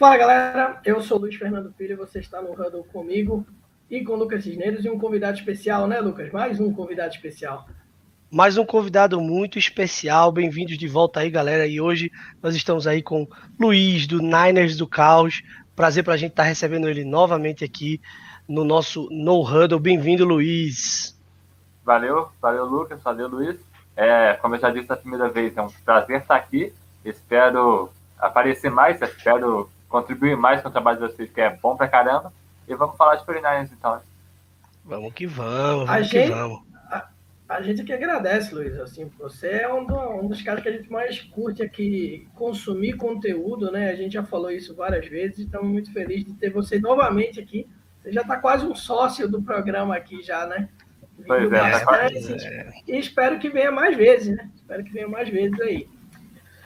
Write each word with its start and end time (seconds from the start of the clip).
Fala 0.00 0.16
galera, 0.16 0.80
eu 0.82 1.02
sou 1.02 1.18
Luiz 1.18 1.34
Fernando 1.34 1.74
Filho, 1.74 1.94
você 1.94 2.20
está 2.20 2.40
no 2.40 2.52
Huddle 2.52 2.84
comigo 2.84 3.46
e 3.90 4.02
com 4.02 4.14
o 4.14 4.16
Lucas 4.16 4.44
Cisneiros 4.44 4.82
e 4.82 4.88
um 4.88 4.98
convidado 4.98 5.36
especial, 5.36 5.86
né, 5.86 6.00
Lucas? 6.00 6.32
Mais 6.32 6.58
um 6.58 6.72
convidado 6.72 7.14
especial. 7.14 7.68
Mais 8.30 8.56
um 8.56 8.64
convidado 8.64 9.20
muito 9.20 9.58
especial, 9.58 10.32
bem-vindos 10.32 10.78
de 10.78 10.88
volta 10.88 11.20
aí, 11.20 11.28
galera. 11.28 11.66
E 11.66 11.82
hoje 11.82 12.10
nós 12.42 12.56
estamos 12.56 12.86
aí 12.86 13.02
com 13.02 13.28
Luiz, 13.60 14.06
do 14.06 14.22
Niners 14.22 14.74
do 14.74 14.86
Caos. 14.86 15.42
Prazer 15.76 16.02
para 16.02 16.14
a 16.14 16.16
gente 16.16 16.30
estar 16.30 16.44
tá 16.44 16.48
recebendo 16.48 16.88
ele 16.88 17.04
novamente 17.04 17.62
aqui 17.62 18.00
no 18.48 18.64
nosso 18.64 19.06
No 19.10 19.46
Huddle. 19.46 19.78
Bem-vindo, 19.78 20.24
Luiz. 20.24 21.14
Valeu, 21.84 22.30
valeu, 22.40 22.64
Lucas, 22.64 23.02
valeu, 23.02 23.28
Luiz. 23.28 23.60
É, 23.94 24.32
como 24.40 24.54
eu 24.54 24.60
já 24.60 24.70
disse 24.70 24.90
a 24.90 24.96
primeira 24.96 25.28
vez, 25.28 25.54
é 25.54 25.60
um 25.60 25.68
prazer 25.84 26.22
estar 26.22 26.36
aqui. 26.36 26.72
Espero 27.04 27.90
aparecer 28.18 28.70
mais, 28.70 28.98
espero 29.02 29.68
contribuir 29.90 30.36
mais 30.36 30.62
com 30.62 30.68
o 30.68 30.72
trabalho 30.72 31.00
de 31.00 31.08
vocês, 31.08 31.30
que 31.30 31.40
é 31.40 31.50
bom 31.50 31.76
pra 31.76 31.88
caramba. 31.88 32.32
E 32.66 32.74
vamos 32.74 32.96
falar 32.96 33.16
de 33.16 33.24
49 33.24 33.74
então. 33.76 34.00
Vamos 34.84 35.12
que 35.12 35.26
vamos, 35.26 35.86
vamos 35.86 35.90
a 35.90 35.96
que 35.98 36.04
gente, 36.04 36.30
vamos. 36.30 36.62
A, 36.88 37.08
a, 37.48 37.62
gente 37.62 37.82
que 37.82 37.92
agradece, 37.92 38.54
Luiz. 38.54 38.78
Assim, 38.78 39.10
você 39.18 39.48
é 39.48 39.72
um, 39.72 39.84
do, 39.84 39.94
um, 39.94 40.28
dos 40.28 40.40
caras 40.40 40.62
que 40.62 40.68
a 40.68 40.72
gente 40.72 40.90
mais 40.90 41.20
curte 41.20 41.62
aqui, 41.62 42.28
consumir 42.34 42.94
conteúdo, 42.94 43.70
né? 43.70 43.90
A 43.90 43.96
gente 43.96 44.12
já 44.12 44.22
falou 44.22 44.50
isso 44.50 44.74
várias 44.74 45.06
vezes 45.06 45.38
e 45.38 45.42
estamos 45.42 45.68
muito 45.68 45.92
felizes 45.92 46.26
de 46.26 46.34
ter 46.34 46.50
você 46.50 46.78
novamente 46.78 47.40
aqui. 47.40 47.68
Você 48.00 48.12
já 48.12 48.22
está 48.22 48.36
quase 48.38 48.64
um 48.64 48.74
sócio 48.74 49.28
do 49.28 49.42
programa 49.42 49.96
aqui 49.96 50.22
já, 50.22 50.46
né? 50.46 50.68
Pois 51.26 51.52
é, 51.52 51.84
tá 51.84 52.06
é. 52.06 52.70
E 52.88 52.98
espero 52.98 53.38
que 53.38 53.50
venha 53.50 53.70
mais 53.70 53.96
vezes, 53.96 54.34
né? 54.34 54.48
Espero 54.54 54.82
que 54.82 54.92
venha 54.92 55.08
mais 55.08 55.28
vezes 55.28 55.60
aí. 55.60 55.88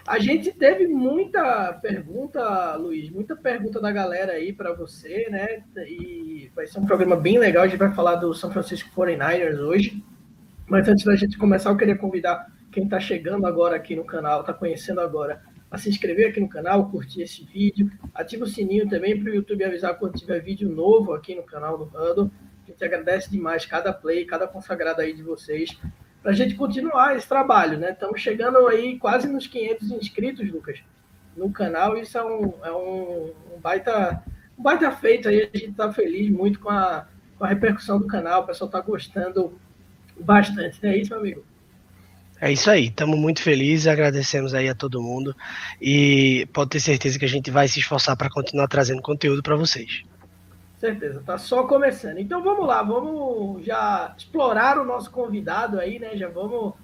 A 0.06 0.18
gente 0.18 0.52
teve 0.52 0.86
muita 0.86 1.72
pergunta, 1.80 2.76
Luiz, 2.76 3.08
muita 3.08 3.34
pergunta 3.34 3.80
da 3.80 3.90
galera 3.90 4.33
aí 4.33 4.52
para 4.52 4.74
você, 4.74 5.28
né? 5.30 5.64
E 5.88 6.50
vai 6.55 6.66
ser 6.66 6.78
um 6.78 6.84
programa 6.84 7.16
bem 7.16 7.38
legal. 7.38 7.64
A 7.64 7.66
gente 7.66 7.78
vai 7.78 7.92
falar 7.94 8.16
do 8.16 8.34
São 8.34 8.50
Francisco 8.50 8.91
49ers 8.94 9.58
hoje. 9.58 10.05
Mas 10.66 10.86
antes 10.88 11.05
da 11.06 11.16
gente 11.16 11.38
começar, 11.38 11.70
eu 11.70 11.77
queria 11.77 11.97
convidar 11.97 12.52
quem 12.70 12.84
está 12.84 13.00
chegando 13.00 13.47
agora 13.47 13.77
aqui 13.77 13.97
no 13.97 14.05
canal, 14.05 14.41
está 14.41 14.52
conhecendo 14.52 15.00
agora, 15.00 15.42
a 15.70 15.78
se 15.78 15.88
inscrever 15.88 16.30
aqui 16.30 16.41
no 16.41 16.48
canal, 16.48 16.91
curtir 16.91 17.22
esse 17.22 17.44
vídeo, 17.44 17.91
ativa 18.14 18.44
o 18.44 18.48
sininho 18.48 18.88
também 18.88 19.19
para 19.19 19.30
o 19.30 19.34
YouTube 19.34 19.64
avisar 19.64 19.98
quando 19.98 20.19
tiver 20.19 20.41
vídeo 20.41 20.69
novo 20.69 21.12
aqui 21.12 21.34
no 21.34 21.42
canal 21.42 21.78
do 21.78 21.84
Rando. 21.84 22.30
A 22.62 22.70
gente 22.70 22.84
agradece 22.84 23.30
demais 23.30 23.64
cada 23.64 23.92
play, 23.92 24.25
cada 24.25 24.47
consagrado 24.47 25.00
aí 25.00 25.14
de 25.14 25.22
vocês 25.22 25.78
para 26.25 26.33
a 26.33 26.34
gente 26.34 26.55
continuar 26.55 27.14
esse 27.14 27.28
trabalho, 27.28 27.78
né? 27.78 27.91
Estamos 27.91 28.19
chegando 28.19 28.67
aí 28.67 28.98
quase 28.98 29.28
nos 29.28 29.47
500 29.47 29.91
inscritos, 29.91 30.50
Lucas, 30.50 30.81
no 31.36 31.53
canal. 31.53 31.98
Isso 31.98 32.16
é 32.16 32.25
um, 32.25 32.55
é 32.64 32.72
um, 32.72 33.31
um 33.55 33.61
baita, 33.61 34.22
um 34.58 34.62
baita 34.62 34.91
feito 34.91 35.28
aí. 35.28 35.42
A 35.42 35.58
gente 35.58 35.72
está 35.72 35.92
feliz 35.92 36.31
muito 36.31 36.61
com 36.61 36.70
a, 36.70 37.06
com 37.36 37.44
a 37.44 37.48
repercussão 37.48 37.98
do 37.98 38.06
canal. 38.06 38.41
O 38.41 38.47
pessoal 38.47 38.69
está 38.69 38.81
gostando 38.81 39.61
bastante. 40.19 40.83
Não 40.83 40.91
é 40.91 40.97
isso, 40.97 41.11
meu 41.11 41.20
amigo? 41.20 41.44
É 42.41 42.50
isso 42.50 42.70
aí, 42.70 42.86
estamos 42.86 43.19
muito 43.19 43.41
felizes, 43.41 43.86
agradecemos 43.86 44.55
aí 44.55 44.69
a 44.69 44.75
todo 44.75 45.00
mundo 45.00 45.34
e 45.81 46.48
pode 46.53 46.70
ter 46.70 46.81
certeza 46.81 47.19
que 47.19 47.25
a 47.25 47.28
gente 47.28 47.50
vai 47.50 47.69
se 47.69 47.78
esforçar 47.78 48.16
para 48.16 48.28
continuar 48.28 48.66
trazendo 48.66 49.00
conteúdo 49.00 49.42
para 49.42 49.56
vocês. 49.56 50.03
Certeza, 50.84 51.22
tá 51.24 51.38
só 51.38 51.66
começando. 51.66 52.18
Então 52.18 52.42
vamos 52.42 52.66
lá, 52.66 52.82
vamos 52.82 53.64
já 53.64 54.14
explorar 54.18 54.78
o 54.78 54.84
nosso 54.84 55.10
convidado 55.10 55.80
aí, 55.80 55.98
né? 55.98 56.14
Já 56.14 56.28
vamos 56.28 56.74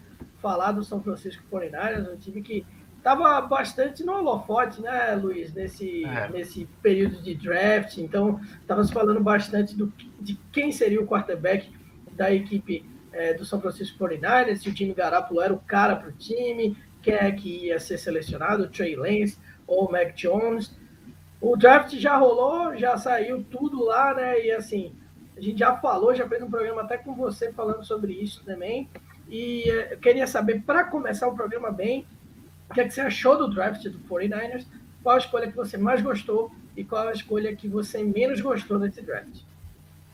falar 0.41 0.73
do 0.73 0.83
São 0.83 1.03
Francisco 1.03 1.45
49ers, 1.53 2.11
um 2.11 2.17
time 2.17 2.41
que 2.41 2.67
estava 2.97 3.39
bastante 3.43 4.03
no 4.03 4.15
holofote, 4.15 4.81
né, 4.81 5.15
Luiz, 5.17 5.53
nesse, 5.53 6.03
é. 6.07 6.31
nesse 6.31 6.67
período 6.81 7.21
de 7.21 7.35
draft. 7.35 7.99
Então, 7.99 8.41
estávamos 8.63 8.91
falando 8.91 9.21
bastante 9.21 9.77
do, 9.77 9.93
de 10.19 10.35
quem 10.51 10.73
seria 10.73 11.03
o 11.03 11.07
quarterback 11.07 11.71
da 12.13 12.33
equipe 12.33 12.89
é, 13.13 13.35
do 13.35 13.45
São 13.45 13.61
Francisco 13.61 14.03
49ers, 14.03 14.57
se 14.57 14.71
o 14.71 14.75
time 14.75 14.95
Garápolo 14.95 15.43
era 15.43 15.53
o 15.53 15.59
cara 15.59 15.95
para 15.95 16.09
o 16.09 16.13
time, 16.13 16.75
quem 17.03 17.13
é 17.13 17.31
que 17.33 17.67
ia 17.67 17.79
ser 17.79 17.99
selecionado, 17.99 18.63
o 18.63 18.69
Trey 18.71 18.97
Lance 18.97 19.37
ou 19.67 19.87
o 19.87 19.93
Mac 19.93 20.15
Jones. 20.15 20.75
O 21.41 21.57
draft 21.57 21.95
já 21.95 22.17
rolou, 22.17 22.77
já 22.77 22.97
saiu 22.99 23.43
tudo 23.51 23.83
lá, 23.85 24.15
né? 24.15 24.45
E 24.45 24.53
assim, 24.53 24.95
a 25.37 25.41
gente 25.41 25.59
já 25.59 25.75
falou, 25.77 26.15
já 26.15 26.29
fez 26.29 26.43
um 26.43 26.51
programa 26.51 26.83
até 26.83 26.99
com 26.99 27.15
você 27.15 27.51
falando 27.53 27.85
sobre 27.85 28.13
isso 28.13 28.45
também. 28.45 28.89
E 29.29 29.63
eh, 29.71 29.95
eu 29.95 29.99
queria 29.99 30.27
saber, 30.27 30.63
para 30.63 30.85
começar 30.85 31.29
o 31.29 31.35
programa 31.35 31.71
bem, 31.71 32.07
o 32.69 32.75
que, 32.75 32.81
é 32.81 32.85
que 32.85 32.91
você 32.91 33.01
achou 33.01 33.39
do 33.39 33.49
draft 33.49 33.83
do 33.85 33.99
49ers? 34.01 34.67
Qual 35.03 35.15
a 35.15 35.19
escolha 35.19 35.49
que 35.49 35.57
você 35.57 35.79
mais 35.79 36.03
gostou 36.03 36.53
e 36.77 36.85
qual 36.85 37.09
a 37.09 37.13
escolha 37.13 37.57
que 37.57 37.69
você 37.69 38.03
menos 38.03 38.41
gostou 38.41 38.79
desse 38.79 39.01
draft? 39.01 39.41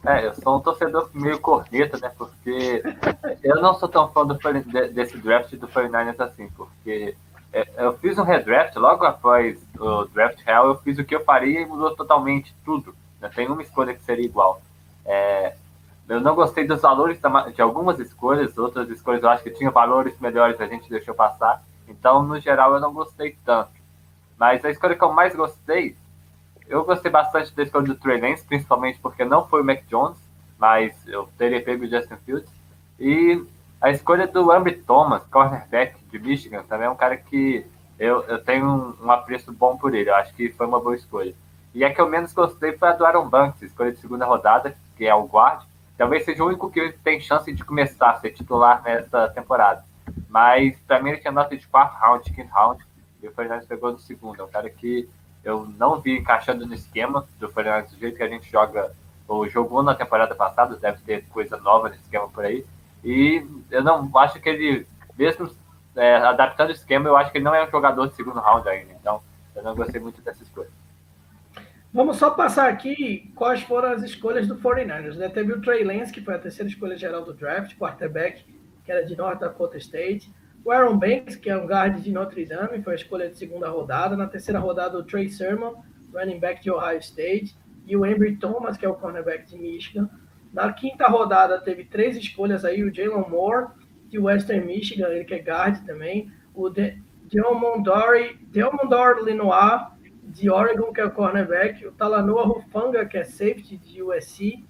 É, 0.04 0.26
eu 0.26 0.34
sou 0.34 0.56
um 0.56 0.60
torcedor 0.60 1.10
meio 1.12 1.40
corneta, 1.40 1.98
né? 1.98 2.12
Porque 2.16 2.82
eu 3.42 3.56
não 3.56 3.74
sou 3.74 3.88
tão 3.88 4.08
fã 4.12 4.24
do, 4.24 4.38
desse 4.92 5.18
draft 5.18 5.52
do 5.56 5.66
49ers 5.66 6.20
assim, 6.20 6.48
porque 6.56 7.16
é, 7.25 7.25
eu 7.52 7.96
fiz 7.98 8.18
um 8.18 8.22
redraft 8.22 8.76
logo 8.76 9.04
após 9.04 9.58
o 9.78 10.04
draft 10.06 10.40
real, 10.44 10.68
eu 10.68 10.78
fiz 10.78 10.98
o 10.98 11.04
que 11.04 11.14
eu 11.14 11.24
faria 11.24 11.60
e 11.60 11.66
mudou 11.66 11.94
totalmente 11.94 12.54
tudo. 12.64 12.94
Não 13.20 13.30
tem 13.30 13.48
uma 13.48 13.62
escolha 13.62 13.94
que 13.94 14.02
seria 14.02 14.24
igual. 14.24 14.60
É, 15.04 15.54
eu 16.08 16.20
não 16.20 16.34
gostei 16.34 16.66
dos 16.66 16.82
valores 16.82 17.18
de 17.54 17.62
algumas 17.62 17.98
escolhas, 17.98 18.56
outras 18.56 18.88
escolhas 18.90 19.22
eu 19.22 19.28
acho 19.28 19.42
que 19.42 19.50
tinham 19.50 19.72
valores 19.72 20.18
melhores, 20.20 20.60
a 20.60 20.66
gente 20.66 20.88
deixou 20.88 21.14
passar. 21.14 21.62
Então, 21.88 22.22
no 22.22 22.38
geral, 22.38 22.74
eu 22.74 22.80
não 22.80 22.92
gostei 22.92 23.36
tanto. 23.44 23.70
Mas 24.38 24.64
a 24.64 24.70
escolha 24.70 24.94
que 24.94 25.02
eu 25.02 25.12
mais 25.12 25.34
gostei, 25.34 25.96
eu 26.68 26.84
gostei 26.84 27.10
bastante 27.10 27.54
da 27.54 27.62
escolha 27.62 27.86
do 27.86 27.94
Trey 27.94 28.20
Lance, 28.20 28.44
principalmente 28.44 28.98
porque 29.00 29.24
não 29.24 29.46
foi 29.48 29.62
o 29.62 29.64
Mac 29.64 29.82
Jones, 29.88 30.18
mas 30.58 30.94
eu 31.06 31.28
teria 31.38 31.62
pego 31.62 31.84
o 31.84 31.88
Justin 31.88 32.16
Fields. 32.24 32.50
E 32.98 33.42
a 33.86 33.90
escolha 33.92 34.26
do 34.26 34.50
Ambry 34.50 34.82
Thomas, 34.82 35.22
cornerback 35.30 35.94
de 36.10 36.18
Michigan, 36.18 36.64
também 36.64 36.88
é 36.88 36.90
um 36.90 36.96
cara 36.96 37.16
que 37.16 37.64
eu, 37.96 38.24
eu 38.24 38.42
tenho 38.42 38.66
um, 38.66 39.06
um, 39.06 39.10
apreço 39.12 39.52
bom 39.52 39.76
por 39.76 39.94
ele. 39.94 40.10
Eu 40.10 40.16
acho 40.16 40.34
que 40.34 40.50
foi 40.50 40.66
uma 40.66 40.80
boa 40.80 40.96
escolha. 40.96 41.32
E 41.72 41.84
a 41.84 41.94
que 41.94 42.00
eu 42.00 42.08
menos 42.08 42.32
gostei 42.32 42.76
foi 42.76 42.88
a 42.88 42.92
do 42.92 43.06
Aaron 43.06 43.28
Banks, 43.28 43.62
escolha 43.62 43.92
de 43.92 44.00
segunda 44.00 44.26
rodada, 44.26 44.74
que 44.96 45.06
é 45.06 45.14
o 45.14 45.26
guard. 45.26 45.62
Talvez 45.96 46.24
seja 46.24 46.42
o 46.42 46.48
único 46.48 46.68
que 46.68 46.96
tem 47.04 47.20
chance 47.20 47.52
de 47.52 47.64
começar 47.64 48.10
a 48.10 48.16
ser 48.16 48.32
titular 48.32 48.82
nessa 48.82 49.28
temporada. 49.28 49.84
Mas 50.28 50.76
para 50.80 51.00
mim 51.00 51.10
ele 51.10 51.20
tinha 51.20 51.32
nota 51.32 51.56
de 51.56 51.66
quarto 51.68 51.96
round, 51.96 52.28
quinto 52.32 52.52
round, 52.52 52.84
e 53.22 53.28
o 53.28 53.32
Fernandes 53.32 53.68
pegou 53.68 53.92
no 53.92 54.00
segundo. 54.00 54.40
É 54.40 54.44
um 54.44 54.48
cara 54.48 54.68
que 54.68 55.08
eu 55.44 55.64
não 55.78 56.00
vi 56.00 56.18
encaixando 56.18 56.66
no 56.66 56.74
esquema 56.74 57.24
do 57.38 57.48
Fernandes 57.48 57.92
do 57.92 58.00
jeito 58.00 58.16
que 58.16 58.22
a 58.24 58.28
gente 58.28 58.50
joga 58.50 58.92
ou 59.28 59.48
jogou 59.48 59.80
na 59.80 59.94
temporada 59.94 60.34
passada, 60.34 60.76
deve 60.76 60.98
ter 61.02 61.24
coisa 61.28 61.56
nova 61.56 61.88
nesse 61.88 62.02
esquema 62.02 62.28
por 62.28 62.44
aí. 62.44 62.66
E 63.06 63.46
eu 63.70 63.84
não 63.84 64.10
acho 64.18 64.40
que 64.40 64.48
ele, 64.48 64.84
mesmo 65.16 65.48
é, 65.94 66.16
adaptando 66.16 66.70
o 66.70 66.72
esquema, 66.72 67.08
eu 67.08 67.16
acho 67.16 67.30
que 67.30 67.38
ele 67.38 67.44
não 67.44 67.54
é 67.54 67.64
um 67.64 67.70
jogador 67.70 68.08
de 68.08 68.16
segundo 68.16 68.40
round 68.40 68.68
ainda. 68.68 68.92
Então, 69.00 69.22
eu 69.54 69.62
não 69.62 69.76
gostei 69.76 70.00
muito 70.00 70.20
dessa 70.22 70.42
escolha. 70.42 70.68
Vamos 71.94 72.16
só 72.16 72.30
passar 72.30 72.68
aqui 72.68 73.30
quais 73.36 73.62
foram 73.62 73.92
as 73.92 74.02
escolhas 74.02 74.48
do 74.48 74.56
49ers. 74.56 75.14
Né? 75.14 75.28
Teve 75.28 75.52
o 75.52 75.60
Trey 75.60 75.84
Lance, 75.84 76.12
que 76.12 76.20
foi 76.20 76.34
a 76.34 76.38
terceira 76.38 76.68
escolha 76.68 76.98
geral 76.98 77.24
do 77.24 77.32
draft, 77.32 77.76
quarterback, 77.78 78.44
que 78.84 78.90
era 78.90 79.06
de 79.06 79.16
North 79.16 79.38
Dakota 79.38 79.78
State. 79.78 80.28
O 80.64 80.72
Aaron 80.72 80.98
Banks, 80.98 81.36
que 81.36 81.48
é 81.48 81.56
um 81.56 81.64
guard 81.64 82.00
de 82.02 82.10
Notre 82.10 82.44
Dame, 82.44 82.82
foi 82.82 82.94
a 82.94 82.96
escolha 82.96 83.30
de 83.30 83.38
segunda 83.38 83.68
rodada. 83.68 84.16
Na 84.16 84.26
terceira 84.26 84.58
rodada, 84.58 84.98
o 84.98 85.04
Trey 85.04 85.28
Sermon, 85.28 85.74
running 86.12 86.40
back 86.40 86.60
de 86.60 86.72
Ohio 86.72 86.98
State. 86.98 87.56
E 87.86 87.96
o 87.96 88.04
Embry 88.04 88.36
Thomas, 88.36 88.76
que 88.76 88.84
é 88.84 88.88
o 88.88 88.94
cornerback 88.94 89.46
de 89.46 89.56
Michigan. 89.56 90.10
Na 90.56 90.72
quinta 90.72 91.06
rodada 91.06 91.60
teve 91.60 91.84
três 91.84 92.16
escolhas 92.16 92.64
aí, 92.64 92.82
o 92.82 92.92
Jalen 92.92 93.28
Moore, 93.28 93.66
de 94.08 94.18
Western 94.18 94.64
Michigan, 94.64 95.08
ele 95.08 95.26
que 95.26 95.34
é 95.34 95.38
guard 95.38 95.84
também, 95.84 96.32
o 96.54 96.70
De 96.70 96.98
Lenoir, 99.22 99.90
de 100.22 100.48
Oregon, 100.48 100.94
que 100.94 101.00
é 101.02 101.04
o 101.04 101.10
cornerback, 101.10 101.86
o 101.86 101.92
Talanoa 101.92 102.46
Rufanga, 102.46 103.04
que 103.04 103.18
é 103.18 103.24
safety 103.24 103.76
de 103.76 104.02
USC, 104.02 104.64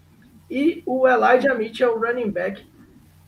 e 0.50 0.82
o 0.84 1.06
Elijah 1.06 1.54
Mitchell, 1.54 1.96
running 1.96 2.32
back 2.32 2.66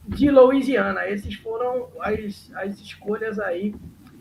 de 0.09 0.29
Louisiana. 0.29 1.09
Esses 1.09 1.37
foram 1.37 1.87
as, 2.01 2.51
as 2.57 2.81
escolhas 2.81 3.39
aí 3.39 3.73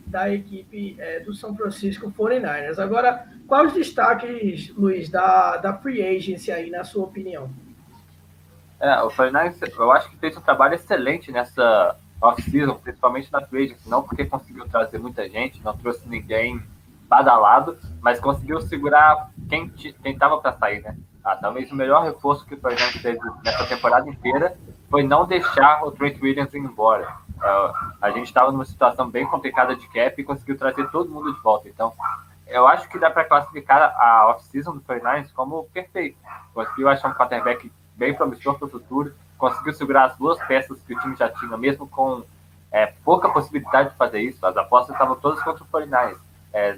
da 0.06 0.32
equipe 0.32 0.96
é, 1.00 1.22
do 1.22 1.34
São 1.34 1.56
Francisco 1.56 2.12
49ers. 2.12 2.78
Agora, 2.78 3.28
quais 3.48 3.70
os 3.70 3.74
destaques, 3.74 4.70
Luiz, 4.76 5.10
da, 5.10 5.58
da 5.58 5.74
free 5.74 6.04
agency 6.04 6.52
aí, 6.52 6.70
na 6.70 6.84
sua 6.84 7.06
opinião? 7.06 7.50
É, 8.80 9.02
o 9.02 9.10
Fernandes, 9.10 9.60
eu 9.62 9.92
acho 9.92 10.10
que 10.10 10.18
fez 10.18 10.38
um 10.38 10.42
trabalho 10.42 10.76
excelente 10.76 11.32
nessa 11.32 11.96
off-season, 12.22 12.76
principalmente 12.76 13.32
na 13.32 13.42
free 13.42 13.66
agency, 13.66 13.90
não 13.90 14.04
porque 14.04 14.26
conseguiu 14.26 14.68
trazer 14.68 15.00
muita 15.00 15.28
gente, 15.30 15.64
não 15.64 15.76
trouxe 15.78 16.08
ninguém 16.08 16.62
badalado, 17.08 17.78
mas 18.02 18.20
conseguiu 18.20 18.60
segurar 18.62 19.30
quem 19.50 19.72
estava 20.04 20.40
para 20.40 20.54
sair, 20.54 20.82
né? 20.82 20.98
Ah, 21.24 21.36
talvez 21.36 21.72
o 21.72 21.76
melhor 21.76 22.04
reforço 22.04 22.46
que 22.46 22.56
o 22.56 22.60
Fernandes 22.60 23.02
teve 23.02 23.20
nessa 23.44 23.66
temporada 23.66 24.10
inteira 24.10 24.58
foi 24.90 25.04
não 25.04 25.26
deixar 25.26 25.84
o 25.84 25.92
Trent 25.92 26.22
Williams 26.22 26.54
ir 26.54 26.60
embora. 26.60 27.18
Uh, 27.38 27.96
a 28.02 28.12
gente 28.12 28.28
estava 28.28 28.52
numa 28.52 28.66
situação 28.66 29.10
bem 29.10 29.26
complicada 29.28 29.76
de 29.76 29.88
cap 29.90 30.20
e 30.20 30.24
conseguiu 30.24 30.58
trazer 30.58 30.90
todo 30.90 31.12
mundo 31.12 31.34
de 31.34 31.40
volta. 31.42 31.68
Então, 31.68 31.94
eu 32.48 32.66
acho 32.66 32.88
que 32.88 32.98
dá 32.98 33.12
para 33.12 33.26
classificar 33.26 33.94
a 33.98 34.28
off-season 34.30 34.74
do 34.74 34.82
49ers 34.82 35.34
como 35.34 35.66
perfeito. 35.66 36.18
Conseguiu 36.54 36.88
achar 36.88 37.10
um 37.10 37.14
quarterback 37.14 37.70
bem 37.98 38.14
promissor 38.14 38.58
para 38.58 38.68
o 38.68 38.70
futuro, 38.70 39.14
conseguiu 39.38 39.74
segurar 39.74 40.06
as 40.06 40.18
duas 40.18 40.40
peças 40.46 40.80
que 40.82 40.94
o 40.94 41.00
time 41.00 41.16
já 41.16 41.30
tinha, 41.30 41.58
mesmo 41.58 41.88
com 41.88 42.24
é, 42.72 42.94
pouca 43.04 43.30
possibilidade 43.30 43.90
de 43.90 43.96
fazer 43.96 44.22
isso. 44.22 44.46
As 44.46 44.56
apostas 44.56 44.96
estavam 44.96 45.16
todas 45.16 45.42
contra 45.44 45.64
o 45.64 45.68
49ers. 45.68 46.18
É, 46.54 46.78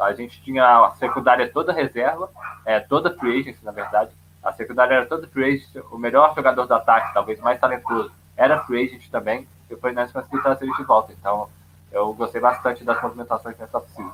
a 0.00 0.12
gente 0.12 0.42
tinha 0.42 0.64
a 0.64 0.90
secundária 0.92 1.50
toda 1.50 1.72
reserva, 1.72 2.30
é, 2.64 2.80
toda 2.80 3.14
free 3.18 3.40
agency, 3.40 3.64
na 3.64 3.72
verdade. 3.72 4.10
A 4.42 4.52
secundária 4.52 4.94
era 4.94 5.06
toda 5.06 5.28
free 5.28 5.54
agent, 5.54 5.84
o 5.90 5.98
melhor 5.98 6.34
jogador 6.34 6.66
do 6.66 6.74
ataque, 6.74 7.14
talvez 7.14 7.38
mais 7.40 7.60
talentoso, 7.60 8.10
era 8.36 8.64
free 8.64 8.86
agent 8.86 9.08
também, 9.10 9.46
e 9.70 9.74
o 9.74 9.78
49ers 9.78 10.12
conseguiu 10.12 10.42
trazer 10.42 10.64
ele 10.64 10.76
de 10.76 10.82
volta. 10.82 11.12
Então, 11.12 11.48
eu 11.92 12.12
gostei 12.14 12.40
bastante 12.40 12.82
das 12.82 13.00
movimentações 13.00 13.56
nessa 13.58 13.78
oficina. 13.78 14.12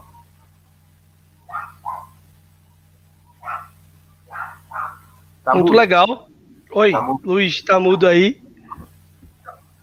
Tá 5.45 5.55
Muito 5.55 5.69
mudo. 5.69 5.79
legal. 5.79 6.29
Oi, 6.71 6.93
tá 6.93 7.19
Luiz, 7.25 7.63
tá 7.63 7.81
mudo 7.81 8.07
aí? 8.07 8.43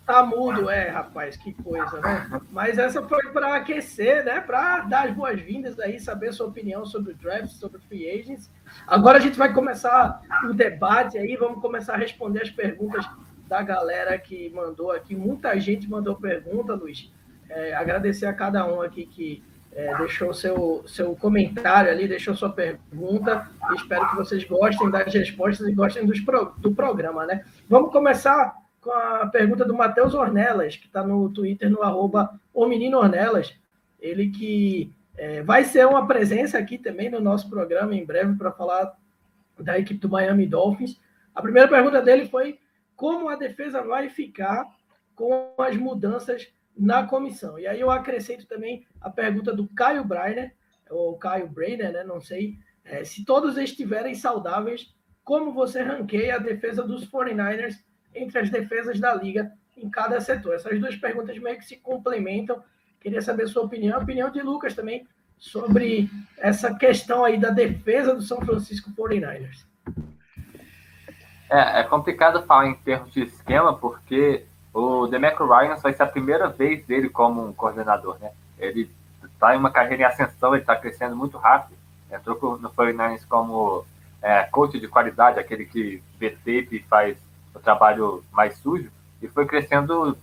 Tá 0.06 0.24
mudo, 0.24 0.70
é, 0.70 0.90
rapaz, 0.90 1.36
que 1.36 1.52
coisa, 1.52 2.00
né? 2.00 2.40
Mas 2.52 2.78
essa 2.78 3.02
foi 3.02 3.28
para 3.30 3.56
aquecer, 3.56 4.24
né? 4.24 4.40
Para 4.40 4.82
dar 4.82 5.08
as 5.08 5.16
boas-vindas 5.16 5.80
aí, 5.80 6.00
saber 6.00 6.32
sua 6.32 6.46
opinião 6.46 6.86
sobre 6.86 7.14
o 7.14 7.16
draft, 7.16 7.48
sobre 7.54 7.80
o 7.80 7.82
free 7.82 8.08
agents. 8.08 8.52
Agora 8.86 9.18
a 9.18 9.22
gente 9.22 9.36
vai 9.36 9.52
começar 9.52 10.22
o 10.44 10.54
debate 10.54 11.18
aí, 11.18 11.36
vamos 11.36 11.60
começar 11.60 11.96
a 11.96 11.98
responder 11.98 12.44
as 12.44 12.52
perguntas 12.52 13.04
da 13.48 13.64
galera 13.64 14.16
que 14.20 14.52
mandou 14.52 14.92
aqui. 14.92 15.16
Muita 15.16 15.60
gente 15.60 15.90
mandou 15.90 16.16
pergunta, 16.16 16.76
Luiz. 16.76 17.12
É, 17.50 17.74
agradecer 17.74 18.28
a 18.28 18.34
cada 18.34 18.64
um 18.68 18.84
aqui 18.84 19.08
que 19.08 19.44
é, 19.76 19.94
deixou 19.98 20.34
seu, 20.34 20.86
seu 20.88 21.14
comentário 21.18 21.92
ali, 21.92 22.08
deixou 22.08 22.34
sua 22.34 22.50
pergunta. 22.50 23.52
Espero 23.76 24.10
que 24.10 24.16
vocês 24.16 24.46
gostem 24.46 24.90
das 24.90 25.14
respostas 25.14 25.68
e 25.68 25.74
gostem 25.74 26.06
dos 26.06 26.22
pro, 26.22 26.54
do 26.58 26.74
programa, 26.74 27.26
né? 27.26 27.44
Vamos 27.68 27.92
começar 27.92 28.56
com 28.80 28.90
a 28.90 29.28
pergunta 29.28 29.66
do 29.66 29.76
Matheus 29.76 30.14
Ornelas, 30.14 30.78
que 30.78 30.88
está 30.88 31.04
no 31.04 31.30
Twitter, 31.30 31.70
no 31.70 31.84
arroba 31.84 32.40
o 32.54 32.66
Menino 32.66 32.98
Ornelas. 32.98 33.54
Ele 34.00 34.30
que 34.30 34.94
é, 35.18 35.44
vai 35.44 35.66
ser 35.66 35.86
uma 35.86 36.08
presença 36.08 36.58
aqui 36.58 36.78
também 36.78 37.10
no 37.10 37.20
nosso 37.20 37.50
programa 37.50 37.94
em 37.94 38.06
breve 38.06 38.34
para 38.38 38.54
falar 38.54 38.96
da 39.60 39.78
equipe 39.78 40.00
do 40.00 40.10
Miami 40.10 40.48
Dolphins. 40.48 40.98
A 41.34 41.42
primeira 41.42 41.68
pergunta 41.68 42.02
dele 42.02 42.30
foi 42.30 42.60
como 42.96 43.28
a 43.28 43.36
defesa 43.36 43.82
vai 43.82 44.08
ficar 44.08 44.66
com 45.14 45.54
as 45.58 45.76
mudanças 45.76 46.48
na 46.78 47.06
comissão. 47.06 47.58
E 47.58 47.68
aí 47.68 47.80
eu 47.80 47.90
acrescento 47.90 48.46
também 48.46 48.86
a 49.00 49.10
pergunta 49.10 49.54
do 49.54 49.68
Caio 49.70 50.04
Breiner, 50.04 50.54
ou 50.90 51.18
Caio 51.18 51.48
Breiner, 51.48 51.92
né? 51.92 52.04
Não 52.04 52.20
sei. 52.20 52.58
É, 52.84 53.04
se 53.04 53.26
todos 53.26 53.58
estiverem 53.58 54.14
saudáveis, 54.14 54.94
como 55.24 55.54
você 55.54 55.82
ranqueia 55.82 56.36
a 56.36 56.40
defesa 56.40 56.84
dos 56.84 57.10
49ers 57.10 57.76
entre 58.14 58.40
as 58.40 58.50
defesas 58.50 59.00
da 59.00 59.14
liga 59.14 59.52
em 59.76 59.90
cada 59.90 60.20
setor? 60.22 60.56
Essas 60.56 60.80
duas 60.80 60.96
perguntas 60.96 61.38
meio 61.40 61.58
que 61.58 61.66
se 61.66 61.78
complementam. 61.78 62.64
Queria 63.00 63.22
saber 63.22 63.48
sua 63.48 63.64
opinião, 63.64 63.98
a 63.98 64.04
opinião 64.04 64.30
de 64.30 64.42
Lucas 64.42 64.76
também, 64.76 65.08
sobre 65.38 66.10
essa 66.38 66.74
questão 66.76 67.24
aí 67.24 67.40
da 67.40 67.50
defesa 67.50 68.14
do 68.14 68.22
São 68.22 68.40
Francisco 68.42 68.92
49ers. 68.92 69.66
É, 71.50 71.82
é 71.82 71.84
complicado 71.84 72.44
falar 72.44 72.68
em 72.68 72.76
termos 72.76 73.12
de 73.12 73.24
esquema, 73.24 73.78
porque 73.78 74.46
o 74.76 75.08
Demeco 75.08 75.46
Ryan 75.46 75.78
vai 75.78 75.94
ser 75.94 76.04
a 76.04 76.08
primeira 76.08 76.50
vez 76.50 76.86
dele 76.86 77.08
como 77.08 77.48
um 77.48 77.54
coordenador, 77.54 78.18
né? 78.20 78.32
Ele 78.60 78.92
está 79.24 79.56
em 79.56 79.58
uma 79.58 79.72
carreira 79.72 80.04
em 80.04 80.06
ascensão, 80.06 80.54
ele 80.54 80.64
está 80.64 80.76
crescendo 80.76 81.16
muito 81.16 81.38
rápido. 81.38 81.78
Entrou 82.12 82.60
no 82.60 82.70
49ers 82.70 83.26
como 83.26 83.86
é, 84.22 84.44
coach 84.44 84.78
de 84.78 84.90
qualidade, 84.90 85.40
aquele 85.40 85.64
que 85.64 86.04
vê 86.20 86.32
tape 86.32 86.76
e 86.76 86.84
faz 86.90 87.18
o 87.54 87.60
trabalho 87.60 88.22
mais 88.34 88.58
sujo, 88.58 88.92
e 89.22 89.30
foi 89.30 89.46
crescendo, 89.46 90.18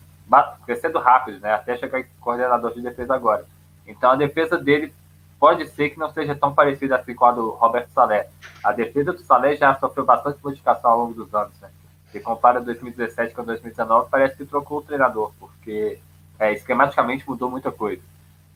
crescendo 0.66 0.98
rápido, 0.98 1.40
né? 1.40 1.54
Até 1.54 1.78
chegar 1.78 2.00
em 2.00 2.06
coordenador 2.20 2.74
de 2.74 2.82
defesa 2.82 3.14
agora. 3.14 3.46
Então 3.86 4.10
a 4.10 4.16
defesa 4.16 4.58
dele 4.58 4.92
pode 5.40 5.66
ser 5.68 5.88
que 5.88 5.98
não 5.98 6.12
seja 6.12 6.34
tão 6.34 6.54
parecida 6.54 6.96
assim 6.96 7.14
com 7.14 7.24
a 7.24 7.32
do 7.32 7.52
Roberto 7.52 7.88
Salé. 7.88 8.28
A 8.62 8.70
defesa 8.70 9.14
do 9.14 9.20
Salé 9.20 9.56
já 9.56 9.74
sofreu 9.76 10.04
bastante 10.04 10.38
modificação 10.44 10.90
ao 10.90 10.98
longo 10.98 11.14
dos 11.14 11.34
anos, 11.34 11.58
né? 11.58 11.70
Se 12.12 12.20
compara 12.20 12.60
2017 12.60 13.34
com 13.34 13.42
2019, 13.42 14.10
parece 14.10 14.36
que 14.36 14.44
trocou 14.44 14.78
o 14.78 14.82
treinador, 14.82 15.32
porque 15.40 15.98
é, 16.38 16.52
esquematicamente 16.52 17.28
mudou 17.28 17.50
muita 17.50 17.72
coisa. 17.72 18.02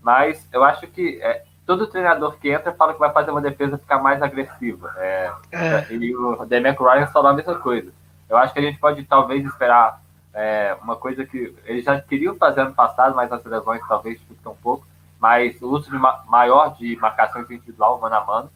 Mas 0.03 0.47
eu 0.53 0.62
acho 0.62 0.87
que 0.87 1.19
é, 1.23 1.43
todo 1.67 1.87
treinador 1.87 2.37
que 2.38 2.50
entra 2.50 2.73
fala 2.73 2.93
que 2.93 3.00
vai 3.00 3.11
fazer 3.12 3.31
uma 3.31 3.41
defesa 3.41 3.76
ficar 3.76 3.99
mais 3.99 4.23
agressiva. 4.23 4.94
É, 4.99 5.32
é. 5.50 5.93
E 5.93 6.14
o 6.14 6.44
Demeco 6.44 6.85
Ryan 6.85 7.06
falou 7.08 7.31
a 7.31 7.35
mesma 7.35 7.56
coisa. 7.56 7.91
Eu 8.29 8.37
acho 8.37 8.53
que 8.53 8.58
a 8.61 8.62
gente 8.62 8.79
pode 8.79 9.03
talvez 9.05 9.44
esperar 9.44 10.00
é, 10.32 10.76
uma 10.82 10.97
coisa 10.97 11.25
que 11.25 11.55
eles 11.64 11.85
já 11.85 12.00
queriam 12.00 12.37
fazer 12.37 12.61
ano 12.61 12.75
passado, 12.75 13.17
mas 13.17 13.32
as 13.32 13.44
lesões 13.44 13.81
talvez 13.88 14.19
dificultam 14.20 14.52
um 14.52 14.56
pouco. 14.56 14.87
Mas 15.19 15.61
o 15.62 15.69
uso 15.70 15.91
de 15.91 15.99
ma 15.99 16.23
maior 16.29 16.76
de 16.76 16.94
marcação 16.97 17.41
individual, 17.43 17.99
mano 18.00 18.14
a 18.14 18.25
mano. 18.25 18.50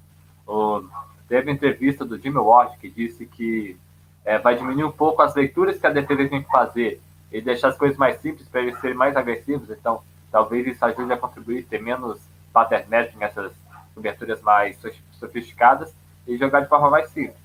O, 0.47 0.85
teve 1.29 1.51
entrevista 1.51 2.05
do 2.05 2.19
Jimmy 2.19 2.39
Ward 2.39 2.77
que 2.79 2.91
disse 2.91 3.25
que 3.27 3.79
é, 4.25 4.39
vai 4.39 4.57
diminuir 4.57 4.85
um 4.85 4.93
pouco 4.93 5.23
as 5.23 5.35
leituras 5.35 5.79
que 5.79 5.87
a 5.87 5.91
defesa 5.91 6.29
tem 6.29 6.43
que 6.43 6.51
fazer 6.51 7.01
e 7.33 7.41
deixar 7.41 7.69
as 7.69 7.77
coisas 7.77 7.97
mais 7.97 8.21
simples 8.21 8.49
para 8.49 8.61
eles 8.61 8.79
serem 8.81 8.97
mais 8.97 9.17
agressivos. 9.17 9.71
Então, 9.71 10.03
talvez 10.31 10.67
isso 10.67 10.85
ajude 10.85 11.13
a 11.13 11.17
contribuir, 11.17 11.65
ter 11.65 11.81
menos 11.81 12.21
pattern 12.53 12.87
nessas 13.17 13.53
coberturas 13.95 14.41
mais 14.43 14.79
sofisticadas 15.13 15.95
e 16.27 16.37
jogar 16.37 16.61
de 16.61 16.69
forma 16.69 16.91
mais 16.91 17.09
simples. 17.11 17.39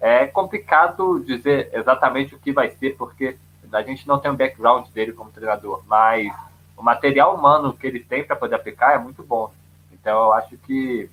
É 0.00 0.26
complicado 0.26 1.22
dizer 1.24 1.70
exatamente 1.72 2.34
o 2.34 2.38
que 2.38 2.52
vai 2.52 2.70
ser, 2.70 2.96
porque 2.96 3.36
a 3.72 3.82
gente 3.82 4.06
não 4.06 4.18
tem 4.18 4.30
um 4.30 4.36
background 4.36 4.88
dele 4.88 5.12
como 5.12 5.30
treinador, 5.30 5.82
mas 5.86 6.32
o 6.76 6.82
material 6.82 7.34
humano 7.36 7.72
que 7.72 7.86
ele 7.86 8.00
tem 8.00 8.24
para 8.24 8.36
poder 8.36 8.56
aplicar 8.56 8.94
é 8.94 8.98
muito 8.98 9.22
bom. 9.22 9.52
Então 9.92 10.24
eu 10.24 10.32
acho 10.32 10.56
que, 10.58 11.08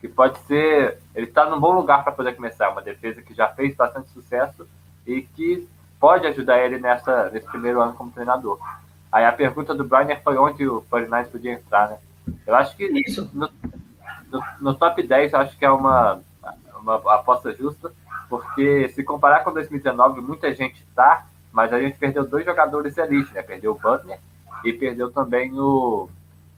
que 0.00 0.08
pode 0.08 0.38
ser. 0.40 0.98
Ele 1.14 1.26
está 1.26 1.48
num 1.48 1.60
bom 1.60 1.72
lugar 1.72 2.02
para 2.04 2.12
poder 2.12 2.34
começar. 2.34 2.70
Uma 2.70 2.82
defesa 2.82 3.22
que 3.22 3.34
já 3.34 3.48
fez 3.48 3.74
bastante 3.74 4.08
sucesso 4.10 4.68
e 5.06 5.22
que 5.22 5.68
pode 5.98 6.26
ajudar 6.26 6.58
ele 6.58 6.78
nessa, 6.78 7.30
nesse 7.30 7.46
primeiro 7.46 7.80
ano 7.80 7.94
como 7.94 8.10
treinador. 8.10 8.58
Aí 9.10 9.24
a 9.24 9.32
pergunta 9.32 9.74
do 9.74 9.84
Brian 9.84 10.16
foi 10.22 10.36
onde 10.36 10.66
o 10.66 10.82
49 10.82 11.30
podia 11.30 11.52
entrar, 11.52 11.88
né? 11.88 11.98
Eu 12.46 12.54
acho 12.54 12.76
que 12.76 12.84
Isso. 12.84 13.28
No, 13.32 13.48
no, 14.30 14.44
no 14.60 14.74
top 14.74 15.02
10 15.02 15.32
eu 15.32 15.38
acho 15.40 15.56
que 15.56 15.64
é 15.64 15.70
uma, 15.70 16.20
uma 16.80 16.96
aposta 17.14 17.52
justa 17.54 17.92
porque 18.28 18.88
se 18.90 19.02
comparar 19.02 19.42
com 19.42 19.52
2019, 19.52 20.20
muita 20.20 20.54
gente 20.54 20.82
está, 20.82 21.26
mas 21.50 21.72
a 21.72 21.80
gente 21.80 21.98
perdeu 21.98 22.26
dois 22.26 22.44
jogadores 22.44 22.98
elite, 22.98 23.32
né? 23.32 23.42
Perdeu 23.42 23.72
o 23.72 23.78
Butler 23.78 24.20
e 24.64 24.72
perdeu 24.72 25.10
também 25.10 25.58
o, 25.58 26.08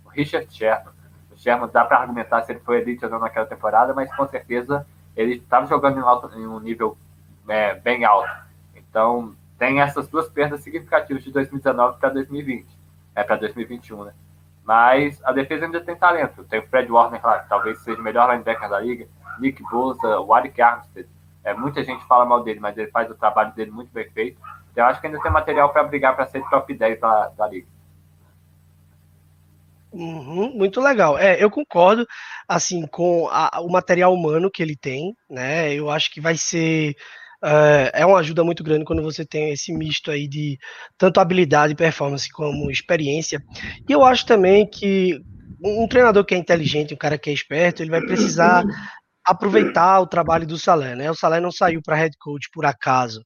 o 0.04 0.08
Richard 0.08 0.52
Sherman. 0.52 0.92
O 1.40 1.42
Sherman 1.42 1.70
dá 1.72 1.86
para 1.86 1.96
argumentar 1.96 2.42
se 2.42 2.52
ele 2.52 2.60
foi 2.60 2.82
elite 2.82 3.02
ou 3.02 3.10
não 3.10 3.18
naquela 3.18 3.46
temporada, 3.46 3.94
mas 3.94 4.14
com 4.14 4.28
certeza 4.28 4.86
ele 5.16 5.36
estava 5.36 5.66
jogando 5.66 5.98
em, 5.98 6.02
alto, 6.02 6.38
em, 6.38 6.46
um 6.46 6.60
nível 6.60 6.98
é, 7.48 7.74
bem 7.76 8.04
alto. 8.04 8.30
Então, 8.76 9.34
tem 9.58 9.80
essas 9.80 10.06
duas 10.06 10.28
perdas 10.28 10.60
significativas 10.60 11.24
de 11.24 11.32
2019 11.32 11.98
para 11.98 12.10
2020, 12.10 12.66
é 13.14 13.24
para 13.24 13.36
2021, 13.36 14.04
né? 14.04 14.12
Mas 14.62 15.18
a 15.24 15.32
defesa 15.32 15.64
ainda 15.64 15.80
tem 15.80 15.96
talento. 15.96 16.44
Tem 16.44 16.60
o 16.60 16.66
Fred 16.68 16.92
Warner 16.92 17.24
lá, 17.24 17.38
que 17.38 17.48
talvez 17.48 17.78
seja 17.80 17.98
o 17.98 18.04
melhor 18.04 18.30
linebacker 18.30 18.68
da 18.68 18.78
liga, 18.78 19.08
Nick 19.38 19.62
Bosa, 19.62 20.20
o 20.20 20.34
Arik 20.34 20.60
Armstead, 20.60 21.08
é, 21.42 21.54
muita 21.54 21.82
gente 21.82 22.04
fala 22.04 22.26
mal 22.26 22.44
dele, 22.44 22.60
mas 22.60 22.76
ele 22.76 22.90
faz 22.90 23.10
o 23.10 23.14
trabalho 23.14 23.54
dele 23.54 23.70
muito 23.70 23.90
bem 23.90 24.08
feito. 24.10 24.38
Então, 24.70 24.84
eu 24.84 24.90
acho 24.90 25.00
que 25.00 25.06
ainda 25.06 25.20
tem 25.22 25.32
material 25.32 25.70
para 25.70 25.84
brigar 25.84 26.14
para 26.14 26.26
ser 26.26 26.46
top 26.50 26.74
10 26.74 27.00
da, 27.00 27.28
da 27.28 27.48
liga. 27.48 27.66
Uhum, 29.92 30.52
muito 30.56 30.80
legal. 30.80 31.18
É, 31.18 31.42
eu 31.42 31.50
concordo, 31.50 32.06
assim, 32.48 32.86
com 32.86 33.28
a, 33.28 33.60
o 33.60 33.68
material 33.68 34.14
humano 34.14 34.50
que 34.50 34.62
ele 34.62 34.76
tem, 34.76 35.14
né? 35.28 35.74
Eu 35.74 35.90
acho 35.90 36.10
que 36.12 36.20
vai 36.20 36.36
ser 36.36 36.94
é, 37.42 38.02
é 38.02 38.06
uma 38.06 38.18
ajuda 38.18 38.44
muito 38.44 38.62
grande 38.62 38.84
quando 38.84 39.02
você 39.02 39.24
tem 39.24 39.52
esse 39.52 39.72
misto 39.72 40.10
aí 40.10 40.28
de 40.28 40.58
tanto 40.98 41.20
habilidade 41.20 41.72
e 41.72 41.76
performance 41.76 42.30
como 42.30 42.70
experiência. 42.70 43.42
E 43.88 43.92
eu 43.92 44.04
acho 44.04 44.26
também 44.26 44.68
que 44.68 45.20
um 45.62 45.88
treinador 45.88 46.24
que 46.24 46.34
é 46.34 46.38
inteligente, 46.38 46.94
um 46.94 46.98
cara 46.98 47.18
que 47.18 47.30
é 47.30 47.32
esperto, 47.32 47.82
ele 47.82 47.90
vai 47.90 48.00
precisar 48.00 48.64
aproveitar 49.24 50.00
o 50.00 50.06
trabalho 50.06 50.46
do 50.46 50.58
Salé, 50.58 50.94
né? 50.94 51.10
O 51.10 51.14
Salé 51.14 51.40
não 51.40 51.52
saiu 51.52 51.80
para 51.82 51.96
head 51.96 52.16
coach 52.18 52.48
por 52.52 52.64
acaso. 52.66 53.24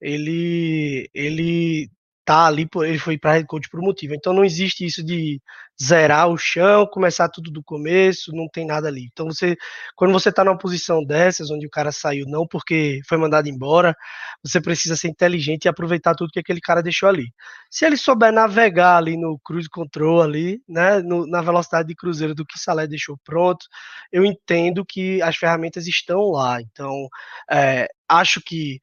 Ele 0.00 1.08
ele 1.14 1.88
tá 2.24 2.46
ali, 2.46 2.66
por, 2.66 2.86
ele 2.86 2.98
foi 2.98 3.18
para 3.18 3.32
head 3.32 3.46
coach 3.46 3.68
por 3.68 3.80
um 3.80 3.84
motivo. 3.84 4.14
Então 4.14 4.32
não 4.32 4.44
existe 4.44 4.84
isso 4.86 5.02
de 5.04 5.40
zerar 5.82 6.28
o 6.28 6.36
chão, 6.36 6.86
começar 6.86 7.28
tudo 7.28 7.50
do 7.50 7.62
começo, 7.62 8.32
não 8.32 8.48
tem 8.48 8.66
nada 8.66 8.88
ali. 8.88 9.08
Então 9.12 9.26
você, 9.26 9.56
quando 9.96 10.12
você 10.12 10.28
está 10.28 10.44
numa 10.44 10.58
posição 10.58 11.04
dessas, 11.04 11.50
onde 11.50 11.66
o 11.66 11.70
cara 11.70 11.90
saiu 11.90 12.26
não 12.26 12.46
porque 12.46 13.00
foi 13.08 13.18
mandado 13.18 13.48
embora, 13.48 13.96
você 14.44 14.60
precisa 14.60 14.96
ser 14.96 15.08
inteligente 15.08 15.64
e 15.64 15.68
aproveitar 15.68 16.14
tudo 16.14 16.30
que 16.32 16.40
aquele 16.40 16.60
cara 16.60 16.82
deixou 16.82 17.08
ali. 17.08 17.32
Se 17.70 17.84
ele 17.84 17.96
souber 17.96 18.32
navegar 18.32 18.96
ali 18.98 19.16
no 19.16 19.38
cruise 19.40 19.68
control 19.68 20.22
ali, 20.22 20.62
né, 20.68 21.00
no, 21.00 21.26
na 21.26 21.42
velocidade 21.42 21.88
de 21.88 21.94
cruzeiro 21.96 22.34
do 22.34 22.46
que 22.46 22.58
Salé 22.58 22.86
deixou 22.86 23.18
pronto, 23.24 23.66
eu 24.12 24.24
entendo 24.24 24.84
que 24.86 25.20
as 25.22 25.36
ferramentas 25.36 25.86
estão 25.86 26.30
lá. 26.30 26.60
Então 26.60 27.08
é, 27.50 27.88
acho 28.08 28.40
que 28.40 28.80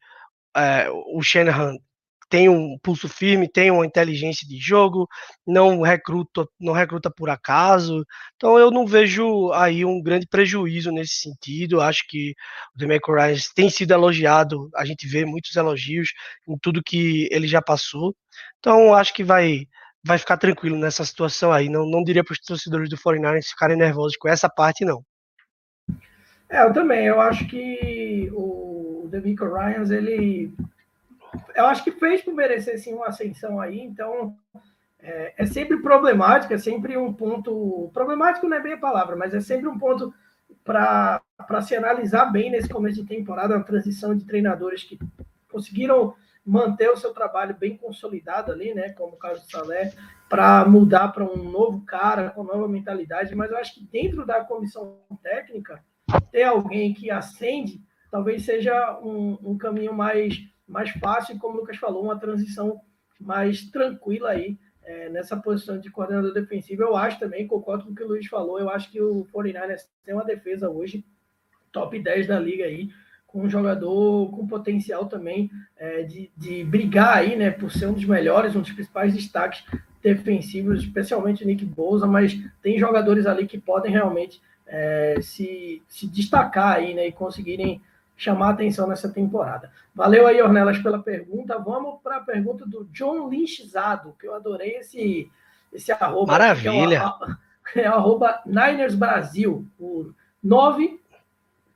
é, 0.55 0.89
o 0.89 1.21
Shanahan 1.21 1.75
tem 2.29 2.47
um 2.47 2.77
pulso 2.81 3.09
firme, 3.09 3.49
tem 3.49 3.71
uma 3.71 3.85
inteligência 3.85 4.47
de 4.47 4.57
jogo, 4.57 5.07
não 5.45 5.81
recruta, 5.81 6.45
não 6.59 6.73
recruta 6.73 7.09
por 7.09 7.29
acaso. 7.29 8.05
Então 8.35 8.57
eu 8.57 8.69
não 8.71 8.85
vejo 8.85 9.51
aí 9.53 9.83
um 9.83 10.01
grande 10.01 10.27
prejuízo 10.27 10.91
nesse 10.91 11.15
sentido. 11.15 11.81
Acho 11.81 12.03
que 12.07 12.33
o 12.75 12.77
Demeco 12.77 13.13
Ryan 13.13 13.35
tem 13.55 13.69
sido 13.69 13.91
elogiado, 13.91 14.69
a 14.75 14.85
gente 14.85 15.07
vê 15.07 15.25
muitos 15.25 15.55
elogios 15.55 16.09
em 16.47 16.57
tudo 16.61 16.83
que 16.83 17.27
ele 17.31 17.47
já 17.47 17.61
passou. 17.61 18.15
Então 18.59 18.93
acho 18.93 19.13
que 19.13 19.23
vai 19.23 19.65
vai 20.03 20.17
ficar 20.17 20.37
tranquilo 20.37 20.77
nessa 20.77 21.03
situação 21.03 21.51
aí. 21.51 21.69
Não, 21.69 21.85
não 21.85 22.03
diria 22.03 22.23
para 22.23 22.33
os 22.33 22.39
torcedores 22.39 22.89
do 22.89 22.97
49ers 22.97 23.47
ficarem 23.49 23.77
nervosos 23.77 24.15
com 24.17 24.29
essa 24.29 24.49
parte, 24.49 24.85
não. 24.85 25.03
É, 26.49 26.63
eu 26.63 26.73
também. 26.73 27.05
Eu 27.05 27.19
acho 27.19 27.45
que 27.47 28.29
o 28.33 29.07
Demico 29.11 29.45
Ryans, 29.45 29.91
ele 29.91 30.53
eu 31.55 31.65
acho 31.65 31.83
que 31.83 31.91
fez 31.91 32.21
por 32.21 32.33
merecer 32.33 32.79
sim 32.79 32.93
uma 32.93 33.07
ascensão 33.07 33.59
aí, 33.59 33.79
então 33.79 34.35
é, 34.99 35.33
é, 35.37 35.45
sempre 35.45 35.81
problemático, 35.81 36.53
é 36.53 36.57
sempre 36.57 36.97
um 36.97 37.13
ponto. 37.13 37.89
Problemático 37.93 38.47
não 38.47 38.57
é 38.57 38.61
bem 38.61 38.73
a 38.73 38.77
palavra, 38.77 39.15
mas 39.15 39.33
é 39.33 39.39
sempre 39.39 39.67
um 39.67 39.77
ponto 39.77 40.13
para 40.63 41.21
se 41.61 41.75
analisar 41.75 42.25
bem 42.25 42.51
nesse 42.51 42.69
começo 42.69 43.01
de 43.01 43.07
temporada, 43.07 43.55
a 43.55 43.63
transição 43.63 44.15
de 44.15 44.25
treinadores 44.25 44.83
que 44.83 44.99
conseguiram 45.51 46.13
manter 46.45 46.89
o 46.89 46.97
seu 46.97 47.13
trabalho 47.13 47.55
bem 47.55 47.77
consolidado 47.77 48.51
ali, 48.51 48.73
né? 48.73 48.89
Como 48.89 49.13
o 49.13 49.19
caso 49.19 49.41
do 49.41 49.51
Salé, 49.51 49.93
para 50.27 50.65
mudar 50.65 51.09
para 51.09 51.23
um 51.23 51.43
novo 51.49 51.81
cara, 51.85 52.29
com 52.31 52.43
nova 52.43 52.67
mentalidade, 52.67 53.35
mas 53.35 53.51
eu 53.51 53.57
acho 53.57 53.75
que 53.75 53.83
dentro 53.85 54.25
da 54.25 54.43
comissão 54.43 54.99
técnica, 55.21 55.83
ter 56.31 56.43
alguém 56.43 56.93
que 56.93 57.11
acende 57.11 57.81
talvez 58.09 58.43
seja 58.43 58.99
um, 59.01 59.37
um 59.43 59.57
caminho 59.57 59.93
mais 59.93 60.39
mais 60.69 60.91
fácil 60.91 61.35
e, 61.35 61.39
como 61.39 61.57
o 61.57 61.61
Lucas 61.61 61.77
falou, 61.77 62.03
uma 62.03 62.19
transição 62.19 62.79
mais 63.19 63.69
tranquila 63.69 64.29
aí 64.29 64.57
é, 64.83 65.09
nessa 65.09 65.35
posição 65.35 65.79
de 65.79 65.89
coordenador 65.89 66.33
defensivo. 66.33 66.83
Eu 66.83 66.95
acho 66.95 67.19
também, 67.19 67.47
concordo 67.47 67.85
com 67.85 67.91
o 67.91 67.95
que 67.95 68.03
o 68.03 68.07
Luiz 68.07 68.27
falou, 68.27 68.59
eu 68.59 68.69
acho 68.69 68.89
que 68.91 69.01
o 69.01 69.27
49ers 69.33 69.81
tem 70.05 70.13
uma 70.13 70.23
defesa 70.23 70.69
hoje 70.69 71.03
top 71.71 71.99
10 71.99 72.27
da 72.27 72.39
liga 72.39 72.65
aí, 72.65 72.89
com 73.27 73.43
um 73.43 73.49
jogador 73.49 74.31
com 74.31 74.47
potencial 74.47 75.05
também 75.05 75.51
é, 75.77 76.01
de, 76.01 76.31
de 76.35 76.63
brigar 76.63 77.17
aí, 77.17 77.35
né, 77.35 77.51
por 77.51 77.71
ser 77.71 77.85
um 77.85 77.93
dos 77.93 78.05
melhores, 78.05 78.55
um 78.55 78.61
dos 78.61 78.71
principais 78.71 79.13
destaques 79.13 79.63
defensivos, 80.01 80.83
especialmente 80.83 81.45
Nick 81.45 81.63
Bosa, 81.63 82.07
mas 82.07 82.35
tem 82.61 82.79
jogadores 82.79 83.27
ali 83.27 83.45
que 83.45 83.59
podem 83.59 83.91
realmente 83.91 84.41
é, 84.65 85.19
se, 85.21 85.83
se 85.87 86.07
destacar 86.07 86.77
aí, 86.77 86.95
né, 86.95 87.07
e 87.07 87.11
conseguirem 87.11 87.81
chamar 88.19 88.49
atenção 88.49 88.85
nessa 88.85 89.07
temporada. 89.07 89.71
Valeu 89.95 90.27
aí, 90.27 90.41
Ornelas, 90.41 90.77
pela 90.79 91.01
pergunta. 91.01 91.57
Vamos 91.57 92.01
para 92.03 92.17
a 92.17 92.21
pergunta 92.21 92.65
do 92.65 92.83
John 92.91 93.29
Lynchzado, 93.29 94.13
que 94.19 94.27
eu 94.27 94.35
adorei 94.35 94.75
esse, 94.75 95.31
esse 95.71 95.89
arroba. 95.93 96.33
Maravilha! 96.33 96.97
É, 97.73 97.79
o, 97.79 97.81
é 97.81 97.87
arroba 97.87 98.41
Niners 98.45 98.93
Brasil, 98.93 99.65
por 99.77 100.13
9, 100.43 100.99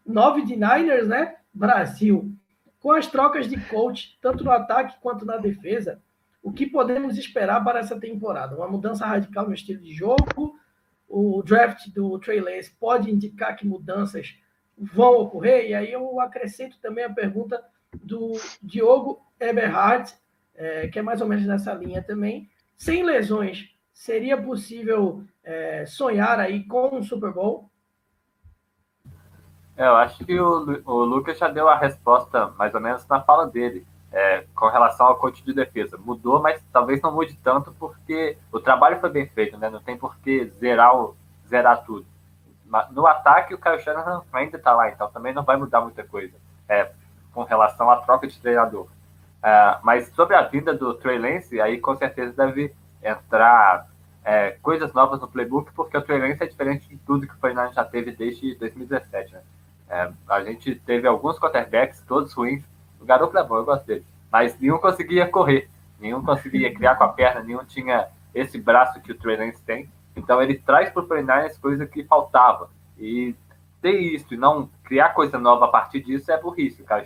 9 0.05 0.41
de 0.41 0.57
Niners, 0.57 1.07
né? 1.07 1.37
Brasil. 1.53 2.29
Com 2.81 2.91
as 2.91 3.07
trocas 3.07 3.47
de 3.47 3.57
coach, 3.69 4.17
tanto 4.21 4.43
no 4.43 4.51
ataque 4.51 4.97
quanto 4.99 5.25
na 5.25 5.37
defesa, 5.37 6.01
o 6.41 6.51
que 6.51 6.65
podemos 6.65 7.17
esperar 7.17 7.63
para 7.63 7.79
essa 7.79 7.97
temporada? 7.97 8.57
Uma 8.57 8.67
mudança 8.67 9.05
radical 9.05 9.47
no 9.47 9.53
estilo 9.53 9.81
de 9.81 9.93
jogo? 9.93 10.59
O 11.07 11.41
draft 11.41 11.87
do 11.87 12.19
Trey 12.19 12.41
Lance 12.41 12.75
pode 12.77 13.09
indicar 13.09 13.55
que 13.55 13.65
mudanças 13.65 14.35
vão 14.77 15.19
ocorrer? 15.19 15.69
E 15.69 15.73
aí 15.73 15.91
eu 15.91 16.19
acrescento 16.19 16.79
também 16.79 17.03
a 17.03 17.13
pergunta 17.13 17.63
do 17.93 18.33
Diogo 18.61 19.21
Eberhard, 19.39 20.13
é, 20.55 20.87
que 20.87 20.99
é 20.99 21.01
mais 21.01 21.21
ou 21.21 21.27
menos 21.27 21.45
nessa 21.45 21.73
linha 21.73 22.01
também. 22.01 22.49
Sem 22.75 23.03
lesões, 23.03 23.69
seria 23.93 24.41
possível 24.41 25.23
é, 25.43 25.85
sonhar 25.85 26.39
aí 26.39 26.63
com 26.63 26.95
um 26.95 27.03
Super 27.03 27.31
Bowl? 27.31 27.69
É, 29.75 29.85
eu 29.85 29.95
acho 29.95 30.23
que 30.25 30.39
o, 30.39 30.81
o 30.85 31.03
Lucas 31.03 31.37
já 31.37 31.47
deu 31.47 31.67
a 31.67 31.77
resposta 31.77 32.47
mais 32.57 32.73
ou 32.73 32.81
menos 32.81 33.07
na 33.07 33.21
fala 33.21 33.45
dele. 33.47 33.85
É, 34.15 34.45
com 34.53 34.67
relação 34.67 35.07
ao 35.07 35.17
coach 35.17 35.43
de 35.43 35.51
defesa. 35.55 35.97
Mudou, 35.97 36.39
mas 36.39 36.63
talvez 36.71 37.01
não 37.01 37.11
mude 37.11 37.35
tanto 37.43 37.73
porque 37.79 38.37
o 38.51 38.59
trabalho 38.59 38.99
foi 38.99 39.09
bem 39.09 39.25
feito, 39.25 39.57
né? 39.57 39.71
Não 39.71 39.81
tem 39.81 39.97
por 39.97 40.19
que 40.19 40.45
zerar, 40.59 40.93
zerar 41.47 41.83
tudo. 41.83 42.05
No 42.91 43.05
ataque, 43.05 43.53
o 43.53 43.57
Kyle 43.57 43.79
Shanahan 43.79 44.21
ainda 44.31 44.57
está 44.57 44.73
lá, 44.73 44.89
então 44.89 45.09
também 45.09 45.33
não 45.33 45.43
vai 45.43 45.57
mudar 45.57 45.81
muita 45.81 46.03
coisa 46.03 46.33
é, 46.67 46.91
com 47.31 47.43
relação 47.43 47.89
à 47.89 47.97
troca 47.97 48.27
de 48.27 48.39
treinador. 48.39 48.87
É, 49.43 49.77
mas 49.83 50.07
sobre 50.15 50.35
a 50.35 50.41
vinda 50.41 50.73
do 50.73 50.93
Trey 50.93 51.19
Lance, 51.19 51.59
aí 51.59 51.79
com 51.79 51.95
certeza 51.95 52.33
deve 52.33 52.73
entrar 53.03 53.87
é, 54.23 54.51
coisas 54.61 54.93
novas 54.93 55.19
no 55.19 55.27
playbook, 55.27 55.71
porque 55.73 55.97
o 55.97 56.01
Trey 56.01 56.19
Lance 56.19 56.43
é 56.43 56.47
diferente 56.47 56.87
de 56.87 56.97
tudo 56.97 57.27
que 57.27 57.33
o 57.33 57.39
Fernandes 57.39 57.75
já 57.75 57.83
teve 57.83 58.11
desde 58.11 58.55
2017. 58.55 59.33
Né? 59.33 59.41
É, 59.89 60.11
a 60.29 60.43
gente 60.43 60.75
teve 60.75 61.07
alguns 61.07 61.37
quarterbacks, 61.37 62.01
todos 62.07 62.33
ruins. 62.33 62.63
O 62.99 63.05
garoto 63.05 63.37
é 63.37 63.43
bom, 63.43 63.57
eu 63.57 63.65
gosto 63.65 63.85
dele. 63.85 64.05
Mas 64.31 64.57
nenhum 64.59 64.77
conseguia 64.77 65.27
correr, 65.27 65.69
nenhum 65.99 66.23
conseguia 66.23 66.73
criar 66.73 66.95
com 66.95 67.03
a 67.03 67.09
perna, 67.09 67.43
nenhum 67.43 67.63
tinha 67.65 68.07
esse 68.33 68.59
braço 68.59 69.01
que 69.01 69.11
o 69.11 69.15
Trey 69.15 69.37
Lance 69.37 69.61
tem. 69.61 69.89
Então 70.15 70.41
ele 70.41 70.55
traz 70.55 70.89
para 70.89 71.03
o 71.03 71.07
49 71.07 71.59
coisa 71.59 71.85
que 71.85 72.03
faltava. 72.03 72.69
E 72.97 73.35
ter 73.81 73.99
isso 73.99 74.33
e 74.33 74.37
não 74.37 74.69
criar 74.83 75.09
coisa 75.09 75.37
nova 75.37 75.65
a 75.65 75.67
partir 75.67 76.01
disso 76.01 76.31
é 76.31 76.39
burrice. 76.39 76.81
O 76.81 76.85
cara 76.85 77.05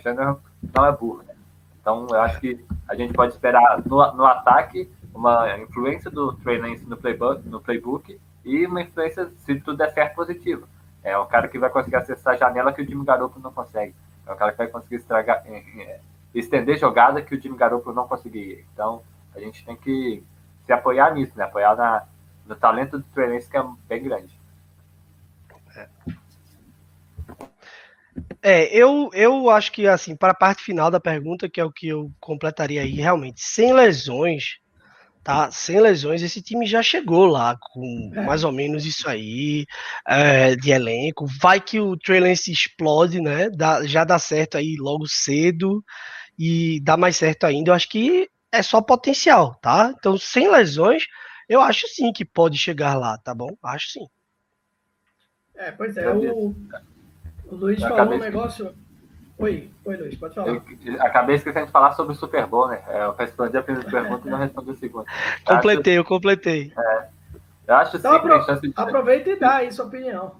não 0.74 0.86
é 0.86 0.92
burro. 0.92 1.22
Né? 1.26 1.34
Então 1.80 2.06
eu 2.10 2.20
acho 2.20 2.40
que 2.40 2.64
a 2.88 2.94
gente 2.94 3.12
pode 3.12 3.32
esperar 3.32 3.82
no, 3.84 4.12
no 4.12 4.24
ataque 4.24 4.90
uma 5.14 5.58
influência 5.58 6.10
do 6.10 6.32
Trey 6.34 6.60
no 6.86 6.96
playbook, 6.96 7.48
no 7.48 7.60
playbook 7.60 8.20
e 8.44 8.66
uma 8.66 8.82
influência, 8.82 9.30
se 9.38 9.60
tudo 9.60 9.76
der 9.76 9.92
certo, 9.92 10.14
positiva. 10.14 10.66
É 11.02 11.18
um 11.18 11.26
cara 11.26 11.48
que 11.48 11.58
vai 11.58 11.70
conseguir 11.70 11.96
acessar 11.96 12.34
a 12.34 12.36
janela 12.36 12.72
que 12.72 12.82
o 12.82 12.86
Jimmy 12.86 13.04
Garoppolo 13.04 13.42
não 13.42 13.52
consegue. 13.52 13.94
É 14.26 14.32
um 14.32 14.36
cara 14.36 14.52
que 14.52 14.58
vai 14.58 14.68
conseguir 14.68 14.96
estragar, 14.96 15.42
é, 15.46 15.58
é, 15.80 16.00
estender 16.34 16.78
jogada 16.78 17.22
que 17.22 17.34
o 17.34 17.40
Jimmy 17.40 17.56
Garoppolo 17.56 17.96
não 17.96 18.06
conseguiria. 18.06 18.62
Então 18.72 19.02
a 19.34 19.40
gente 19.40 19.64
tem 19.64 19.76
que 19.76 20.22
se 20.64 20.72
apoiar 20.72 21.12
nisso, 21.14 21.32
né? 21.36 21.44
Apoiar 21.44 21.74
na, 21.76 22.04
no 22.48 22.56
talento 22.56 22.98
do 22.98 23.04
Trey 23.14 23.40
que 23.40 23.56
é 23.56 23.64
bem 23.88 24.02
grande. 24.02 24.38
É, 28.42 28.64
eu, 28.74 29.10
eu 29.12 29.50
acho 29.50 29.70
que, 29.72 29.86
assim, 29.86 30.16
para 30.16 30.32
a 30.32 30.36
parte 30.36 30.62
final 30.62 30.90
da 30.90 31.00
pergunta, 31.00 31.48
que 31.48 31.60
é 31.60 31.64
o 31.64 31.72
que 31.72 31.88
eu 31.88 32.10
completaria 32.20 32.82
aí, 32.82 32.94
realmente, 32.94 33.40
sem 33.40 33.72
lesões, 33.72 34.58
tá? 35.22 35.50
Sem 35.50 35.80
lesões, 35.80 36.22
esse 36.22 36.40
time 36.40 36.66
já 36.66 36.82
chegou 36.82 37.26
lá 37.26 37.56
com 37.60 38.10
é. 38.14 38.22
mais 38.22 38.44
ou 38.44 38.52
menos 38.52 38.86
isso 38.86 39.08
aí 39.08 39.66
é, 40.06 40.56
de 40.56 40.70
elenco. 40.70 41.26
Vai 41.40 41.60
que 41.60 41.80
o 41.80 41.96
Trey 41.96 42.20
Lance 42.20 42.50
explode, 42.50 43.20
né? 43.20 43.50
Dá, 43.50 43.84
já 43.86 44.04
dá 44.04 44.18
certo 44.18 44.56
aí 44.56 44.76
logo 44.78 45.06
cedo 45.06 45.84
e 46.38 46.80
dá 46.82 46.96
mais 46.96 47.16
certo 47.16 47.44
ainda. 47.44 47.70
Eu 47.70 47.74
acho 47.74 47.88
que 47.88 48.28
é 48.52 48.62
só 48.62 48.80
potencial, 48.80 49.54
tá? 49.56 49.92
Então, 49.98 50.16
sem 50.16 50.50
lesões, 50.50 51.04
eu 51.48 51.60
acho 51.60 51.86
sim 51.88 52.12
que 52.12 52.24
pode 52.24 52.58
chegar 52.58 52.94
lá, 52.94 53.16
tá 53.18 53.34
bom? 53.34 53.56
Acho 53.62 53.90
sim. 53.90 54.06
É, 55.56 55.72
pois 55.72 55.96
é. 55.96 56.08
O, 56.10 56.54
o 57.46 57.54
Luiz 57.54 57.80
eu 57.80 57.88
falou 57.88 58.14
um 58.14 58.18
negócio. 58.18 58.74
Oi, 59.38 59.70
oi, 59.84 59.96
Luiz, 59.96 60.16
pode 60.16 60.34
falar. 60.34 60.48
Eu 60.48 60.62
acabei 61.00 61.36
esquecendo 61.36 61.66
de 61.66 61.72
falar 61.72 61.92
sobre 61.92 62.12
o 62.12 62.16
Super 62.16 62.46
Bowl, 62.46 62.68
né? 62.68 62.82
É, 62.88 63.04
eu 63.04 63.12
respondi 63.12 63.56
a 63.56 63.62
primeira 63.62 63.88
pergunta 63.88 64.26
e 64.26 64.30
não 64.30 64.38
respondi 64.38 64.70
a 64.70 64.76
segunda. 64.76 65.06
completei, 65.44 65.94
acho, 65.94 66.00
eu 66.00 66.04
completei. 66.04 66.72
É, 66.76 67.08
eu 67.68 67.74
acho 67.76 67.96
então, 67.96 68.12
sim, 68.12 68.18
apro 68.18 68.60
de... 68.60 68.72
aproveita 68.74 69.30
e 69.30 69.36
dá 69.36 69.56
aí 69.56 69.72
sua 69.72 69.86
opinião. 69.86 70.36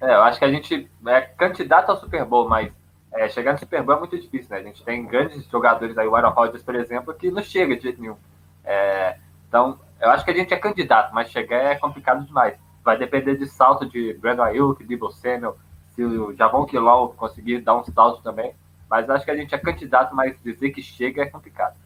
É, 0.00 0.14
eu 0.14 0.22
acho 0.22 0.38
que 0.38 0.44
a 0.44 0.50
gente 0.50 0.90
é 1.06 1.20
candidato 1.20 1.90
ao 1.90 2.00
Super 2.00 2.24
Bowl, 2.24 2.48
mas 2.48 2.72
é, 3.12 3.28
chegar 3.28 3.52
no 3.52 3.58
Super 3.58 3.82
Bowl 3.82 3.96
é 3.96 3.98
muito 3.98 4.18
difícil, 4.18 4.50
né? 4.50 4.58
A 4.58 4.62
gente 4.62 4.82
tem 4.82 5.06
grandes 5.06 5.44
jogadores 5.46 5.96
aí, 5.98 6.06
o 6.06 6.16
Aaron 6.16 6.30
Rodgers, 6.30 6.62
por 6.62 6.74
exemplo, 6.74 7.12
que 7.12 7.30
não 7.30 7.42
chega 7.42 7.76
de 7.76 7.82
jeito 7.82 8.00
nenhum. 8.00 8.16
É, 8.64 9.18
então, 9.48 9.78
eu 10.00 10.10
acho 10.10 10.24
que 10.24 10.30
a 10.30 10.34
gente 10.34 10.52
é 10.54 10.56
candidato, 10.56 11.14
mas 11.14 11.30
chegar 11.30 11.58
é 11.58 11.76
complicado 11.76 12.24
demais. 12.24 12.58
Vai 12.82 12.98
depender 12.98 13.36
de 13.36 13.46
salto 13.46 13.86
de 13.88 14.14
Brandon 14.14 14.42
Ayuk, 14.42 14.82
Debo 14.84 15.10
Samuel, 15.10 15.58
se 15.90 16.02
o 16.02 16.34
Javon 16.34 16.64
Quilol 16.64 17.10
conseguir 17.14 17.60
dar 17.60 17.76
um 17.76 17.84
salto 17.84 18.22
também. 18.22 18.54
Mas 18.88 19.08
acho 19.08 19.24
que 19.24 19.30
a 19.30 19.36
gente 19.36 19.54
é 19.54 19.58
candidato, 19.58 20.14
mas 20.14 20.40
dizer 20.42 20.70
que 20.70 20.82
chega 20.82 21.22
é 21.22 21.26
complicado. 21.26 21.76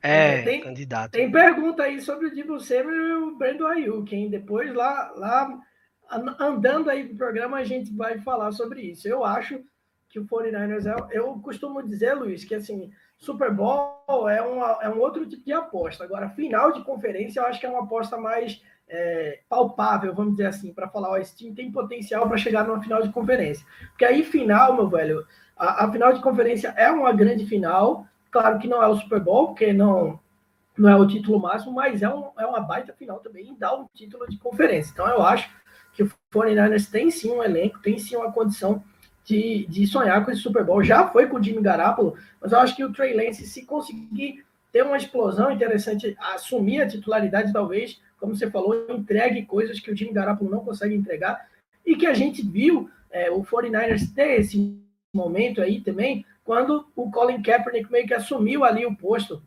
É, 0.00 0.42
tem, 0.42 0.60
candidato. 0.60 1.10
Tem 1.12 1.30
pergunta 1.30 1.82
aí 1.82 2.00
sobre 2.00 2.26
o 2.26 2.34
Divo 2.34 2.60
Samuel 2.60 2.94
e 2.94 3.14
o 3.14 3.36
Brandon 3.36 3.66
Ayuk, 3.66 4.14
hein? 4.14 4.30
Depois 4.30 4.72
lá, 4.72 5.12
lá 5.16 5.58
andando 6.38 6.88
aí 6.88 7.06
pro 7.06 7.16
programa 7.16 7.58
a 7.58 7.64
gente 7.64 7.92
vai 7.92 8.18
falar 8.18 8.52
sobre 8.52 8.82
isso. 8.82 9.08
Eu 9.08 9.24
acho 9.24 9.60
que 10.08 10.18
o 10.18 10.26
49ers 10.26 10.86
é, 10.86 11.18
eu 11.18 11.34
costumo 11.40 11.82
dizer, 11.82 12.14
Luiz, 12.14 12.44
que 12.44 12.54
assim, 12.54 12.90
Super 13.18 13.52
Bowl 13.52 14.28
é, 14.30 14.40
uma, 14.40 14.78
é 14.80 14.88
um 14.88 15.00
outro 15.00 15.26
tipo 15.26 15.44
de 15.44 15.52
aposta. 15.52 16.04
Agora, 16.04 16.30
final 16.30 16.72
de 16.72 16.84
conferência, 16.84 17.40
eu 17.40 17.46
acho 17.46 17.58
que 17.58 17.66
é 17.66 17.68
uma 17.68 17.82
aposta 17.82 18.16
mais 18.16 18.62
é, 18.88 19.40
palpável, 19.48 20.14
vamos 20.14 20.36
dizer 20.36 20.46
assim, 20.46 20.72
para 20.72 20.88
falar, 20.88 21.10
ó, 21.10 21.16
esse 21.16 21.36
time 21.36 21.54
tem 21.54 21.70
potencial 21.70 22.26
para 22.28 22.38
chegar 22.38 22.66
numa 22.66 22.80
final 22.80 23.02
de 23.02 23.10
conferência. 23.10 23.66
Porque 23.90 24.04
aí, 24.04 24.22
final, 24.24 24.74
meu 24.74 24.88
velho, 24.88 25.26
a, 25.56 25.84
a, 25.84 25.92
final 25.92 26.12
de 26.12 26.22
conferência 26.22 26.72
é 26.76 26.90
uma 26.90 27.12
grande 27.12 27.44
final. 27.44 28.06
Claro 28.30 28.58
que 28.58 28.68
não 28.68 28.82
é 28.82 28.86
o 28.86 28.96
Super 28.96 29.20
Bowl, 29.20 29.48
porque 29.48 29.72
não, 29.72 30.18
não 30.76 30.88
é 30.88 30.96
o 30.96 31.06
título 31.06 31.40
máximo, 31.40 31.72
mas 31.72 32.02
é, 32.02 32.08
um, 32.08 32.30
é 32.38 32.46
uma 32.46 32.60
baita 32.60 32.92
final 32.92 33.18
também 33.18 33.50
e 33.50 33.56
dá 33.56 33.74
um 33.74 33.86
título 33.92 34.28
de 34.28 34.38
conferência. 34.38 34.92
Então, 34.92 35.08
eu 35.08 35.22
acho 35.22 35.50
que 35.92 36.04
o 36.04 36.10
49ers 36.32 36.88
tem 36.88 37.10
sim 37.10 37.32
um 37.32 37.42
elenco, 37.42 37.80
tem 37.80 37.98
sim 37.98 38.14
uma 38.14 38.32
condição 38.32 38.82
de, 39.28 39.66
de 39.66 39.86
sonhar 39.86 40.24
com 40.24 40.30
esse 40.30 40.40
Super 40.40 40.64
Bowl. 40.64 40.82
Já 40.82 41.06
foi 41.06 41.26
com 41.26 41.36
o 41.36 41.42
Jimmy 41.42 41.60
Garoppolo, 41.60 42.16
mas 42.40 42.50
eu 42.50 42.58
acho 42.60 42.74
que 42.74 42.82
o 42.82 42.90
Trey 42.90 43.14
Lance, 43.14 43.46
se 43.46 43.66
conseguir 43.66 44.42
ter 44.72 44.82
uma 44.82 44.96
explosão 44.96 45.50
interessante, 45.50 46.16
assumir 46.18 46.80
a 46.80 46.88
titularidade, 46.88 47.52
talvez, 47.52 48.00
como 48.18 48.34
você 48.34 48.50
falou, 48.50 48.86
entregue 48.88 49.44
coisas 49.44 49.78
que 49.80 49.90
o 49.90 49.96
Jimmy 49.96 50.14
Garoppolo 50.14 50.50
não 50.50 50.64
consegue 50.64 50.94
entregar 50.94 51.46
e 51.84 51.94
que 51.94 52.06
a 52.06 52.14
gente 52.14 52.40
viu 52.40 52.90
é, 53.10 53.30
o 53.30 53.42
49ers 53.42 54.14
ter 54.14 54.40
esse 54.40 54.80
momento 55.12 55.60
aí 55.60 55.82
também, 55.82 56.24
quando 56.42 56.86
o 56.96 57.10
Colin 57.10 57.42
Kaepernick 57.42 57.92
meio 57.92 58.06
que 58.06 58.14
assumiu 58.14 58.64
ali 58.64 58.86
o 58.86 58.96
posto 58.96 59.42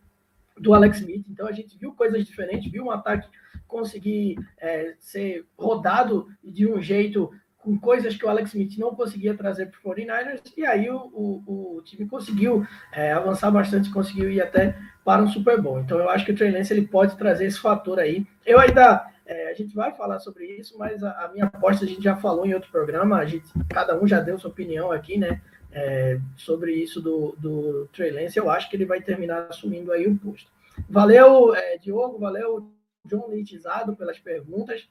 do 0.59 0.75
Alex 0.75 0.99
Smith. 0.99 1.25
Então 1.27 1.47
a 1.47 1.51
gente 1.51 1.75
viu 1.75 1.91
coisas 1.93 2.23
diferentes, 2.23 2.71
viu 2.71 2.85
um 2.85 2.91
ataque 2.91 3.27
conseguir 3.67 4.37
é, 4.59 4.93
ser 4.99 5.43
rodado 5.57 6.27
de 6.43 6.67
um 6.67 6.79
jeito 6.79 7.31
com 7.61 7.77
coisas 7.77 8.15
que 8.15 8.25
o 8.25 8.29
Alex 8.29 8.49
Smith 8.49 8.77
não 8.77 8.95
conseguia 8.95 9.35
trazer 9.35 9.67
para 9.67 9.79
o 9.91 9.95
49ers, 9.95 10.41
e 10.57 10.65
aí 10.65 10.89
o, 10.89 10.97
o, 10.97 11.77
o 11.77 11.81
time 11.83 12.07
conseguiu 12.07 12.65
é, 12.91 13.13
avançar 13.13 13.51
bastante, 13.51 13.91
conseguiu 13.91 14.31
ir 14.31 14.41
até 14.41 14.77
para 15.05 15.21
um 15.21 15.27
Super 15.27 15.61
Bowl. 15.61 15.79
Então 15.79 15.99
eu 15.99 16.09
acho 16.09 16.25
que 16.25 16.31
o 16.31 16.35
Trey 16.35 16.51
Lance 16.51 16.73
ele 16.73 16.87
pode 16.87 17.15
trazer 17.17 17.45
esse 17.45 17.59
fator 17.59 17.99
aí. 17.99 18.25
Eu 18.45 18.59
ainda, 18.59 19.07
é, 19.25 19.49
a 19.49 19.53
gente 19.53 19.75
vai 19.75 19.93
falar 19.95 20.19
sobre 20.19 20.45
isso, 20.45 20.77
mas 20.77 21.03
a, 21.03 21.25
a, 21.25 21.27
minha 21.31 21.45
aposta 21.45 21.85
a 21.85 21.87
gente 21.87 22.03
já 22.03 22.15
falou 22.15 22.45
em 22.45 22.53
outro 22.53 22.71
programa, 22.71 23.17
a 23.17 23.25
gente, 23.25 23.47
cada 23.69 23.99
um 23.99 24.07
já 24.07 24.19
deu 24.19 24.39
sua 24.39 24.49
opinião 24.49 24.91
aqui, 24.91 25.17
né, 25.17 25.41
é, 25.71 26.19
sobre 26.35 26.73
isso 26.73 26.99
do, 26.99 27.35
do 27.37 27.87
Trey 27.93 28.11
Lance, 28.11 28.37
eu 28.37 28.49
acho 28.49 28.69
que 28.69 28.75
ele 28.75 28.85
vai 28.85 29.01
terminar 29.01 29.47
assumindo 29.49 29.91
aí 29.91 30.07
o 30.07 30.17
posto. 30.17 30.49
Valeu, 30.89 31.55
é, 31.55 31.77
Diogo, 31.77 32.17
valeu, 32.17 32.71
John 33.05 33.29
Litizado, 33.29 33.95
pelas 33.95 34.19
perguntas. 34.19 34.87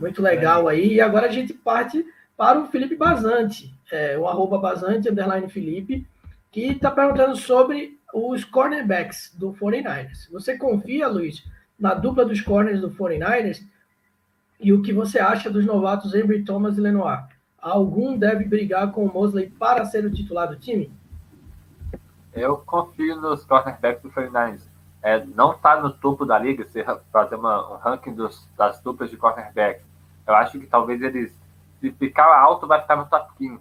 Muito 0.00 0.22
legal 0.22 0.66
aí. 0.66 0.94
E 0.94 1.00
agora 1.00 1.26
a 1.26 1.30
gente 1.30 1.52
parte 1.52 2.04
para 2.36 2.58
o 2.58 2.66
Felipe 2.66 2.96
Bazante, 2.96 3.72
é, 3.92 4.18
o 4.18 4.26
arroba 4.26 4.58
Bazante, 4.58 5.10
underline 5.10 5.48
Felipe, 5.48 6.06
que 6.50 6.72
está 6.72 6.90
perguntando 6.90 7.36
sobre 7.36 8.00
os 8.12 8.42
cornerbacks 8.44 9.32
do 9.36 9.52
49ers. 9.52 10.30
Você 10.32 10.56
confia, 10.56 11.06
Luiz, 11.06 11.44
na 11.78 11.94
dupla 11.94 12.24
dos 12.24 12.40
corners 12.40 12.80
do 12.80 12.90
49ers? 12.90 13.62
E 14.58 14.72
o 14.72 14.82
que 14.82 14.92
você 14.92 15.20
acha 15.20 15.50
dos 15.50 15.64
novatos 15.64 16.14
Avery 16.14 16.44
Thomas 16.44 16.78
e 16.78 16.80
Lenoir? 16.80 17.28
Algum 17.58 18.16
deve 18.16 18.44
brigar 18.44 18.90
com 18.90 19.04
o 19.04 19.12
Mosley 19.12 19.50
para 19.50 19.84
ser 19.84 20.04
o 20.04 20.10
titular 20.10 20.48
do 20.48 20.56
time? 20.56 20.90
Eu 22.32 22.56
confio 22.56 23.20
nos 23.20 23.44
cornerbacks 23.44 24.02
do 24.02 24.10
49ers 24.10 24.70
é, 25.02 25.24
não 25.24 25.52
está 25.52 25.80
no 25.80 25.90
topo 25.90 26.26
da 26.26 26.38
liga, 26.38 26.64
se 26.64 26.84
fazer 27.10 27.36
uma, 27.36 27.72
um 27.72 27.76
ranking 27.76 28.12
dos, 28.12 28.46
das 28.56 28.80
duplas 28.80 29.10
de 29.10 29.16
cornerback, 29.16 29.82
eu 30.30 30.36
acho 30.36 30.58
que 30.58 30.66
talvez 30.66 31.02
eles, 31.02 31.36
se 31.80 31.90
ficar 31.92 32.26
alto, 32.26 32.66
vai 32.66 32.80
ficar 32.80 32.96
no 32.96 33.06
top 33.06 33.32
15. 33.36 33.60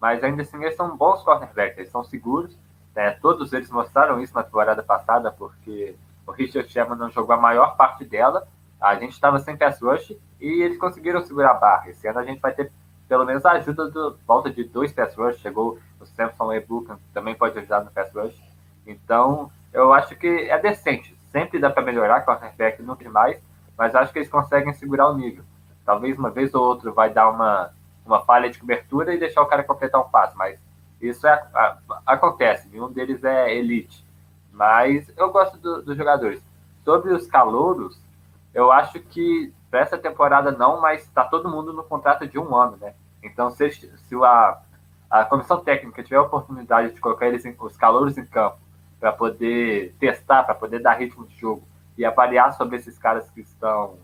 Mas 0.00 0.22
ainda 0.22 0.42
assim, 0.42 0.62
eles 0.62 0.76
são 0.76 0.96
bons 0.96 1.22
cornerbacks, 1.22 1.78
eles 1.78 1.90
são 1.90 2.04
seguros. 2.04 2.56
Né? 2.94 3.12
Todos 3.12 3.52
eles 3.52 3.70
mostraram 3.70 4.20
isso 4.20 4.34
na 4.34 4.42
temporada 4.42 4.82
passada, 4.82 5.30
porque 5.30 5.96
o 6.26 6.32
Richard 6.32 6.68
Sherman 6.68 6.98
não 6.98 7.10
jogou 7.10 7.34
a 7.34 7.40
maior 7.40 7.76
parte 7.76 8.04
dela. 8.04 8.46
A 8.80 8.94
gente 8.96 9.12
estava 9.12 9.38
sem 9.38 9.56
pass 9.56 9.80
rush 9.80 10.16
e 10.40 10.62
eles 10.62 10.78
conseguiram 10.78 11.20
segurar 11.22 11.52
a 11.52 11.54
barra. 11.54 11.90
Esse 11.90 12.06
ano 12.06 12.18
a 12.18 12.24
gente 12.24 12.40
vai 12.40 12.52
ter 12.52 12.72
pelo 13.08 13.24
menos 13.24 13.44
a 13.46 13.52
ajuda 13.52 13.88
do 13.88 14.18
volta 14.26 14.50
de 14.50 14.64
dois 14.64 14.92
pass 14.92 15.14
rush. 15.14 15.38
Chegou 15.38 15.78
o 16.00 16.06
Samson 16.06 16.52
Ebuka, 16.52 16.98
também 17.14 17.34
pode 17.34 17.58
ajudar 17.58 17.84
no 17.84 17.90
pass 17.90 18.12
rush. 18.12 18.40
Então, 18.86 19.50
eu 19.72 19.92
acho 19.92 20.16
que 20.16 20.26
é 20.26 20.58
decente. 20.58 21.16
Sempre 21.30 21.58
dá 21.58 21.70
para 21.70 21.82
melhorar, 21.82 22.22
cornerback 22.22 22.82
não 22.82 22.96
tem 22.96 23.08
mais, 23.08 23.40
mas 23.76 23.94
acho 23.94 24.12
que 24.12 24.18
eles 24.18 24.30
conseguem 24.30 24.72
segurar 24.72 25.08
o 25.08 25.16
nível. 25.16 25.44
Talvez 25.88 26.18
uma 26.18 26.28
vez 26.28 26.52
ou 26.54 26.62
outra 26.62 26.92
vai 26.92 27.08
dar 27.08 27.30
uma, 27.30 27.70
uma 28.04 28.20
falha 28.20 28.50
de 28.50 28.58
cobertura 28.58 29.14
e 29.14 29.18
deixar 29.18 29.40
o 29.40 29.46
cara 29.46 29.64
completar 29.64 29.98
um 29.98 30.10
passo, 30.10 30.36
mas 30.36 30.60
isso 31.00 31.26
é, 31.26 31.32
a, 31.32 31.78
acontece. 32.04 32.68
Nenhum 32.68 32.92
deles 32.92 33.24
é 33.24 33.56
elite. 33.56 34.04
Mas 34.52 35.10
eu 35.16 35.32
gosto 35.32 35.56
do, 35.56 35.80
dos 35.80 35.96
jogadores. 35.96 36.42
Sobre 36.84 37.10
os 37.14 37.26
calouros, 37.26 37.98
eu 38.52 38.70
acho 38.70 39.00
que 39.00 39.50
para 39.70 39.80
essa 39.80 39.96
temporada 39.96 40.52
não, 40.52 40.78
mas 40.78 41.04
está 41.04 41.24
todo 41.24 41.48
mundo 41.48 41.72
no 41.72 41.82
contrato 41.82 42.26
de 42.26 42.38
um 42.38 42.54
ano, 42.54 42.76
né? 42.76 42.92
Então, 43.22 43.50
se, 43.50 43.70
se 43.70 44.14
a, 44.22 44.60
a 45.08 45.24
comissão 45.24 45.58
técnica 45.60 46.02
tiver 46.02 46.16
a 46.16 46.22
oportunidade 46.22 46.92
de 46.92 47.00
colocar 47.00 47.28
eles 47.28 47.46
em, 47.46 47.56
os 47.58 47.78
calouros 47.78 48.18
em 48.18 48.26
campo 48.26 48.58
para 49.00 49.10
poder 49.10 49.94
testar, 49.98 50.42
para 50.42 50.54
poder 50.54 50.80
dar 50.80 50.98
ritmo 50.98 51.26
de 51.26 51.34
jogo 51.34 51.66
e 51.96 52.04
avaliar 52.04 52.52
sobre 52.52 52.76
esses 52.76 52.98
caras 52.98 53.30
que 53.30 53.40
estão 53.40 53.96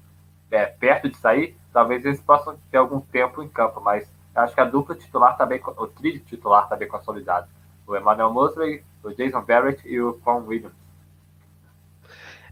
é, 0.51 0.64
perto 0.64 1.11
de 1.11 1.16
sair, 1.18 1.55
talvez 1.75 2.05
eles 2.05 2.21
possam 2.21 2.57
ter 2.71 2.79
algum 2.79 3.01
tempo 3.01 3.43
em 3.43 3.49
campo, 3.49 3.81
mas 3.81 4.09
acho 4.35 4.55
que 4.55 4.61
a 4.61 4.65
dupla 4.65 4.95
titular 4.95 5.33
está 5.33 5.45
bem, 5.45 5.61
o 5.65 5.87
trio 5.89 6.21
titular 6.21 6.63
está 6.63 6.77
bem 6.77 6.89
consolidado. 6.89 7.49
O 7.87 7.97
Emmanuel 7.97 8.33
Mosley, 8.33 8.83
o 9.03 9.11
Jason 9.11 9.43
Barrett 9.43 9.87
e 9.87 10.01
o 10.01 10.15
Con 10.15 10.45
Williams. 10.47 10.73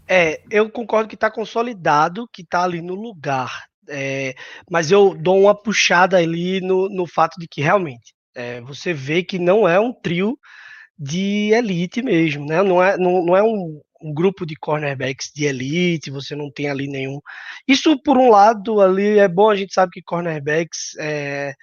É, 0.07 0.43
eu 0.51 0.69
concordo 0.69 1.09
que 1.09 1.15
está 1.15 1.31
consolidado, 1.31 2.29
que 2.31 2.43
está 2.43 2.65
ali 2.65 2.83
no 2.83 2.95
lugar. 2.95 3.65
É, 3.89 4.35
mas 4.71 4.91
eu 4.91 5.15
dou 5.15 5.43
uma 5.43 5.55
puxada 5.55 6.19
ali 6.19 6.61
no, 6.61 6.89
no 6.89 7.07
fato 7.07 7.39
de 7.39 7.49
que 7.49 7.63
realmente 7.63 8.15
é, 8.35 8.61
você 8.61 8.93
vê 8.93 9.23
que 9.23 9.39
não 9.39 9.67
é 9.67 9.79
um 9.79 9.93
trio 9.93 10.37
de 10.99 11.53
elite 11.53 12.03
mesmo, 12.03 12.45
né? 12.45 12.63
Não 12.63 12.83
é, 12.83 12.97
não, 12.97 13.25
não 13.25 13.37
é 13.37 13.43
um, 13.43 13.81
um, 14.03 14.13
grupo 14.13 14.45
de 14.47 14.57
cornerbacks 14.57 15.31
de 15.35 15.45
elite, 15.45 16.11
você 16.11 16.35
não 16.35 16.51
tem 16.51 16.69
ali 16.69 16.89
nenhum. 16.89 17.21
Isso, 17.67 18.01
por 18.03 18.17
um 18.19 18.31
lado, 18.31 18.81
ali 18.81 19.19
é 19.19 19.29
bom, 19.29 19.51
a 19.51 19.57
gente 19.57 19.73
sabe 19.73 19.93
que 19.93 20.03
cornerbacks 20.03 20.97
é, 20.99 21.55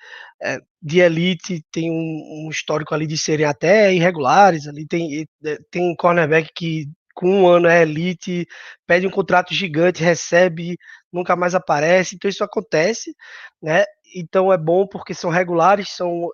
é, 0.41 0.60
de 0.82 0.99
elite 0.99 1.63
tem 1.71 1.91
um, 1.91 2.45
um, 2.45 2.49
histórico 2.49 2.93
ali 2.93 3.06
de 3.08 3.17
serem 3.17 3.45
até 3.45 3.93
irregulares, 3.93 4.67
ali 4.67 4.88
tem, 4.88 5.28
tem 5.71 5.95
cornerback 5.95 6.52
que 6.56 6.88
com 7.13 7.41
um 7.41 7.47
ano 7.47 7.67
é 7.67 7.82
elite, 7.82 8.47
pede 8.88 9.06
um 9.06 9.12
contrato 9.12 9.54
gigante, 9.54 10.02
recebe, 10.02 10.78
nunca 11.12 11.36
mais 11.36 11.54
aparece, 11.54 12.15
então 12.15 12.30
isso 12.30 12.45
acontece, 12.45 13.13
né? 13.62 13.84
Então 14.15 14.54
é 14.54 14.58
bom 14.58 14.88
porque 14.88 15.13
são 15.13 15.30
regulares, 15.30 15.89
são 15.89 16.30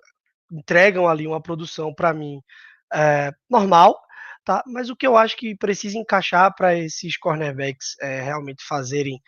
entregam 0.52 1.08
ali 1.08 1.26
uma 1.26 1.42
produção 1.42 1.92
para 1.92 2.14
mim 2.14 2.40
é, 2.94 3.32
normal, 3.50 3.98
tá? 4.46 4.62
Mas 4.66 4.88
o 4.88 4.96
que 4.96 5.06
eu 5.06 5.16
acho 5.16 5.36
que 5.36 5.56
precisa 5.56 5.98
encaixar 5.98 6.54
para 6.54 6.74
esses 6.78 7.18
cornerbacks 7.18 7.96
é, 8.00 8.22
realmente 8.22 8.64
fazerem 8.64 9.20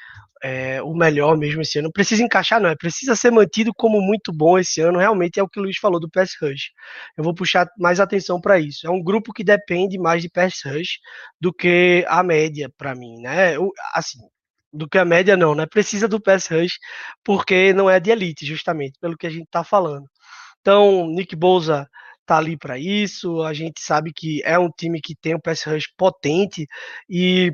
é, 0.42 0.80
o 0.80 0.94
melhor 0.94 1.36
mesmo 1.36 1.60
esse 1.60 1.80
ano, 1.80 1.92
precisa 1.92 2.22
encaixar, 2.22 2.60
não, 2.60 2.70
é 2.70 2.76
precisa 2.76 3.16
ser 3.16 3.32
mantido 3.32 3.74
como 3.74 4.00
muito 4.00 4.32
bom 4.32 4.56
esse 4.56 4.80
ano, 4.80 4.98
realmente 4.98 5.40
é 5.40 5.42
o 5.42 5.48
que 5.48 5.58
o 5.58 5.62
Luiz 5.64 5.76
falou 5.78 5.98
do 5.98 6.08
pass 6.08 6.30
rush. 6.40 6.70
Eu 7.16 7.24
vou 7.24 7.34
puxar 7.34 7.68
mais 7.76 7.98
atenção 7.98 8.40
para 8.40 8.60
isso. 8.60 8.86
É 8.86 8.90
um 8.90 9.02
grupo 9.02 9.32
que 9.32 9.42
depende 9.42 9.98
mais 9.98 10.22
de 10.22 10.30
pass 10.30 10.60
rush 10.64 11.00
do 11.40 11.52
que 11.52 12.04
a 12.08 12.22
média 12.22 12.70
para 12.78 12.94
mim, 12.94 13.20
né? 13.20 13.58
O, 13.58 13.72
assim, 13.92 14.20
do 14.72 14.88
que 14.88 14.98
a 14.98 15.04
média 15.04 15.36
não, 15.36 15.54
né? 15.54 15.66
Precisa 15.66 16.06
do 16.06 16.20
pass 16.22 16.46
rush 16.46 16.78
porque 17.24 17.72
não 17.72 17.90
é 17.90 17.98
de 17.98 18.10
elite, 18.10 18.46
justamente, 18.46 18.96
pelo 19.00 19.16
que 19.16 19.26
a 19.26 19.30
gente 19.30 19.46
está 19.46 19.64
falando. 19.64 20.06
Então, 20.60 21.08
Nick 21.08 21.34
Bosa 21.34 21.88
tá 22.28 22.38
ali 22.38 22.56
para 22.56 22.78
isso. 22.78 23.42
A 23.42 23.54
gente 23.54 23.80
sabe 23.80 24.12
que 24.12 24.42
é 24.44 24.58
um 24.58 24.70
time 24.70 25.00
que 25.00 25.14
tem 25.16 25.34
um 25.34 25.40
pass 25.40 25.64
rush 25.64 25.86
potente 25.96 26.66
e 27.08 27.50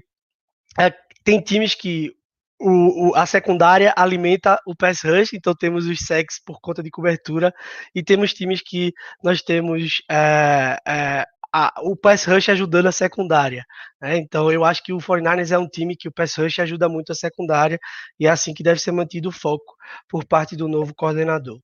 é, 0.78 0.92
tem 1.24 1.40
times 1.40 1.74
que 1.74 2.12
o, 2.60 3.10
o, 3.10 3.14
a 3.14 3.26
secundária 3.26 3.92
alimenta 3.96 4.58
o 4.66 4.74
pass 4.76 5.02
rush, 5.02 5.32
então 5.34 5.54
temos 5.54 5.87
os 5.87 6.00
sacks 6.00 6.40
por 6.44 6.60
conta 6.60 6.82
de 6.82 6.90
cobertura 6.90 7.52
e 7.94 8.02
temos 8.02 8.34
times 8.34 8.62
que 8.62 8.92
nós 9.22 9.42
temos 9.42 10.02
é, 10.10 10.76
é, 10.87 11.24
a, 11.52 11.72
o 11.82 11.96
pass 11.96 12.24
rush 12.24 12.48
ajudando 12.48 12.87
a 12.87 12.92
secundária. 12.92 13.64
Né? 14.00 14.16
Então 14.18 14.50
eu 14.50 14.64
acho 14.64 14.82
que 14.82 14.92
o 14.92 14.98
49ers 14.98 15.52
é 15.52 15.58
um 15.58 15.68
time 15.68 15.96
que 15.96 16.08
o 16.08 16.12
pass 16.12 16.37
rush 16.37 16.58
ajuda 16.58 16.88
muito 16.88 17.12
a 17.12 17.14
secundária 17.14 17.78
e 18.18 18.26
é 18.26 18.30
assim 18.30 18.52
que 18.54 18.62
deve 18.62 18.80
ser 18.80 18.92
mantido 18.92 19.28
o 19.28 19.32
foco 19.32 19.74
por 20.08 20.24
parte 20.24 20.56
do 20.56 20.68
novo 20.68 20.94
coordenador. 20.94 21.60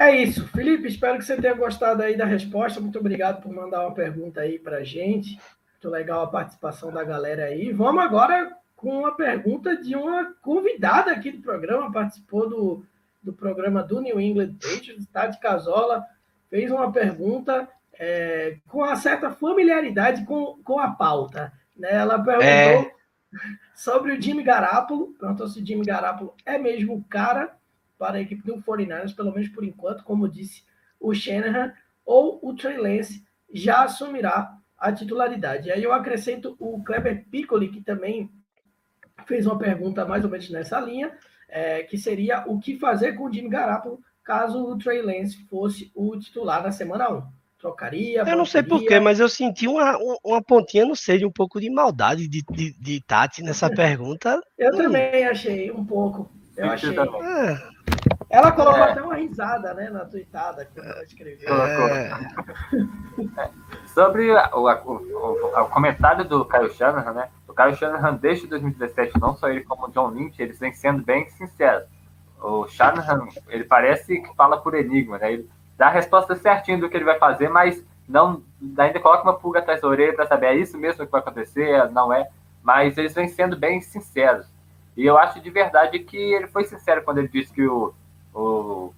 É 0.00 0.16
isso. 0.16 0.48
Felipe, 0.48 0.88
espero 0.88 1.18
que 1.18 1.24
você 1.26 1.36
tenha 1.36 1.52
gostado 1.52 2.02
aí 2.02 2.16
da 2.16 2.24
resposta. 2.24 2.80
Muito 2.80 2.98
obrigado 2.98 3.42
por 3.42 3.52
mandar 3.52 3.82
uma 3.82 3.92
pergunta 3.92 4.40
aí 4.40 4.58
para 4.58 4.82
gente. 4.82 5.38
Muito 5.72 5.90
legal 5.90 6.22
a 6.22 6.26
participação 6.26 6.90
da 6.90 7.04
galera 7.04 7.44
aí. 7.44 7.70
Vamos 7.70 8.02
agora 8.02 8.50
com 8.74 9.00
uma 9.00 9.14
pergunta 9.14 9.76
de 9.76 9.94
uma 9.94 10.32
convidada 10.40 11.12
aqui 11.12 11.30
do 11.30 11.42
programa, 11.42 11.92
participou 11.92 12.48
do, 12.48 12.86
do 13.22 13.34
programa 13.34 13.82
do 13.82 14.00
New 14.00 14.18
England 14.18 14.54
Patriots, 14.54 15.06
de 15.06 15.38
casola, 15.38 16.02
fez 16.48 16.70
uma 16.70 16.90
pergunta 16.90 17.68
é, 17.92 18.56
com 18.68 18.78
uma 18.78 18.96
certa 18.96 19.30
familiaridade 19.30 20.24
com, 20.24 20.62
com 20.64 20.78
a 20.78 20.92
pauta. 20.92 21.52
Né? 21.76 21.92
Ela 21.92 22.18
perguntou 22.18 22.48
é... 22.48 22.90
sobre 23.74 24.12
o 24.12 24.22
Jimmy 24.22 24.42
Garapolo, 24.42 25.12
perguntou 25.20 25.46
se 25.46 25.60
o 25.60 25.66
Jimmy 25.66 25.84
Garapolo 25.84 26.34
é 26.46 26.56
mesmo 26.56 26.94
o 26.94 27.04
cara 27.04 27.59
para 28.00 28.16
a 28.16 28.20
equipe 28.22 28.42
do 28.42 28.56
49ers, 28.62 29.14
pelo 29.14 29.30
menos 29.30 29.50
por 29.50 29.62
enquanto, 29.62 30.02
como 30.04 30.26
disse 30.26 30.64
o 30.98 31.12
Shanahan, 31.12 31.74
ou 32.02 32.40
o 32.42 32.54
Trey 32.54 32.78
Lance 32.78 33.22
já 33.52 33.84
assumirá 33.84 34.56
a 34.78 34.90
titularidade. 34.90 35.68
E 35.68 35.72
aí 35.72 35.82
eu 35.82 35.92
acrescento 35.92 36.56
o 36.58 36.82
Kleber 36.82 37.26
Piccoli, 37.30 37.68
que 37.68 37.82
também 37.82 38.30
fez 39.26 39.44
uma 39.46 39.58
pergunta 39.58 40.06
mais 40.06 40.24
ou 40.24 40.30
menos 40.30 40.48
nessa 40.48 40.80
linha, 40.80 41.12
é, 41.46 41.82
que 41.82 41.98
seria 41.98 42.42
o 42.46 42.58
que 42.58 42.78
fazer 42.78 43.12
com 43.12 43.24
o 43.24 43.32
Jimmy 43.32 43.50
Garapolo 43.50 44.00
caso 44.24 44.64
o 44.64 44.78
Trey 44.78 45.02
Lance 45.02 45.36
fosse 45.50 45.92
o 45.94 46.16
titular 46.18 46.62
na 46.62 46.72
semana 46.72 47.10
1. 47.10 47.22
Trocaria? 47.58 48.22
Eu 48.26 48.36
não 48.38 48.46
sei 48.46 48.62
porquê, 48.62 48.98
mas 48.98 49.20
eu 49.20 49.28
senti 49.28 49.68
uma, 49.68 49.98
uma 50.24 50.42
pontinha, 50.42 50.86
não 50.86 50.94
sei, 50.94 51.18
de 51.18 51.26
um 51.26 51.30
pouco 51.30 51.60
de 51.60 51.68
maldade 51.68 52.26
de, 52.26 52.42
de, 52.50 52.72
de 52.72 53.02
Tati 53.02 53.42
nessa 53.42 53.68
pergunta. 53.74 54.40
Eu 54.56 54.72
hum. 54.72 54.78
também 54.78 55.26
achei 55.26 55.70
um 55.70 55.84
pouco. 55.84 56.30
Eu 56.56 56.70
achei. 56.70 56.96
É. 56.96 57.69
Ela 58.30 58.52
colocou 58.52 58.78
é. 58.78 58.92
até 58.92 59.02
uma 59.02 59.16
risada, 59.16 59.74
né, 59.74 59.90
na 59.90 60.04
tweetada 60.04 60.64
que 60.64 60.78
ela 60.78 61.02
escreveu. 61.02 61.52
É. 61.52 62.10
Sobre 63.92 64.30
o, 64.30 64.66
o, 64.66 65.60
o, 65.60 65.68
comentário 65.68 66.24
do 66.24 66.44
Caio 66.44 66.72
Shanahan, 66.72 67.12
né? 67.12 67.28
O 67.48 67.52
Caio 67.52 67.74
Shanahan, 67.74 68.14
desde 68.14 68.46
2017, 68.46 69.18
não 69.20 69.36
só 69.36 69.48
ele 69.48 69.64
como 69.64 69.88
o 69.88 69.90
John 69.90 70.10
Lynch, 70.10 70.40
eles 70.40 70.60
vêm 70.60 70.72
sendo 70.72 71.02
bem 71.02 71.28
sinceros. 71.30 71.88
O 72.40 72.68
Shanahan, 72.68 73.26
ele 73.48 73.64
parece 73.64 74.20
que 74.20 74.34
fala 74.36 74.58
por 74.58 74.74
enigma, 74.74 75.18
né? 75.18 75.32
Ele 75.32 75.50
dá 75.76 75.88
a 75.88 75.90
resposta 75.90 76.36
certinho 76.36 76.78
do 76.78 76.88
que 76.88 76.96
ele 76.96 77.04
vai 77.04 77.18
fazer, 77.18 77.48
mas 77.48 77.84
não 78.08 78.44
ainda 78.78 79.00
coloca 79.00 79.24
uma 79.24 79.38
pulga 79.38 79.58
atrás 79.58 79.80
da 79.80 79.88
orelha 79.88 80.14
para 80.14 80.26
saber 80.26 80.46
é 80.46 80.54
isso 80.54 80.78
mesmo 80.78 81.04
que 81.04 81.10
vai 81.10 81.20
acontecer, 81.20 81.90
não 81.90 82.12
é. 82.12 82.28
Mas 82.62 82.96
eles 82.96 83.12
vêm 83.12 83.26
sendo 83.26 83.56
bem 83.56 83.80
sinceros. 83.80 84.46
E 84.96 85.04
eu 85.04 85.18
acho 85.18 85.40
de 85.40 85.50
verdade 85.50 85.98
que 85.98 86.16
ele 86.16 86.46
foi 86.46 86.62
sincero 86.62 87.02
quando 87.02 87.18
ele 87.18 87.28
disse 87.28 87.52
que 87.52 87.66
o 87.66 87.92
o 88.34 88.92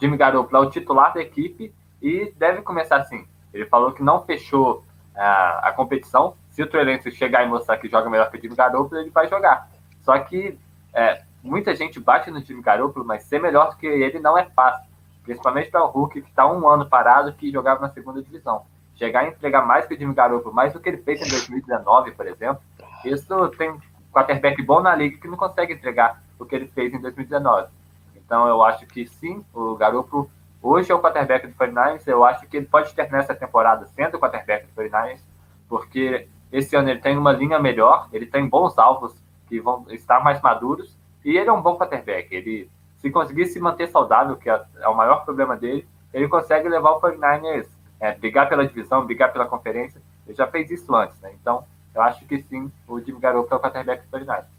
Jimmy 0.00 0.16
Garoppolo 0.16 0.64
é 0.64 0.66
o 0.66 0.70
titular 0.70 1.14
da 1.14 1.20
equipe 1.20 1.72
e 2.02 2.32
deve 2.36 2.62
começar 2.62 2.96
assim. 2.96 3.26
Ele 3.52 3.66
falou 3.66 3.92
que 3.92 4.02
não 4.02 4.24
fechou 4.24 4.84
a, 5.14 5.68
a 5.68 5.72
competição. 5.72 6.34
Se 6.50 6.62
o 6.62 6.66
Trey 6.66 7.00
chegar 7.12 7.44
e 7.44 7.48
mostrar 7.48 7.76
que 7.78 7.88
joga 7.88 8.10
melhor 8.10 8.30
que 8.30 8.36
o 8.36 8.40
Jimmy 8.40 8.56
Garoppolo, 8.56 9.00
ele 9.00 9.10
vai 9.10 9.28
jogar. 9.28 9.68
Só 10.02 10.18
que 10.18 10.58
é, 10.92 11.22
muita 11.42 11.74
gente 11.74 11.98
bate 11.98 12.30
no 12.30 12.40
Jimmy 12.40 12.62
Garoppolo, 12.62 13.04
mas 13.04 13.24
ser 13.24 13.40
melhor 13.40 13.76
que 13.76 13.86
ele 13.86 14.18
não 14.18 14.36
é 14.36 14.44
fácil. 14.44 14.84
Principalmente 15.22 15.70
para 15.70 15.84
o 15.84 15.88
Hulk, 15.88 16.20
que 16.20 16.28
está 16.28 16.46
um 16.46 16.68
ano 16.68 16.86
parado, 16.86 17.32
que 17.32 17.50
jogava 17.50 17.80
na 17.80 17.90
segunda 17.90 18.22
divisão. 18.22 18.66
Chegar 18.96 19.24
e 19.24 19.28
entregar 19.28 19.66
mais 19.66 19.86
que 19.86 19.94
o 19.94 19.98
Jimmy 19.98 20.14
Garoppolo, 20.14 20.54
mais 20.54 20.72
do 20.72 20.80
que 20.80 20.88
ele 20.88 20.98
fez 20.98 21.20
em 21.22 21.28
2019, 21.28 22.12
por 22.12 22.26
exemplo, 22.26 22.62
isso 23.04 23.48
tem 23.56 23.80
quarterback 24.12 24.62
bom 24.62 24.80
na 24.80 24.94
liga 24.94 25.18
que 25.18 25.26
não 25.26 25.36
consegue 25.36 25.72
entregar 25.72 26.22
o 26.38 26.44
que 26.44 26.54
ele 26.54 26.68
fez 26.68 26.92
em 26.92 27.00
2019. 27.00 27.68
Então 28.24 28.48
eu 28.48 28.62
acho 28.62 28.86
que 28.86 29.06
sim, 29.06 29.44
o 29.52 29.74
Garoppolo 29.76 30.30
hoje 30.62 30.90
é 30.90 30.94
o 30.94 31.00
quarterback 31.00 31.46
do 31.46 31.54
49ers. 31.54 32.06
Eu 32.06 32.24
acho 32.24 32.46
que 32.46 32.56
ele 32.56 32.66
pode 32.66 32.94
ter 32.94 33.10
nessa 33.10 33.34
temporada 33.34 33.86
sendo 33.86 34.16
o 34.16 34.20
quarterback 34.20 34.66
do 34.66 34.82
49ers, 34.82 35.20
porque 35.68 36.28
esse 36.50 36.74
ano 36.76 36.90
ele 36.90 37.00
tem 37.00 37.16
uma 37.18 37.32
linha 37.32 37.58
melhor, 37.58 38.08
ele 38.12 38.26
tem 38.26 38.48
bons 38.48 38.78
alvos 38.78 39.14
que 39.48 39.60
vão 39.60 39.84
estar 39.90 40.22
mais 40.22 40.40
maduros 40.40 40.96
e 41.24 41.36
ele 41.36 41.48
é 41.48 41.52
um 41.52 41.60
bom 41.60 41.76
quarterback. 41.76 42.34
Ele, 42.34 42.70
se 42.98 43.10
conseguir 43.10 43.46
se 43.46 43.60
manter 43.60 43.88
saudável, 43.88 44.36
que 44.36 44.48
é, 44.48 44.62
é 44.80 44.88
o 44.88 44.96
maior 44.96 45.24
problema 45.24 45.56
dele, 45.56 45.86
ele 46.12 46.28
consegue 46.28 46.68
levar 46.68 46.92
o 46.92 47.00
49ers 47.00 47.68
é, 48.00 48.12
brigar 48.12 48.48
pela 48.48 48.66
divisão, 48.66 49.04
brigar 49.04 49.32
pela 49.32 49.46
conferência. 49.46 50.00
Ele 50.26 50.36
já 50.36 50.46
fez 50.46 50.70
isso 50.70 50.94
antes, 50.94 51.18
né? 51.20 51.32
Então, 51.40 51.64
eu 51.94 52.02
acho 52.02 52.24
que 52.26 52.38
sim, 52.42 52.70
o 52.86 53.00
Jimmy 53.00 53.20
Garoppolo 53.20 53.54
é 53.54 53.56
o 53.56 53.60
quarterback 53.60 54.06
do 54.06 54.18
49ers. 54.18 54.53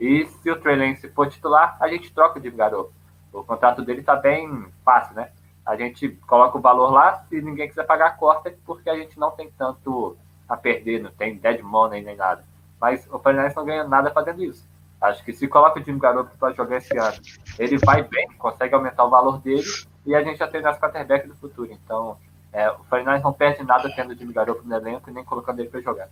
E 0.00 0.26
se 0.26 0.50
o 0.50 0.60
Trey 0.60 0.76
Lance 0.76 1.08
for 1.08 1.28
titular, 1.28 1.76
a 1.80 1.88
gente 1.88 2.12
troca 2.12 2.40
Jimmy 2.40 2.56
Garoppolo. 2.56 2.92
O 3.32 3.42
contrato 3.42 3.82
dele 3.82 4.00
está 4.00 4.16
bem 4.16 4.66
fácil, 4.84 5.14
né? 5.14 5.30
A 5.64 5.76
gente 5.76 6.08
coloca 6.26 6.56
o 6.56 6.60
valor 6.60 6.90
lá, 6.90 7.24
se 7.28 7.40
ninguém 7.42 7.68
quiser 7.68 7.84
pagar, 7.84 8.16
corta, 8.16 8.54
porque 8.64 8.88
a 8.88 8.96
gente 8.96 9.18
não 9.18 9.30
tem 9.32 9.50
tanto 9.50 10.16
a 10.48 10.56
perder, 10.56 11.02
não 11.02 11.10
tem 11.10 11.36
dead 11.36 11.60
money 11.60 12.02
nem 12.02 12.16
nada. 12.16 12.44
Mas 12.80 13.06
o 13.10 13.18
Fernandes 13.18 13.56
não 13.56 13.64
ganha 13.64 13.84
nada 13.84 14.10
fazendo 14.10 14.44
isso. 14.44 14.66
Acho 15.00 15.24
que 15.24 15.32
se 15.32 15.48
coloca 15.48 15.80
o 15.80 15.82
Jimmy 15.82 15.98
Garoppolo 15.98 16.38
para 16.38 16.54
jogar 16.54 16.76
esse 16.76 16.96
ano, 16.96 17.16
ele 17.58 17.78
vai 17.78 18.02
bem, 18.02 18.28
consegue 18.38 18.74
aumentar 18.74 19.04
o 19.04 19.10
valor 19.10 19.38
dele 19.40 19.66
e 20.06 20.14
a 20.14 20.22
gente 20.22 20.38
já 20.38 20.46
tem 20.46 20.64
as 20.64 20.78
quarterback 20.78 21.26
do 21.26 21.34
futuro. 21.34 21.70
Então, 21.72 22.16
é, 22.52 22.70
o 22.70 22.84
Fernandes 22.84 23.22
não 23.22 23.32
perde 23.32 23.62
nada 23.64 23.92
tendo 23.94 24.12
o 24.12 24.16
Jimmy 24.16 24.32
Garoppolo 24.32 24.68
no 24.68 24.76
elenco 24.76 25.10
e 25.10 25.12
nem 25.12 25.24
colocando 25.24 25.60
ele 25.60 25.68
para 25.68 25.80
jogar. 25.80 26.08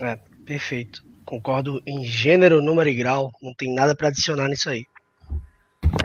É, 0.00 0.16
perfeito. 0.46 1.07
Concordo 1.28 1.82
em 1.86 2.02
gênero, 2.04 2.62
número 2.62 2.88
e 2.88 2.94
grau. 2.94 3.30
Não 3.42 3.52
tem 3.52 3.74
nada 3.74 3.94
para 3.94 4.08
adicionar 4.08 4.48
nisso 4.48 4.70
aí. 4.70 4.86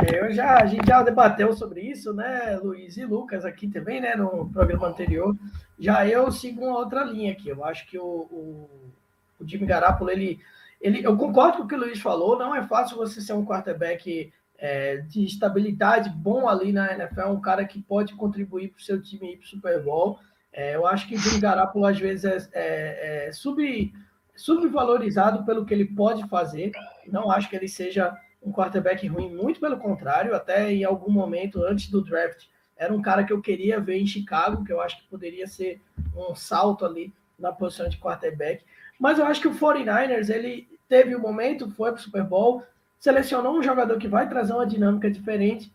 É, 0.05 0.19
eu 0.19 0.33
já, 0.33 0.57
a 0.57 0.65
gente 0.65 0.85
já 0.85 1.01
debateu 1.01 1.53
sobre 1.53 1.79
isso, 1.79 2.13
né, 2.13 2.59
Luiz 2.61 2.97
e 2.97 3.05
Lucas 3.05 3.45
aqui 3.45 3.69
também, 3.69 4.01
né, 4.01 4.17
no 4.17 4.49
programa 4.51 4.89
anterior. 4.89 5.33
Já 5.79 6.05
eu 6.05 6.29
sigo 6.29 6.65
uma 6.65 6.77
outra 6.77 7.05
linha 7.05 7.31
aqui. 7.31 7.47
Eu 7.47 7.63
acho 7.63 7.87
que 7.89 7.97
o, 7.97 8.03
o, 8.03 8.69
o 9.39 9.47
Jimmy 9.47 9.65
Garapolo, 9.65 10.09
ele, 10.09 10.41
ele, 10.81 11.01
eu 11.05 11.15
concordo 11.15 11.59
com 11.59 11.63
o 11.63 11.67
que 11.69 11.75
o 11.75 11.79
Luiz 11.79 12.01
falou. 12.01 12.37
Não 12.37 12.53
é 12.53 12.61
fácil 12.67 12.97
você 12.97 13.21
ser 13.21 13.31
um 13.31 13.45
quarterback 13.45 14.29
é, 14.57 14.97
de 14.97 15.23
estabilidade 15.23 16.09
bom 16.09 16.49
ali 16.49 16.73
na 16.73 16.93
NFL, 16.95 17.29
um 17.29 17.39
cara 17.39 17.63
que 17.63 17.81
pode 17.81 18.13
contribuir 18.15 18.71
para 18.71 18.79
o 18.79 18.83
seu 18.83 19.01
time 19.01 19.35
ir 19.35 19.37
para 19.37 19.45
o 19.45 19.47
Super 19.47 19.81
Bowl. 19.81 20.19
É, 20.51 20.75
eu 20.75 20.85
acho 20.85 21.07
que 21.07 21.15
o 21.15 21.17
Jimmy 21.17 21.39
Garapolo 21.39 21.85
às 21.85 21.97
vezes 21.97 22.25
é, 22.25 22.49
é, 22.51 23.27
é 23.29 23.31
sub 23.31 23.93
subvalorizado 24.35 25.45
pelo 25.45 25.65
que 25.65 25.73
ele 25.73 25.85
pode 25.85 26.27
fazer. 26.27 26.71
Não 27.07 27.31
acho 27.31 27.49
que 27.49 27.55
ele 27.55 27.67
seja 27.67 28.17
um 28.41 28.51
quarterback 28.51 29.07
ruim, 29.07 29.33
muito 29.33 29.59
pelo 29.59 29.77
contrário, 29.77 30.35
até 30.35 30.71
em 30.71 30.83
algum 30.83 31.11
momento 31.11 31.63
antes 31.63 31.89
do 31.89 32.03
draft, 32.03 32.45
era 32.75 32.93
um 32.93 33.01
cara 33.01 33.23
que 33.23 33.31
eu 33.31 33.41
queria 33.41 33.79
ver 33.79 33.97
em 33.97 34.05
Chicago, 34.05 34.63
que 34.63 34.73
eu 34.73 34.81
acho 34.81 34.97
que 34.97 35.07
poderia 35.07 35.47
ser 35.47 35.79
um 36.15 36.35
salto 36.35 36.85
ali 36.85 37.13
na 37.39 37.51
posição 37.51 37.87
de 37.87 37.97
quarterback. 37.97 38.63
Mas 38.99 39.19
eu 39.19 39.25
acho 39.25 39.41
que 39.41 39.47
o 39.47 39.55
49ers, 39.55 40.29
ele 40.29 40.67
teve 40.87 41.15
um 41.15 41.19
momento, 41.19 41.69
foi 41.71 41.91
para 41.91 41.99
o 41.99 42.03
Super 42.03 42.23
Bowl, 42.23 42.63
selecionou 42.99 43.57
um 43.57 43.63
jogador 43.63 43.97
que 43.97 44.07
vai 44.07 44.27
trazer 44.27 44.53
uma 44.53 44.67
dinâmica 44.67 45.09
diferente. 45.09 45.71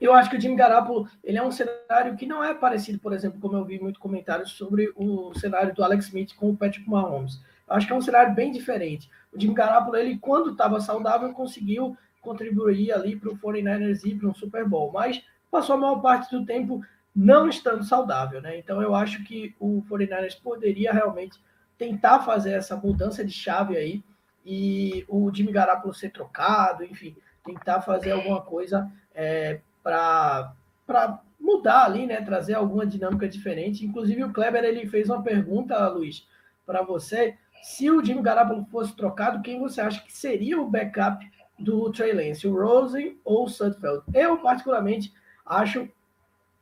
Eu 0.00 0.14
acho 0.14 0.30
que 0.30 0.36
o 0.36 0.40
Jimmy 0.40 0.56
Garoppolo, 0.56 1.08
ele 1.22 1.36
é 1.36 1.42
um 1.42 1.50
cenário 1.50 2.16
que 2.16 2.26
não 2.26 2.42
é 2.42 2.54
parecido, 2.54 2.98
por 2.98 3.12
exemplo, 3.12 3.38
como 3.38 3.56
eu 3.56 3.64
vi 3.64 3.78
muito 3.78 4.00
comentários 4.00 4.52
sobre 4.52 4.90
o 4.96 5.34
cenário 5.34 5.74
do 5.74 5.84
Alex 5.84 6.06
Smith 6.06 6.34
com 6.34 6.50
o 6.50 6.56
Patrick 6.56 6.88
Mahomes. 6.88 7.38
Acho 7.70 7.86
que 7.86 7.92
é 7.92 7.96
um 7.96 8.00
cenário 8.00 8.34
bem 8.34 8.50
diferente. 8.50 9.08
O 9.32 9.40
Jimmy 9.40 9.54
Garoppolo, 9.54 9.96
ele, 9.96 10.18
quando 10.18 10.50
estava 10.50 10.80
saudável, 10.80 11.32
conseguiu 11.32 11.96
contribuir 12.20 12.92
ali 12.92 13.16
para 13.16 13.30
o 13.30 13.38
49ers 13.38 14.04
ir 14.04 14.16
para 14.16 14.28
um 14.28 14.34
Super 14.34 14.68
Bowl, 14.68 14.92
mas 14.92 15.22
passou 15.50 15.76
a 15.76 15.78
maior 15.78 16.00
parte 16.00 16.30
do 16.36 16.44
tempo 16.44 16.82
não 17.14 17.48
estando 17.48 17.84
saudável, 17.84 18.40
né? 18.40 18.58
Então 18.58 18.80
eu 18.82 18.94
acho 18.94 19.24
que 19.24 19.54
o 19.58 19.82
49ers 19.88 20.40
poderia 20.40 20.92
realmente 20.92 21.40
tentar 21.78 22.20
fazer 22.20 22.52
essa 22.52 22.76
mudança 22.76 23.24
de 23.24 23.32
chave 23.32 23.76
aí 23.76 24.04
e 24.44 25.04
o 25.08 25.30
Jimmy 25.34 25.52
Garoppolo 25.52 25.94
ser 25.94 26.10
trocado, 26.10 26.84
enfim, 26.84 27.16
tentar 27.44 27.80
fazer 27.80 28.12
alguma 28.12 28.40
coisa 28.42 28.90
é, 29.14 29.60
para 29.82 30.52
mudar 31.38 31.84
ali, 31.84 32.06
né? 32.06 32.20
Trazer 32.20 32.54
alguma 32.54 32.86
dinâmica 32.86 33.28
diferente. 33.28 33.84
Inclusive 33.84 34.24
o 34.24 34.32
Kleber 34.32 34.64
ele 34.64 34.86
fez 34.86 35.08
uma 35.08 35.22
pergunta, 35.22 35.88
Luiz, 35.88 36.26
para 36.64 36.82
você 36.82 37.36
se 37.62 37.90
o 37.90 38.04
Jimmy 38.04 38.22
Garoppolo 38.22 38.66
fosse 38.70 38.94
trocado, 38.94 39.42
quem 39.42 39.58
você 39.58 39.80
acha 39.80 40.02
que 40.02 40.12
seria 40.12 40.60
o 40.60 40.68
backup 40.68 41.24
do 41.58 41.90
Trey 41.92 42.12
Lance, 42.12 42.46
o 42.46 42.54
Rosen 42.54 43.18
ou 43.24 43.44
o 43.44 43.48
Sudfeld? 43.48 44.02
Eu, 44.14 44.38
particularmente, 44.38 45.12
acho 45.44 45.88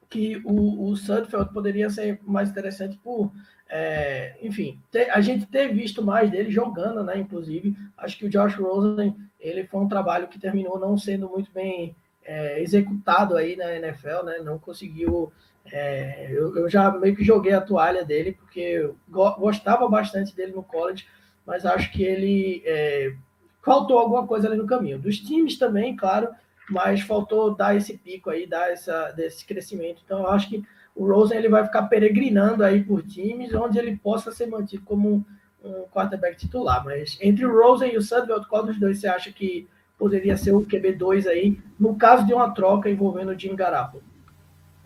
que 0.08 0.40
o, 0.44 0.88
o 0.88 0.96
Sudfeld 0.96 1.52
poderia 1.52 1.90
ser 1.90 2.20
mais 2.24 2.50
interessante 2.50 2.98
por, 3.02 3.30
é, 3.68 4.36
enfim, 4.42 4.80
ter, 4.90 5.10
a 5.10 5.20
gente 5.20 5.46
ter 5.46 5.72
visto 5.72 6.02
mais 6.02 6.30
dele 6.30 6.50
jogando, 6.50 7.04
né? 7.04 7.18
Inclusive, 7.18 7.76
acho 7.96 8.16
que 8.16 8.26
o 8.26 8.30
Josh 8.30 8.54
Rosen, 8.54 9.14
ele 9.38 9.66
foi 9.66 9.80
um 9.80 9.88
trabalho 9.88 10.28
que 10.28 10.38
terminou 10.38 10.78
não 10.78 10.96
sendo 10.96 11.28
muito 11.28 11.52
bem 11.52 11.94
é, 12.24 12.60
executado 12.62 13.36
aí 13.36 13.56
na 13.56 13.74
NFL, 13.76 14.24
né? 14.24 14.38
Não 14.38 14.58
conseguiu 14.58 15.32
é, 15.72 16.28
eu, 16.30 16.56
eu, 16.56 16.68
já 16.68 16.90
meio 16.90 17.14
que 17.14 17.24
joguei 17.24 17.52
a 17.52 17.60
toalha 17.60 18.04
dele, 18.04 18.32
porque 18.32 18.60
eu 18.60 18.96
gostava 19.08 19.88
bastante 19.88 20.34
dele 20.34 20.52
no 20.52 20.62
college, 20.62 21.06
mas 21.46 21.64
acho 21.64 21.90
que 21.92 22.02
ele 22.02 22.62
é, 22.64 23.14
faltou 23.62 23.98
alguma 23.98 24.26
coisa 24.26 24.48
ali 24.48 24.56
no 24.56 24.66
caminho. 24.66 24.98
Dos 24.98 25.18
times 25.18 25.58
também, 25.58 25.96
claro, 25.96 26.28
mas 26.70 27.00
faltou 27.00 27.54
dar 27.54 27.76
esse 27.76 27.96
pico 27.96 28.30
aí, 28.30 28.46
dar 28.46 28.70
essa, 28.70 29.10
desse 29.12 29.44
crescimento. 29.44 30.02
Então, 30.04 30.20
eu 30.20 30.28
acho 30.28 30.48
que 30.48 30.64
o 30.94 31.06
Rosen 31.06 31.38
ele 31.38 31.48
vai 31.48 31.64
ficar 31.64 31.84
peregrinando 31.84 32.64
aí 32.64 32.82
por 32.82 33.02
times 33.02 33.54
onde 33.54 33.78
ele 33.78 33.96
possa 33.96 34.32
ser 34.32 34.46
mantido 34.46 34.82
como 34.84 35.24
um, 35.64 35.84
quarterback 35.92 36.36
titular. 36.36 36.84
Mas 36.84 37.16
entre 37.20 37.46
o 37.46 37.52
Rosen 37.52 37.94
e 37.94 37.96
o 37.96 38.02
Sudfeld, 38.02 38.48
qual 38.48 38.64
dos 38.64 38.78
dois 38.78 39.00
você 39.00 39.06
acha 39.06 39.32
que 39.32 39.68
poderia 39.98 40.36
ser 40.36 40.52
o 40.52 40.64
QB2 40.64 41.26
aí, 41.26 41.58
no 41.78 41.96
caso 41.96 42.26
de 42.26 42.34
uma 42.34 42.50
troca 42.50 42.90
envolvendo 42.90 43.30
o 43.30 43.38
Jim 43.38 43.54
Garoppolo? 43.54 44.02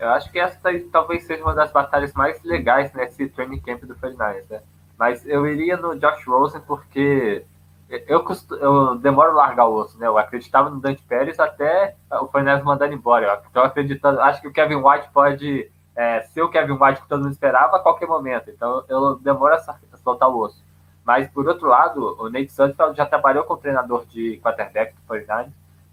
Eu 0.02 0.10
acho 0.10 0.32
que 0.32 0.40
essa 0.40 0.58
talvez 0.90 1.22
seja 1.22 1.44
uma 1.44 1.54
das 1.54 1.70
batalhas 1.70 2.12
mais 2.12 2.42
legais 2.42 2.92
nesse 2.92 3.28
training 3.28 3.60
camp 3.60 3.84
do 3.84 3.94
49 3.94 4.44
né? 4.50 4.60
Mas 4.98 5.24
eu 5.24 5.46
iria 5.46 5.76
no 5.76 5.96
Josh 5.96 6.26
Rosen 6.26 6.60
porque 6.62 7.44
eu, 8.08 8.24
costu, 8.24 8.56
eu 8.56 8.96
demoro 8.96 9.32
largar 9.32 9.66
o 9.66 9.74
osso, 9.74 9.96
né? 10.00 10.08
Eu 10.08 10.18
acreditava 10.18 10.68
no 10.70 10.80
Dante 10.80 11.04
Pérez 11.04 11.38
até 11.38 11.94
o 12.20 12.26
Fernandes 12.26 12.64
mandando 12.64 12.94
embora. 12.94 13.40
Estou 13.46 13.62
acreditando, 13.62 14.20
acho 14.20 14.40
que 14.40 14.48
o 14.48 14.52
Kevin 14.52 14.82
White 14.82 15.08
pode 15.12 15.70
é, 15.94 16.22
ser 16.22 16.42
o 16.42 16.48
Kevin 16.48 16.78
White 16.80 17.02
que 17.02 17.08
todo 17.08 17.22
mundo 17.22 17.32
esperava 17.32 17.76
a 17.76 17.80
qualquer 17.80 18.08
momento. 18.08 18.50
Então 18.50 18.84
eu 18.88 19.14
demoro 19.20 19.54
a 19.54 19.78
soltar 19.98 20.28
o 20.28 20.36
osso. 20.36 20.64
Mas, 21.04 21.30
por 21.30 21.46
outro 21.46 21.68
lado, 21.68 22.16
o 22.20 22.28
Nate 22.28 22.52
Sudfeld 22.52 22.96
já 22.96 23.06
trabalhou 23.06 23.44
com 23.44 23.54
o 23.54 23.56
treinador 23.56 24.04
de 24.06 24.40
quarterback 24.42 24.94
do 24.94 25.02
49 25.06 25.50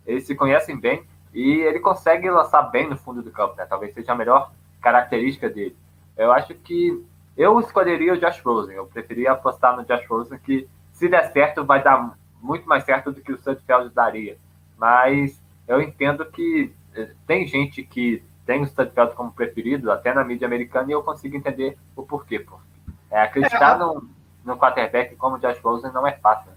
Eles 0.08 0.26
se 0.26 0.34
conhecem 0.36 0.80
bem 0.80 1.06
e 1.34 1.62
ele 1.62 1.80
consegue 1.80 2.30
lançar 2.30 2.64
bem 2.64 2.90
no 2.90 2.98
fundo 2.98 3.22
do 3.22 3.32
campo, 3.32 3.56
né? 3.56 3.66
Talvez 3.66 3.94
seja 3.94 4.12
a 4.12 4.16
melhor 4.16 4.52
característica 4.82 5.50
dele. 5.50 5.76
Eu 6.18 6.32
acho 6.32 6.54
que 6.56 7.06
eu 7.38 7.60
escolheria 7.60 8.14
o 8.14 8.18
Josh 8.18 8.42
Rosen. 8.42 8.76
Eu 8.76 8.86
preferia 8.86 9.32
apostar 9.32 9.76
no 9.76 9.86
Josh 9.86 10.06
Rosen, 10.08 10.40
que 10.40 10.68
se 10.92 11.08
der 11.08 11.32
certo, 11.32 11.64
vai 11.64 11.82
dar 11.82 12.18
muito 12.42 12.68
mais 12.68 12.84
certo 12.84 13.12
do 13.12 13.22
que 13.22 13.32
o 13.32 13.38
Sudfeld 13.38 13.94
daria. 13.94 14.38
Mas 14.78 15.42
eu 15.68 15.82
entendo 15.82 16.26
que 16.26 16.74
eh, 16.96 17.12
tem 17.26 17.48
gente 17.48 17.84
que 17.84 18.24
tem 18.46 18.62
o 18.62 18.68
Sudfeld 18.68 19.14
como 19.14 19.32
preferido, 19.32 19.92
até 19.92 20.14
na 20.14 20.24
mídia 20.24 20.48
americana, 20.48 20.90
e 20.90 20.94
eu 20.94 21.04
consigo 21.04 21.38
entender 21.38 21.78
o 21.96 22.04
porquê. 22.04 22.40
Porque 22.40 22.70
é, 23.12 23.22
acreditar 23.22 23.76
é, 23.76 23.80
no, 23.80 24.10
no 24.44 24.58
quarterback 24.58 25.16
como 25.16 25.36
o 25.36 25.40
Josh 25.40 25.60
Rosen 25.60 25.92
não 25.92 26.06
é 26.06 26.14
fácil. 26.14 26.52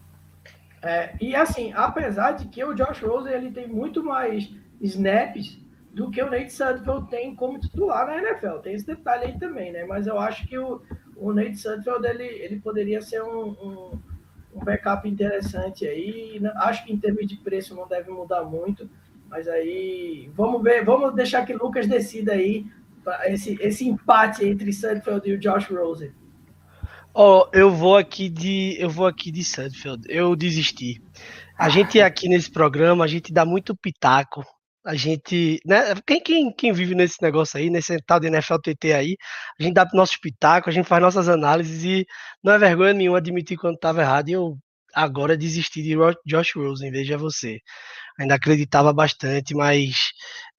É, 0.83 1.15
e 1.21 1.35
assim, 1.35 1.73
apesar 1.75 2.33
de 2.33 2.49
que 2.49 2.65
o 2.65 2.75
Josh 2.75 3.01
Rosen 3.01 3.33
ele 3.33 3.53
tem 3.53 3.69
muito 3.69 4.03
mais 4.03 4.53
snaps 4.81 5.61
do 5.93 6.11
que 6.11 6.23
o 6.23 6.31
Nate 6.31 6.53
Sudfeld 6.53 7.09
tem 7.09 7.37
como 7.37 7.61
titular 7.61 8.07
na 8.07 8.19
NFL. 8.19 8.59
Tem 8.59 8.75
esse 8.75 8.87
detalhe 8.87 9.27
aí 9.27 9.39
também, 9.39 9.71
né? 9.73 9.85
Mas 9.85 10.07
eu 10.07 10.19
acho 10.19 10.47
que 10.49 10.59
o, 10.59 10.83
o 11.17 11.33
Nate 11.33 11.57
Sudfeld 11.57 12.05
ele, 12.07 12.25
ele 12.25 12.59
poderia 12.59 13.01
ser 13.01 13.23
um, 13.23 13.51
um 13.51 14.01
um 14.55 14.65
backup 14.65 15.09
interessante 15.09 15.87
aí. 15.87 16.41
Acho 16.57 16.85
que 16.85 16.93
em 16.93 16.99
termos 16.99 17.27
de 17.27 17.37
preço 17.37 17.75
não 17.75 17.89
deve 17.89 18.11
mudar 18.11 18.45
muito, 18.45 18.89
mas 19.29 19.49
aí 19.49 20.31
vamos 20.35 20.63
ver, 20.63 20.85
vamos 20.85 21.15
deixar 21.15 21.45
que 21.47 21.55
o 21.55 21.59
Lucas 21.59 21.87
decida 21.87 22.33
aí 22.33 22.67
esse, 23.25 23.59
esse 23.61 23.89
empate 23.89 24.45
entre 24.45 24.73
Sudfeld 24.73 25.29
e 25.29 25.35
o 25.35 25.39
Josh 25.39 25.69
Rosen. 25.69 26.13
Ó, 27.15 27.45
oh, 27.45 27.57
eu 27.57 27.71
vou 27.71 27.97
aqui 27.97 28.29
de 28.29 28.77
eu 28.79 28.89
vou 28.89 29.07
aqui 29.07 29.31
de 29.31 29.45
Sudfeld. 29.45 30.05
Eu 30.09 30.35
desisti. 30.35 31.01
A 31.59 31.69
gente 31.69 32.01
aqui 32.01 32.29
nesse 32.29 32.51
programa, 32.51 33.05
a 33.05 33.09
gente 33.09 33.33
dá 33.33 33.45
muito 33.45 33.77
pitaco 33.77 34.45
a 34.85 34.95
gente, 34.97 35.61
né, 35.65 35.95
quem, 36.07 36.21
quem, 36.21 36.53
quem 36.53 36.73
vive 36.73 36.95
nesse 36.95 37.23
negócio 37.23 37.59
aí, 37.59 37.71
nesse 37.71 37.97
tal 38.03 38.19
de 38.19 38.27
NFL 38.27 38.57
TT 38.57 38.93
aí, 38.93 39.17
a 39.59 39.63
gente 39.63 39.75
dá 39.75 39.89
nosso 39.95 40.19
pitaco, 40.21 40.69
a 40.69 40.73
gente 40.73 40.89
faz 40.89 41.01
nossas 41.01 41.29
análises 41.29 41.85
e 41.85 42.07
não 42.43 42.53
é 42.53 42.59
vergonha 42.59 42.93
nenhuma 42.93 43.19
admitir 43.19 43.57
quando 43.57 43.77
estava 43.77 44.01
errado 44.03 44.29
e 44.29 44.33
eu 44.33 44.59
agora 44.95 45.37
desisti 45.37 45.83
de 45.83 45.95
Josh 46.27 46.55
Rosen, 46.57 46.91
veja 46.91 47.17
você. 47.17 47.61
Ainda 48.19 48.35
acreditava 48.35 48.93
bastante, 48.93 49.55
mas 49.55 50.11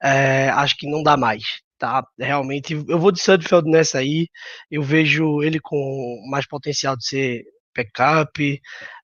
é, 0.01 0.49
acho 0.49 0.75
que 0.77 0.89
não 0.89 1.03
dá 1.03 1.17
mais, 1.17 1.43
tá? 1.83 2.01
Realmente, 2.17 2.73
eu 2.87 2.97
vou 2.97 3.11
de 3.11 3.21
Sudfeld 3.21 3.69
nessa 3.69 3.99
aí, 3.99 4.29
eu 4.71 4.81
vejo 4.81 5.43
ele 5.43 5.59
com 5.59 6.25
mais 6.31 6.47
potencial 6.47 6.95
de 6.95 7.05
ser 7.05 7.43
backup, 7.75 8.61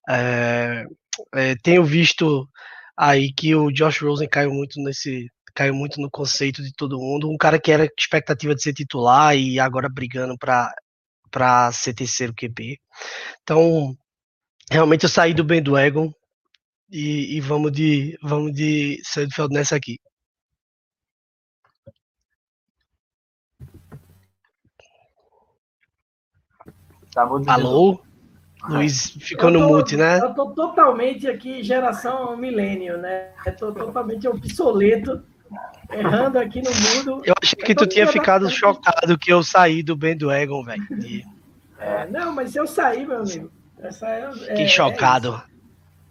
é, 0.10 0.86
é, 1.36 1.56
tenho 1.62 1.84
visto 1.84 2.48
aí 2.98 3.34
que 3.34 3.54
o 3.54 3.70
Josh 3.72 4.00
Rosen 4.02 4.30
caiu 4.30 4.52
muito 4.54 4.82
nesse 4.82 5.28
caiu 5.54 5.74
muito 5.76 6.00
no 6.00 6.10
conceito 6.10 6.64
de 6.64 6.72
todo 6.74 7.00
mundo, 7.00 7.30
um 7.30 7.38
cara 7.38 7.60
que 7.60 7.72
era 7.72 7.90
expectativa 8.00 8.56
de 8.56 8.62
ser 8.64 8.74
titular 8.74 9.36
e 9.36 9.60
agora 9.60 9.90
brigando 9.90 10.38
para 10.38 10.74
para 11.32 11.72
ser 11.74 11.94
terceiro 11.94 12.34
QB. 12.34 12.80
Então, 13.44 13.96
realmente 14.72 15.04
eu 15.04 15.10
saí 15.10 15.34
do 15.34 15.44
bandwagon 15.44 16.12
e, 16.92 17.38
e 17.38 17.42
vamos 17.42 17.72
de 17.74 18.18
vamos 18.24 18.54
de 18.54 19.02
Sudfeld 19.04 19.54
nessa 19.54 19.76
aqui. 19.76 19.98
Tá 27.46 27.54
Alô? 27.54 28.00
Luiz 28.68 29.12
ficou 29.20 29.50
no 29.50 29.68
mute, 29.68 29.96
né? 29.96 30.20
Eu 30.20 30.34
tô 30.34 30.52
totalmente 30.52 31.28
aqui, 31.28 31.64
geração 31.64 32.36
milênio, 32.36 32.98
né? 32.98 33.30
Eu 33.46 33.56
tô 33.56 33.72
totalmente 33.72 34.28
obsoleto, 34.28 35.22
errando 35.92 36.38
aqui 36.38 36.62
no 36.62 36.70
mundo. 36.70 37.22
Eu 37.26 37.34
achei 37.42 37.58
que 37.58 37.74
tu 37.74 37.88
tinha 37.88 38.06
ficado 38.06 38.50
chocado 38.50 39.18
que 39.18 39.32
eu 39.32 39.42
saí 39.42 39.82
do 39.82 39.96
bandwagon, 39.96 40.64
velho. 40.64 40.84
É, 41.80 42.06
não, 42.08 42.34
mas 42.34 42.56
eu 42.56 42.68
saí, 42.68 43.06
meu 43.06 43.20
amigo. 43.20 43.50
Essa 43.80 44.08
é, 44.08 44.32
Fiquei 44.34 44.66
é, 44.66 44.68
chocado. 44.68 45.42
É 45.46 45.59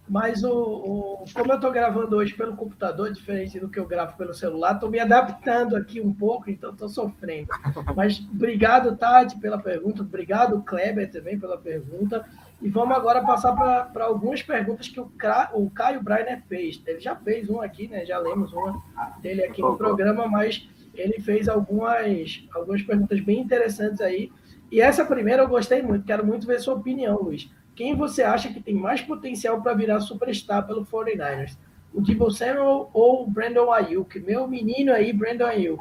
mas 0.09 0.43
o, 0.43 0.51
o, 0.51 1.25
como 1.35 1.53
eu 1.53 1.57
estou 1.57 1.71
gravando 1.71 2.17
hoje 2.17 2.33
pelo 2.35 2.57
computador, 2.57 3.13
diferente 3.13 3.61
do 3.61 3.69
que 3.69 3.79
eu 3.79 3.87
gravo 3.87 4.17
pelo 4.17 4.33
celular, 4.33 4.75
estou 4.75 4.91
me 4.91 4.99
adaptando 4.99 5.77
aqui 5.77 6.01
um 6.01 6.13
pouco, 6.13 6.51
então 6.51 6.71
estou 6.71 6.89
sofrendo. 6.89 7.49
Mas 7.95 8.19
obrigado, 8.33 8.97
Tati, 8.97 9.39
pela 9.39 9.59
pergunta. 9.59 10.03
Obrigado, 10.03 10.63
Kleber, 10.63 11.11
também 11.11 11.39
pela 11.39 11.59
pergunta. 11.59 12.25
E 12.61 12.69
vamos 12.69 12.97
agora 12.97 13.23
passar 13.23 13.53
para 13.93 14.05
algumas 14.05 14.43
perguntas 14.43 14.89
que 14.89 14.99
o, 14.99 15.11
o 15.55 15.71
Caio 15.71 16.03
Breiner 16.03 16.43
fez. 16.49 16.83
Ele 16.87 17.01
já 17.01 17.15
fez 17.15 17.49
uma 17.49 17.65
aqui, 17.65 17.87
né? 17.87 18.05
Já 18.05 18.19
lemos 18.19 18.53
uma 18.53 18.83
dele 19.21 19.45
aqui 19.45 19.61
no 19.61 19.77
programa, 19.77 20.27
mas 20.27 20.69
ele 20.95 21.21
fez 21.21 21.49
algumas, 21.49 22.45
algumas 22.53 22.83
perguntas 22.83 23.21
bem 23.21 23.41
interessantes 23.41 24.01
aí. 24.01 24.33
E 24.71 24.81
essa 24.81 25.05
primeira 25.05 25.43
eu 25.43 25.49
gostei 25.49 25.81
muito, 25.83 26.05
quero 26.05 26.27
muito 26.27 26.47
ver 26.47 26.61
sua 26.61 26.75
opinião, 26.75 27.23
Luiz. 27.23 27.49
Quem 27.79 27.95
você 27.95 28.25
acha 28.25 28.53
que 28.53 28.61
tem 28.61 28.75
mais 28.75 29.01
potencial 29.01 29.63
para 29.63 29.73
virar 29.73 30.01
superstar 30.01 30.67
pelo 30.67 30.85
49ers? 30.85 31.57
O 31.95 32.01
Debo 32.01 32.29
Samuel 32.29 32.91
ou 32.93 33.23
o 33.23 33.31
Brandon 33.31 33.71
Ayuk? 33.71 34.19
Meu 34.19 34.49
menino 34.49 34.93
aí, 34.93 35.13
Brandon 35.13 35.47
Ayuk. 35.47 35.81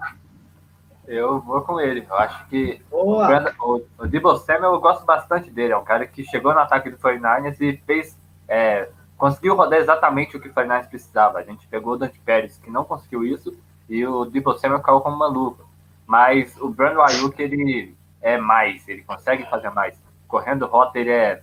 Eu 1.07 1.41
vou 1.41 1.59
com 1.61 1.79
ele. 1.79 2.05
Eu 2.07 2.15
acho 2.15 2.47
que 2.49 2.79
o, 2.91 3.25
Brandon, 3.25 3.49
o, 3.59 3.81
o 3.97 4.05
Debo 4.05 4.37
Samuel 4.37 4.73
eu 4.73 4.79
gosto 4.79 5.07
bastante 5.07 5.49
dele. 5.49 5.73
É 5.73 5.77
um 5.77 5.83
cara 5.83 6.05
que 6.05 6.23
chegou 6.23 6.53
no 6.53 6.59
ataque 6.59 6.91
do 6.91 6.97
49ers 6.97 7.59
e 7.59 7.77
fez. 7.77 8.15
É, 8.47 8.89
conseguiu 9.17 9.55
rodar 9.55 9.79
exatamente 9.79 10.37
o 10.37 10.39
que 10.39 10.49
o 10.49 10.53
49ers 10.53 10.89
precisava. 10.89 11.39
A 11.39 11.43
gente 11.43 11.67
pegou 11.67 11.93
o 11.93 11.97
Dante 11.97 12.19
Pérez, 12.19 12.59
que 12.59 12.69
não 12.69 12.85
conseguiu 12.85 13.25
isso, 13.25 13.57
e 13.89 14.05
o 14.05 14.23
Debo 14.23 14.55
Samuel 14.55 14.81
caiu 14.81 15.01
como 15.01 15.15
uma 15.15 15.27
luva. 15.27 15.65
Mas 16.05 16.55
o 16.61 16.69
Brandon 16.69 17.01
Ayuk, 17.01 17.41
ele 17.41 17.97
é 18.21 18.37
mais, 18.37 18.87
ele 18.87 19.01
consegue 19.01 19.49
fazer 19.49 19.71
mais. 19.71 19.99
Correndo 20.27 20.67
rota, 20.67 20.99
ele 20.99 21.09
é 21.09 21.41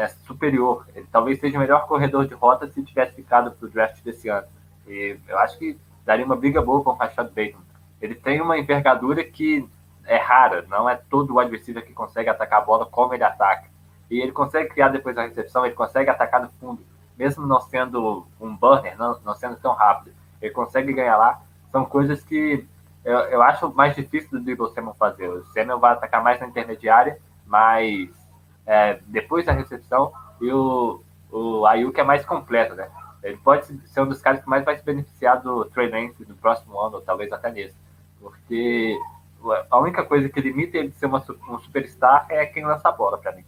é, 0.00 0.08
superior. 0.08 0.86
Ele 0.94 1.06
talvez 1.12 1.38
seja 1.38 1.58
o 1.58 1.60
melhor 1.60 1.86
corredor 1.86 2.26
de 2.26 2.34
rota 2.34 2.66
se 2.66 2.82
tivesse 2.82 3.14
ficado 3.14 3.52
para 3.52 3.66
o 3.66 3.70
draft 3.70 4.02
desse 4.02 4.28
ano. 4.28 4.46
E 4.86 5.18
eu 5.28 5.38
acho 5.38 5.58
que 5.58 5.78
daria 6.04 6.24
uma 6.24 6.36
briga 6.36 6.62
boa 6.62 6.82
com 6.82 6.90
o 6.90 6.94
Rashad 6.94 7.28
Bateman. 7.28 7.62
Ele 8.00 8.14
tem 8.14 8.40
uma 8.40 8.58
envergadura 8.58 9.22
que 9.22 9.68
é 10.06 10.16
rara, 10.16 10.64
não 10.68 10.88
é 10.88 10.96
todo 10.96 11.34
o 11.34 11.38
adversário 11.38 11.82
que 11.82 11.92
consegue 11.92 12.30
atacar 12.30 12.62
a 12.62 12.64
bola 12.64 12.86
como 12.86 13.12
ele 13.12 13.22
ataca. 13.22 13.68
E 14.10 14.20
ele 14.20 14.32
consegue 14.32 14.70
criar 14.70 14.88
depois 14.88 15.14
da 15.14 15.22
recepção, 15.22 15.66
ele 15.66 15.74
consegue 15.74 16.08
atacar 16.08 16.42
no 16.42 16.48
fundo, 16.48 16.82
mesmo 17.16 17.46
não 17.46 17.60
sendo 17.60 18.26
um 18.40 18.56
burner, 18.56 18.96
não, 18.98 19.20
não 19.22 19.34
sendo 19.34 19.56
tão 19.56 19.74
rápido. 19.74 20.14
Ele 20.40 20.52
consegue 20.52 20.94
ganhar 20.94 21.18
lá. 21.18 21.42
São 21.70 21.84
coisas 21.84 22.24
que 22.24 22.66
eu, 23.04 23.18
eu 23.18 23.42
acho 23.42 23.72
mais 23.74 23.94
difícil 23.94 24.30
do 24.30 24.40
Dribble 24.40 24.70
Samuel 24.70 24.94
fazer. 24.94 25.28
O 25.28 25.44
Samuel 25.52 25.78
vai 25.78 25.92
atacar 25.92 26.22
mais 26.22 26.40
na 26.40 26.46
intermediária, 26.46 27.18
mas 27.46 28.10
é, 28.70 29.00
depois 29.08 29.44
da 29.44 29.52
recepção, 29.52 30.12
e 30.40 30.48
o, 30.52 31.02
o 31.28 31.66
Ayuk 31.66 31.98
é 31.98 32.04
mais 32.04 32.24
completo, 32.24 32.76
né? 32.76 32.88
Ele 33.20 33.36
pode 33.38 33.66
ser 33.66 34.00
um 34.00 34.08
dos 34.08 34.22
caras 34.22 34.40
que 34.40 34.48
mais 34.48 34.64
vai 34.64 34.78
se 34.78 34.84
beneficiar 34.84 35.42
do 35.42 35.64
Trey 35.64 35.90
Lance 35.90 36.24
no 36.24 36.36
próximo 36.36 36.78
ano, 36.78 36.96
ou 36.96 37.02
talvez 37.02 37.32
até 37.32 37.50
nesse. 37.50 37.74
Porque 38.20 38.96
a 39.68 39.76
única 39.76 40.04
coisa 40.04 40.28
que 40.28 40.40
limita 40.40 40.78
ele 40.78 40.90
de 40.90 40.96
ser 40.96 41.06
uma, 41.06 41.18
um 41.48 41.58
superstar 41.58 42.26
é 42.30 42.46
quem 42.46 42.64
lança 42.64 42.88
a 42.88 42.92
bola 42.92 43.18
para 43.18 43.32
mim. 43.32 43.44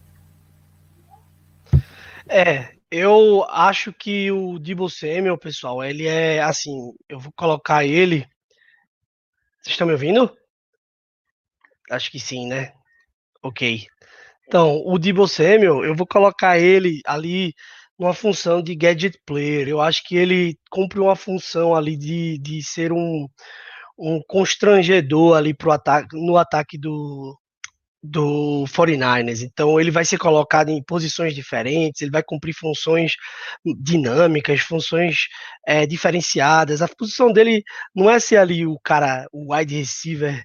É, 2.28 2.74
eu 2.90 3.44
acho 3.48 3.92
que 3.92 4.32
o 4.32 4.58
Debo 4.58 4.90
Samuel, 4.90 5.38
pessoal, 5.38 5.85
ele 5.85 6.06
é 6.06 6.42
assim, 6.42 6.92
eu 7.08 7.20
vou 7.20 7.32
colocar 7.37 7.85
ele. 7.85 8.26
Vocês 9.61 9.74
estão 9.74 9.87
me 9.87 9.92
ouvindo? 9.92 10.37
Acho 11.92 12.11
que 12.11 12.18
sim, 12.18 12.48
né? 12.48 12.72
Ok. 13.40 13.87
Então, 14.46 14.83
o 14.85 14.98
Debo 14.98 15.26
Samuel, 15.28 15.85
eu 15.85 15.94
vou 15.94 16.07
colocar 16.07 16.59
ele 16.59 17.00
ali 17.07 17.55
numa 17.98 18.14
função 18.14 18.62
de 18.62 18.74
gadget 18.74 19.18
player. 19.26 19.68
Eu 19.68 19.81
acho 19.81 20.02
que 20.05 20.16
ele 20.16 20.57
cumpre 20.70 21.00
uma 21.00 21.16
função 21.16 21.74
ali 21.74 21.96
de, 21.96 22.38
de 22.38 22.62
ser 22.62 22.92
um, 22.92 23.26
um 23.98 24.20
constrangedor 24.28 25.37
ali 25.37 25.55
pro 25.55 25.72
ataque, 25.72 26.09
no 26.14 26.37
ataque 26.37 26.78
do, 26.78 27.38
do 28.02 28.64
49ers. 28.68 29.42
Então 29.42 29.81
ele 29.81 29.90
vai 29.90 30.05
ser 30.05 30.18
colocado 30.18 30.70
em 30.70 30.83
posições 30.83 31.35
diferentes, 31.35 32.02
ele 32.02 32.11
vai 32.11 32.22
cumprir 32.22 32.55
funções 32.55 33.12
dinâmicas, 33.81 34.61
funções 34.61 35.28
é, 35.66 35.87
diferenciadas. 35.87 36.83
A 36.83 36.88
posição 36.88 37.33
dele 37.33 37.62
não 37.94 38.11
é 38.11 38.18
ser 38.18 38.38
ali 38.38 38.66
o 38.66 38.78
cara, 38.83 39.26
o 39.33 39.55
wide 39.55 39.76
receiver 39.76 40.42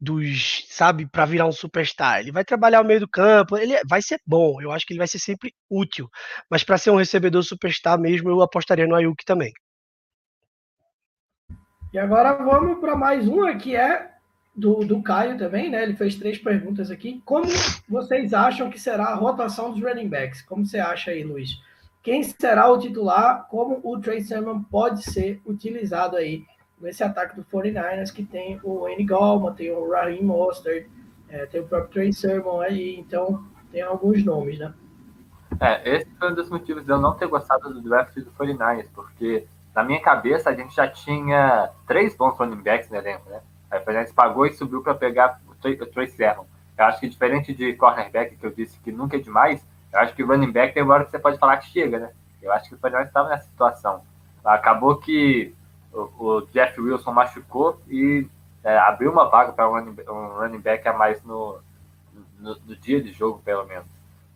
dos, 0.00 0.66
sabe, 0.68 1.06
para 1.06 1.24
virar 1.24 1.46
um 1.46 1.52
superstar. 1.52 2.20
Ele 2.20 2.32
vai 2.32 2.44
trabalhar 2.44 2.82
no 2.82 2.88
meio 2.88 3.00
do 3.00 3.08
campo, 3.08 3.56
ele 3.56 3.80
vai 3.88 4.02
ser 4.02 4.20
bom, 4.26 4.60
eu 4.60 4.70
acho 4.70 4.86
que 4.86 4.92
ele 4.92 4.98
vai 4.98 5.08
ser 5.08 5.18
sempre 5.18 5.54
útil. 5.70 6.08
Mas 6.50 6.62
para 6.62 6.78
ser 6.78 6.90
um 6.90 6.96
recebedor 6.96 7.42
superstar 7.42 7.98
mesmo, 7.98 8.30
eu 8.30 8.42
apostaria 8.42 8.86
no 8.86 8.94
Ayuk 8.94 9.24
também. 9.24 9.52
E 11.92 11.98
agora 11.98 12.34
vamos 12.34 12.78
para 12.78 12.94
mais 12.94 13.26
uma 13.26 13.54
que 13.56 13.74
é 13.74 14.10
do, 14.54 14.84
do 14.84 15.02
Caio 15.02 15.38
também, 15.38 15.70
né? 15.70 15.82
Ele 15.82 15.94
fez 15.94 16.14
três 16.16 16.38
perguntas 16.38 16.90
aqui. 16.90 17.22
Como 17.24 17.46
vocês 17.88 18.34
acham 18.34 18.70
que 18.70 18.78
será 18.78 19.06
a 19.06 19.14
rotação 19.14 19.70
dos 19.70 19.82
running 19.82 20.08
backs? 20.08 20.42
Como 20.42 20.64
você 20.64 20.78
acha 20.78 21.10
aí, 21.10 21.22
Luiz? 21.22 21.50
Quem 22.02 22.22
será 22.22 22.68
o 22.68 22.78
titular? 22.78 23.46
Como 23.48 23.80
o 23.82 23.98
Trey 23.98 24.22
Sermon 24.22 24.62
pode 24.62 25.02
ser 25.02 25.40
utilizado 25.44 26.16
aí 26.16 26.44
nesse 26.80 27.02
ataque 27.02 27.36
do 27.36 27.44
49ers 27.44 28.12
que 28.12 28.24
tem 28.24 28.60
o 28.62 28.86
Andy 28.86 29.04
Gallman, 29.04 29.54
tem 29.54 29.70
o 29.70 29.90
Raheem 29.90 30.22
Mostert, 30.22 30.86
é, 31.28 31.46
tem 31.46 31.60
o 31.60 31.66
próprio 31.66 31.90
Trey 31.90 32.12
Sermon 32.12 32.60
aí, 32.60 32.98
então 32.98 33.44
tem 33.72 33.82
alguns 33.82 34.24
nomes, 34.24 34.58
né? 34.58 34.72
É, 35.60 35.96
esse 35.96 36.10
foi 36.18 36.30
um 36.30 36.34
dos 36.34 36.50
motivos 36.50 36.84
de 36.84 36.90
eu 36.90 36.98
não 36.98 37.14
ter 37.14 37.26
gostado 37.26 37.72
do 37.72 37.80
draft 37.80 38.14
do 38.16 38.30
49ers, 38.32 38.88
porque 38.94 39.46
na 39.74 39.82
minha 39.82 40.00
cabeça 40.00 40.50
a 40.50 40.54
gente 40.54 40.74
já 40.74 40.88
tinha 40.88 41.70
três 41.86 42.14
bons 42.16 42.36
running 42.38 42.62
backs 42.62 42.90
no 42.90 42.96
elenco, 42.96 43.28
né? 43.30 43.40
Aí 43.70 43.80
o 43.80 43.84
Fernandes 43.84 44.12
pagou 44.12 44.46
e 44.46 44.52
subiu 44.52 44.82
para 44.82 44.94
pegar 44.94 45.40
o 45.48 45.54
Trey 45.54 46.08
Sermon. 46.08 46.44
Eu 46.76 46.84
acho 46.84 47.00
que 47.00 47.08
diferente 47.08 47.54
de 47.54 47.72
cornerback, 47.74 48.36
que 48.36 48.46
eu 48.46 48.50
disse 48.50 48.78
que 48.80 48.92
nunca 48.92 49.16
é 49.16 49.20
demais, 49.20 49.66
eu 49.92 49.98
acho 49.98 50.14
que 50.14 50.22
running 50.22 50.52
back 50.52 50.74
tem 50.74 50.82
uma 50.82 50.94
hora 50.94 51.04
que 51.04 51.10
você 51.10 51.18
pode 51.18 51.38
falar 51.38 51.56
que 51.56 51.68
chega, 51.68 51.98
né? 51.98 52.10
Eu 52.42 52.52
acho 52.52 52.68
que 52.68 52.74
o 52.74 52.78
Fernandes 52.78 53.08
estava 53.08 53.30
nessa 53.30 53.44
situação. 53.44 54.02
Acabou 54.44 54.96
que 54.96 55.54
o, 55.96 56.42
Jeff 56.52 56.80
Wilson 56.80 57.12
machucou 57.12 57.80
e 57.88 58.26
é, 58.62 58.76
abriu 58.78 59.10
uma 59.10 59.28
vaga 59.28 59.52
para 59.52 59.70
um, 59.70 59.76
um 60.08 60.38
running, 60.38 60.60
back 60.60 60.86
a 60.86 60.92
mais 60.92 61.22
no, 61.24 61.58
no, 62.38 62.56
no, 62.66 62.76
dia 62.76 63.00
de 63.00 63.12
jogo, 63.12 63.40
pelo 63.44 63.64
menos. 63.64 63.86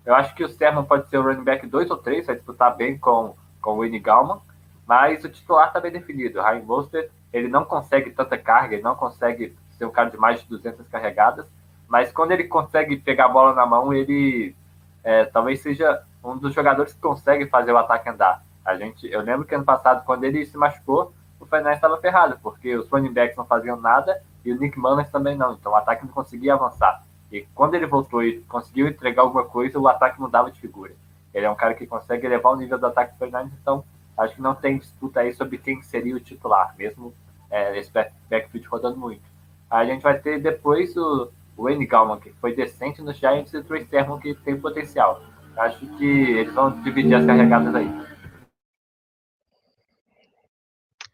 Eu 0.05 0.15
acho 0.15 0.35
que 0.35 0.43
o 0.43 0.49
Sermon 0.49 0.85
pode 0.85 1.09
ser 1.09 1.19
o 1.19 1.23
running 1.23 1.45
back 1.45 1.67
2 1.67 1.91
ou 1.91 1.97
3, 1.97 2.27
vai 2.27 2.37
disputar 2.37 2.75
bem 2.77 2.97
com, 2.97 3.35
com 3.61 3.73
o 3.73 3.81
Winnie 3.81 4.01
Gallman, 4.01 4.41
mas 4.87 5.23
o 5.25 5.29
titular 5.29 5.69
está 5.69 5.81
bem 5.81 5.93
definido. 5.93 6.39
O 6.39 6.43
Ryan 6.43 6.63
Mostert 6.63 7.11
ele 7.33 7.49
não 7.49 7.65
consegue 7.65 8.11
tanta 8.11 8.39
carga, 8.39 8.75
ele 8.75 8.83
não 8.83 8.95
consegue 8.95 9.57
ser 9.77 9.85
um 9.85 9.91
cara 9.91 10.11
de 10.11 10.17
mais 10.17 10.41
de 10.41 10.49
200 10.49 10.89
carregadas, 10.89 11.47
mas 11.89 12.13
quando 12.13 12.33
ele 12.33 12.45
consegue 12.45 12.97
pegar 12.97 13.27
a 13.27 13.29
bola 13.29 13.55
na 13.55 13.67
mão, 13.67 13.93
ele 13.93 14.55
é, 15.03 15.25
talvez 15.25 15.61
seja 15.61 16.03
um 16.23 16.37
dos 16.37 16.55
jogadores 16.55 16.93
que 16.93 17.01
consegue 17.01 17.47
fazer 17.47 17.73
o 17.73 17.79
ataque 17.79 18.09
andar. 18.09 18.45
A 18.65 18.77
gente, 18.77 19.11
eu 19.11 19.21
lembro 19.23 19.47
que 19.47 19.55
ano 19.55 19.65
passado, 19.65 20.05
quando 20.05 20.25
ele 20.25 20.45
se 20.45 20.57
machucou, 20.57 21.13
o 21.41 21.47
Fernandes 21.47 21.79
estava 21.79 21.99
ferrado, 21.99 22.39
porque 22.43 22.77
os 22.77 22.89
running 22.89 23.13
backs 23.13 23.37
não 23.37 23.47
faziam 23.47 23.81
nada 23.81 24.23
e 24.45 24.53
o 24.53 24.59
Nick 24.59 24.79
Mullins 24.79 25.11
também 25.11 25.37
não, 25.37 25.55
então 25.55 25.73
o 25.73 25.77
ataque 25.77 26.05
não 26.05 26.13
conseguia 26.13 26.55
avançar. 26.55 27.03
E 27.33 27.47
quando 27.55 27.75
ele 27.75 27.87
voltou 27.87 28.23
e 28.23 28.41
conseguiu 28.43 28.87
entregar 28.87 29.23
alguma 29.23 29.45
coisa, 29.45 29.79
o 29.79 29.89
ataque 29.89 30.21
mudava 30.21 30.51
de 30.51 30.61
figura. 30.61 30.93
Ele 31.33 31.47
é 31.47 31.51
um 31.51 31.55
cara 31.55 31.75
que 31.75 31.87
consegue 31.87 32.27
elevar 32.27 32.53
o 32.53 32.57
nível 32.57 32.79
do 32.79 32.87
ataque 32.87 33.15
do 33.15 33.19
Fernandes, 33.19 33.53
então 33.61 33.85
acho 34.19 34.35
que 34.35 34.43
não 34.43 34.55
tem 34.55 34.79
disputa 34.79 35.21
aí 35.21 35.33
sobre 35.33 35.57
quem 35.59 35.81
seria 35.81 36.15
o 36.15 36.21
titular, 36.21 36.75
mesmo 36.77 37.15
é, 37.51 37.79
esse 37.79 37.91
backfield 38.29 38.69
rodando 38.69 38.99
muito. 38.99 39.23
Aí 39.71 39.89
a 39.89 39.93
gente 39.93 40.03
vai 40.03 40.19
ter 40.19 40.41
depois 40.41 40.97
o, 40.97 41.31
o 41.57 41.65
Wayne 41.65 41.87
Gallman, 41.87 42.19
que 42.19 42.33
foi 42.33 42.55
decente 42.55 43.01
nos 43.01 43.17
Giants, 43.17 43.55
e 43.55 43.59
o 43.59 43.65
Troy 43.65 43.85
Sermon, 43.85 44.19
que 44.19 44.35
tem 44.35 44.61
potencial. 44.61 45.23
Acho 45.57 45.87
que 45.97 46.05
eles 46.05 46.53
vão 46.53 46.71
dividir 46.83 47.15
as 47.15 47.25
carregadas 47.25 47.75
aí. 47.75 48.11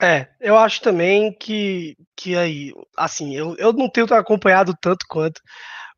É, 0.01 0.29
eu 0.41 0.57
acho 0.59 0.83
também 0.83 1.33
que, 1.33 1.97
que 2.15 2.37
aí, 2.37 2.73
assim, 2.97 3.35
eu, 3.35 3.57
eu 3.57 3.73
não 3.73 3.89
tenho 3.89 4.07
acompanhado 4.13 4.75
tanto 4.81 5.07
quanto 5.09 5.41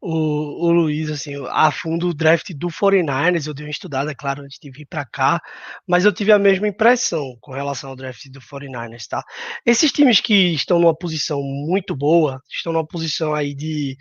o, 0.01 0.69
o 0.69 0.73
Luiz, 0.73 1.11
assim, 1.11 1.35
a 1.49 1.71
fundo 1.73 2.09
o 2.09 2.15
draft 2.15 2.53
do 2.55 2.69
49ers, 2.69 3.47
eu 3.47 3.55
dei 3.55 3.67
uma 3.67 3.71
estudada, 3.71 4.15
claro, 4.15 4.43
antes 4.43 4.59
de 4.63 4.71
vir 4.71 4.87
para 4.87 5.05
cá, 5.05 5.41
mas 5.87 6.05
eu 6.05 6.13
tive 6.13 6.31
a 6.33 6.39
mesma 6.39 6.69
impressão 6.69 7.37
com 7.41 7.53
relação 7.53 7.91
ao 7.91 7.97
draft 7.97 8.25
do 8.31 8.41
49ers, 8.41 9.07
tá? 9.09 9.23
Esses 9.67 9.91
times 9.91 10.21
que 10.21 10.55
estão 10.55 10.79
numa 10.79 10.97
posição 10.97 11.43
muito 11.43 11.97
boa, 11.97 12.41
estão 12.49 12.73
numa 12.73 12.87
posição 12.87 13.35
aí 13.35 13.55
de 13.55 13.97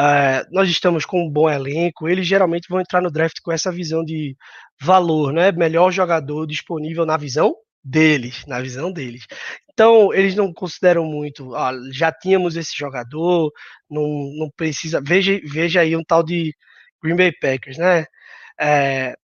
uh, 0.00 0.46
nós 0.50 0.68
estamos 0.70 1.04
com 1.04 1.22
um 1.26 1.30
bom 1.30 1.50
elenco, 1.50 2.08
eles 2.08 2.26
geralmente 2.26 2.68
vão 2.68 2.80
entrar 2.80 3.02
no 3.02 3.10
draft 3.10 3.36
com 3.42 3.52
essa 3.52 3.70
visão 3.70 4.02
de 4.04 4.34
valor, 4.80 5.32
né? 5.32 5.52
Melhor 5.52 5.90
jogador 5.92 6.46
disponível 6.46 7.04
na 7.04 7.18
visão 7.18 7.54
deles, 7.84 8.44
na 8.46 8.60
visão 8.60 8.90
deles. 8.92 9.26
Então, 9.72 10.14
eles 10.14 10.34
não 10.34 10.52
consideram 10.52 11.04
muito, 11.04 11.54
ah, 11.54 11.72
já 11.92 12.12
tínhamos 12.12 12.56
esse 12.56 12.76
jogador, 12.76 13.52
não, 13.90 14.02
não 14.38 14.50
precisa. 14.56 15.00
Veja, 15.00 15.40
veja 15.44 15.80
aí 15.80 15.96
um 15.96 16.04
tal 16.04 16.22
de 16.22 16.54
Green 17.02 17.16
Bay 17.16 17.32
Packers, 17.32 17.76
né? 17.78 18.06
É, 18.60 19.14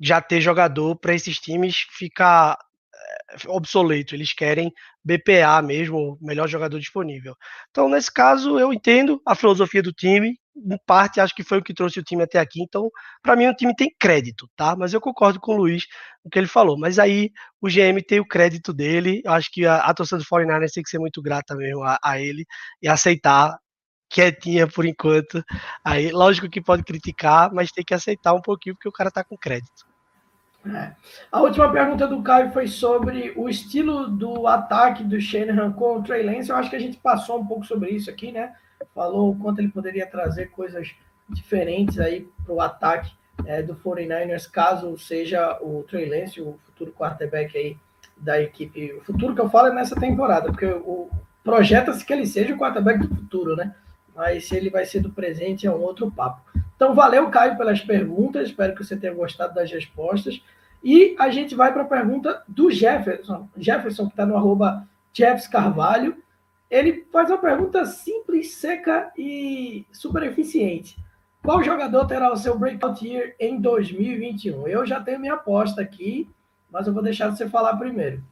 já 0.00 0.20
ter 0.20 0.40
jogador 0.40 0.96
para 0.96 1.14
esses 1.14 1.38
times 1.38 1.86
ficar 1.90 2.58
é, 2.94 3.48
obsoleto. 3.48 4.14
Eles 4.14 4.32
querem 4.32 4.72
BPA 5.04 5.62
mesmo, 5.62 6.18
melhor 6.20 6.48
jogador 6.48 6.78
disponível. 6.78 7.36
Então, 7.70 7.88
nesse 7.88 8.12
caso, 8.12 8.58
eu 8.58 8.72
entendo 8.72 9.20
a 9.26 9.34
filosofia 9.34 9.82
do 9.82 9.92
time, 9.92 10.38
em 10.54 10.76
parte, 10.86 11.20
acho 11.20 11.34
que 11.34 11.42
foi 11.42 11.58
o 11.58 11.62
que 11.62 11.74
trouxe 11.74 11.98
o 11.98 12.02
time 12.02 12.22
até 12.22 12.38
aqui. 12.38 12.62
Então, 12.62 12.90
para 13.22 13.36
mim, 13.36 13.46
o 13.46 13.54
time 13.54 13.74
tem 13.74 13.94
crédito, 13.98 14.48
tá? 14.56 14.76
Mas 14.76 14.92
eu 14.92 15.00
concordo 15.00 15.40
com 15.40 15.54
o 15.54 15.56
Luiz 15.56 15.84
no 16.24 16.30
que 16.30 16.38
ele 16.38 16.46
falou. 16.46 16.78
Mas 16.78 16.98
aí, 16.98 17.30
o 17.60 17.68
GM 17.68 18.00
tem 18.06 18.20
o 18.20 18.26
crédito 18.26 18.72
dele. 18.72 19.22
Eu 19.24 19.32
acho 19.32 19.50
que 19.50 19.66
a, 19.66 19.76
a 19.76 19.94
torcida 19.94 20.18
do 20.18 20.26
49 20.28 20.66
tem 20.72 20.82
que 20.82 20.90
ser 20.90 20.98
muito 20.98 21.22
grata 21.22 21.54
mesmo 21.54 21.82
a, 21.82 21.98
a 22.02 22.20
ele 22.20 22.44
e 22.82 22.88
aceitar 22.88 23.56
quietinha 24.10 24.66
por 24.68 24.84
enquanto. 24.84 25.42
Aí, 25.84 26.10
lógico 26.12 26.48
que 26.48 26.60
pode 26.60 26.84
criticar, 26.84 27.52
mas 27.52 27.72
tem 27.72 27.84
que 27.84 27.94
aceitar 27.94 28.34
um 28.34 28.42
pouquinho 28.42 28.74
porque 28.76 28.88
o 28.88 28.92
cara 28.92 29.10
tá 29.10 29.24
com 29.24 29.36
crédito. 29.36 29.90
É. 30.64 30.94
A 31.32 31.40
última 31.40 31.72
pergunta 31.72 32.06
do 32.06 32.22
Caio 32.22 32.52
foi 32.52 32.68
sobre 32.68 33.32
o 33.36 33.48
estilo 33.48 34.06
do 34.06 34.46
ataque 34.46 35.02
do 35.02 35.20
Shanahan 35.20 35.72
com 35.72 35.98
o 35.98 36.02
Trey 36.02 36.22
Lance. 36.22 36.50
Eu 36.50 36.56
acho 36.56 36.70
que 36.70 36.76
a 36.76 36.80
gente 36.80 36.98
passou 36.98 37.40
um 37.40 37.46
pouco 37.46 37.64
sobre 37.64 37.90
isso 37.90 38.08
aqui, 38.08 38.30
né? 38.30 38.54
Falou 38.94 39.30
o 39.30 39.38
quanto 39.38 39.60
ele 39.60 39.68
poderia 39.68 40.06
trazer 40.06 40.50
coisas 40.50 40.94
diferentes 41.28 41.98
aí 41.98 42.28
para 42.44 42.54
o 42.54 42.60
ataque 42.60 43.12
é, 43.46 43.62
do 43.62 43.74
49ers, 43.76 44.50
caso 44.50 44.96
seja 44.98 45.58
o 45.60 45.82
Trey 45.84 46.08
Lance, 46.08 46.40
o 46.40 46.58
futuro 46.64 46.92
quarterback 46.92 47.56
aí 47.56 47.76
da 48.16 48.40
equipe. 48.40 48.92
O 48.92 49.00
futuro 49.00 49.34
que 49.34 49.40
eu 49.40 49.50
falo 49.50 49.68
é 49.68 49.74
nessa 49.74 49.96
temporada, 49.96 50.50
porque 50.50 50.66
o 50.66 51.10
projeta-se 51.42 52.04
que 52.04 52.12
ele 52.12 52.26
seja 52.26 52.54
o 52.54 52.58
quarterback 52.58 53.06
do 53.06 53.14
futuro, 53.14 53.56
né? 53.56 53.74
Mas 54.14 54.46
se 54.46 54.56
ele 54.56 54.70
vai 54.70 54.84
ser 54.84 55.00
do 55.00 55.10
presente 55.10 55.66
é 55.66 55.70
um 55.70 55.80
outro 55.80 56.10
papo. 56.10 56.42
Então, 56.76 56.94
valeu, 56.94 57.28
Caio, 57.30 57.56
pelas 57.56 57.80
perguntas. 57.80 58.48
Espero 58.48 58.74
que 58.74 58.84
você 58.84 58.96
tenha 58.96 59.14
gostado 59.14 59.54
das 59.54 59.70
respostas. 59.70 60.42
E 60.84 61.14
a 61.18 61.30
gente 61.30 61.54
vai 61.54 61.72
para 61.72 61.82
a 61.82 61.86
pergunta 61.86 62.42
do 62.46 62.70
Jefferson. 62.70 63.48
Jefferson, 63.56 64.06
que 64.06 64.12
está 64.12 64.26
no 64.26 64.36
arroba 64.36 64.86
Jeffs 65.12 65.46
Carvalho 65.46 66.16
ele 66.72 67.06
faz 67.12 67.28
uma 67.28 67.36
pergunta 67.36 67.84
simples, 67.84 68.54
seca 68.54 69.12
e 69.14 69.86
super 69.92 70.22
eficiente. 70.22 70.96
Qual 71.44 71.62
jogador 71.62 72.06
terá 72.06 72.32
o 72.32 72.36
seu 72.36 72.58
breakout 72.58 73.06
year 73.06 73.34
em 73.38 73.60
2021? 73.60 74.66
Eu 74.66 74.86
já 74.86 74.98
tenho 74.98 75.20
minha 75.20 75.34
aposta 75.34 75.82
aqui, 75.82 76.30
mas 76.70 76.86
eu 76.86 76.94
vou 76.94 77.02
deixar 77.02 77.28
você 77.28 77.46
falar 77.46 77.76
primeiro. 77.76 78.22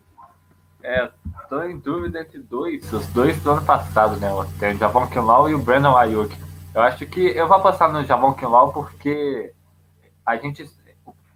É, 0.83 1.11
tô 1.51 1.63
em 1.65 1.79
dúvida 1.79 2.23
entre 2.23 2.39
dois, 2.39 2.91
os 2.91 3.07
dois 3.09 3.39
do 3.43 3.51
ano 3.51 3.67
passado, 3.67 4.17
né? 4.17 4.33
O 4.33 4.79
Javon 4.79 5.07
Kinlaw 5.09 5.51
e 5.51 5.55
o 5.55 5.59
Brandon 5.59 5.95
Ayuk. 5.95 6.35
Eu 6.75 6.81
acho 6.81 7.05
que 7.05 7.21
eu 7.21 7.47
vou 7.47 7.61
passar 7.61 7.93
no 7.93 8.03
Javon 8.05 8.33
Kinlaw 8.33 8.73
porque 8.73 9.53
a 10.25 10.37
gente, 10.37 10.63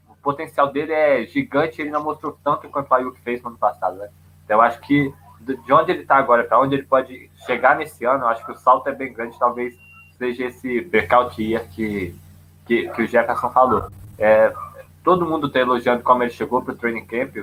o 0.09 0.17
potencial 0.23 0.73
dele 0.73 0.95
é 0.95 1.27
gigante, 1.27 1.83
ele 1.83 1.91
não 1.91 2.03
mostrou 2.03 2.39
tanto 2.43 2.67
quanto 2.71 2.91
o 2.91 2.95
Ayuk 2.95 3.21
fez 3.21 3.43
no 3.43 3.49
ano 3.51 3.59
passado, 3.59 3.99
né? 3.99 4.09
Então 4.43 4.57
eu 4.57 4.63
acho 4.63 4.81
que 4.81 5.13
de 5.45 5.73
onde 5.73 5.93
ele 5.93 6.03
está 6.03 6.17
agora 6.17 6.45
para 6.45 6.61
onde 6.61 6.75
ele 6.75 6.85
pode 6.85 7.31
chegar 7.47 7.77
nesse 7.77 8.05
ano, 8.05 8.25
eu 8.25 8.29
acho 8.29 8.45
que 8.45 8.53
o 8.53 8.57
salto 8.57 8.89
é 8.89 8.93
bem 8.93 9.13
grande, 9.13 9.39
talvez 9.39 9.75
seja 10.17 10.47
esse 10.47 10.81
breakout 10.83 11.41
year 11.43 11.69
que, 11.71 12.15
que, 12.67 12.89
que 12.89 13.03
o 13.03 13.07
Jefferson 13.07 13.51
falou. 13.51 13.91
É, 14.19 14.53
todo 15.03 15.27
mundo 15.27 15.49
está 15.49 15.61
elogiando 15.61 16.03
como 16.03 16.23
ele 16.23 16.31
chegou 16.31 16.63
para 16.63 16.73
o 16.73 16.77
training 16.77 17.05
camp, 17.05 17.35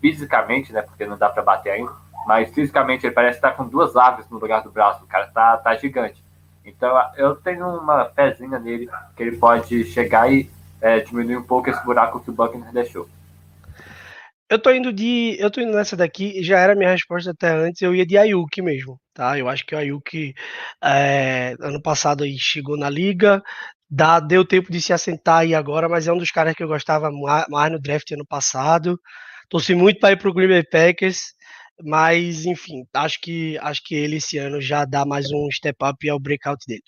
fisicamente, 0.00 0.72
né, 0.72 0.82
porque 0.82 1.06
não 1.06 1.16
dá 1.16 1.28
para 1.28 1.42
bater 1.42 1.70
ainda, 1.70 1.92
mas 2.26 2.52
fisicamente 2.52 3.06
ele 3.06 3.14
parece 3.14 3.38
estar 3.38 3.52
com 3.52 3.66
duas 3.66 3.96
aves 3.96 4.28
no 4.28 4.38
lugar 4.38 4.62
do 4.62 4.70
braço, 4.70 5.04
o 5.04 5.08
cara 5.08 5.26
tá, 5.28 5.56
tá 5.56 5.74
gigante. 5.76 6.22
Então 6.64 7.00
eu 7.16 7.34
tenho 7.34 7.66
uma 7.66 8.04
pezinha 8.04 8.58
nele 8.58 8.88
que 9.16 9.22
ele 9.22 9.36
pode 9.36 9.84
chegar 9.84 10.30
e 10.30 10.50
é, 10.80 11.00
diminuir 11.00 11.38
um 11.38 11.42
pouco 11.42 11.70
esse 11.70 11.82
buraco 11.84 12.20
que 12.20 12.30
o 12.30 12.32
Buckner 12.32 12.72
deixou. 12.72 13.08
Eu 14.50 14.58
tô 14.58 14.70
indo 14.70 14.92
de. 14.92 15.36
Eu 15.38 15.50
tô 15.50 15.60
indo 15.60 15.72
nessa 15.72 15.96
daqui, 15.96 16.42
já 16.42 16.58
era 16.58 16.74
minha 16.74 16.90
resposta 16.90 17.30
até 17.32 17.50
antes, 17.50 17.82
eu 17.82 17.94
ia 17.94 18.06
de 18.06 18.16
Ayuki 18.16 18.62
mesmo, 18.62 18.98
tá? 19.12 19.38
Eu 19.38 19.48
acho 19.48 19.64
que 19.66 19.74
o 19.74 19.78
Ayuki 19.78 20.34
é, 20.82 21.54
ano 21.60 21.80
passado 21.82 22.24
aí 22.24 22.38
chegou 22.38 22.76
na 22.76 22.88
liga, 22.88 23.42
dá, 23.90 24.18
deu 24.20 24.44
tempo 24.46 24.72
de 24.72 24.80
se 24.80 24.92
assentar 24.92 25.40
aí 25.40 25.54
agora, 25.54 25.88
mas 25.88 26.08
é 26.08 26.12
um 26.12 26.18
dos 26.18 26.30
caras 26.30 26.54
que 26.54 26.62
eu 26.62 26.68
gostava 26.68 27.10
mais 27.50 27.72
no 27.72 27.80
draft 27.80 28.10
ano 28.12 28.26
passado. 28.26 28.98
Torci 29.50 29.74
muito 29.74 30.00
para 30.00 30.12
ir 30.12 30.18
pro 30.18 30.32
Green 30.32 30.48
Bay 30.48 30.64
Packers, 30.64 31.34
mas 31.84 32.46
enfim, 32.46 32.84
acho 32.94 33.20
que 33.20 33.58
acho 33.58 33.82
que 33.84 33.94
ele 33.94 34.16
esse 34.16 34.38
ano 34.38 34.60
já 34.60 34.84
dá 34.84 35.04
mais 35.04 35.30
um 35.32 35.50
step 35.50 35.76
up 35.84 36.06
e 36.06 36.10
é 36.10 36.14
o 36.14 36.20
breakout 36.20 36.64
dele. 36.66 36.82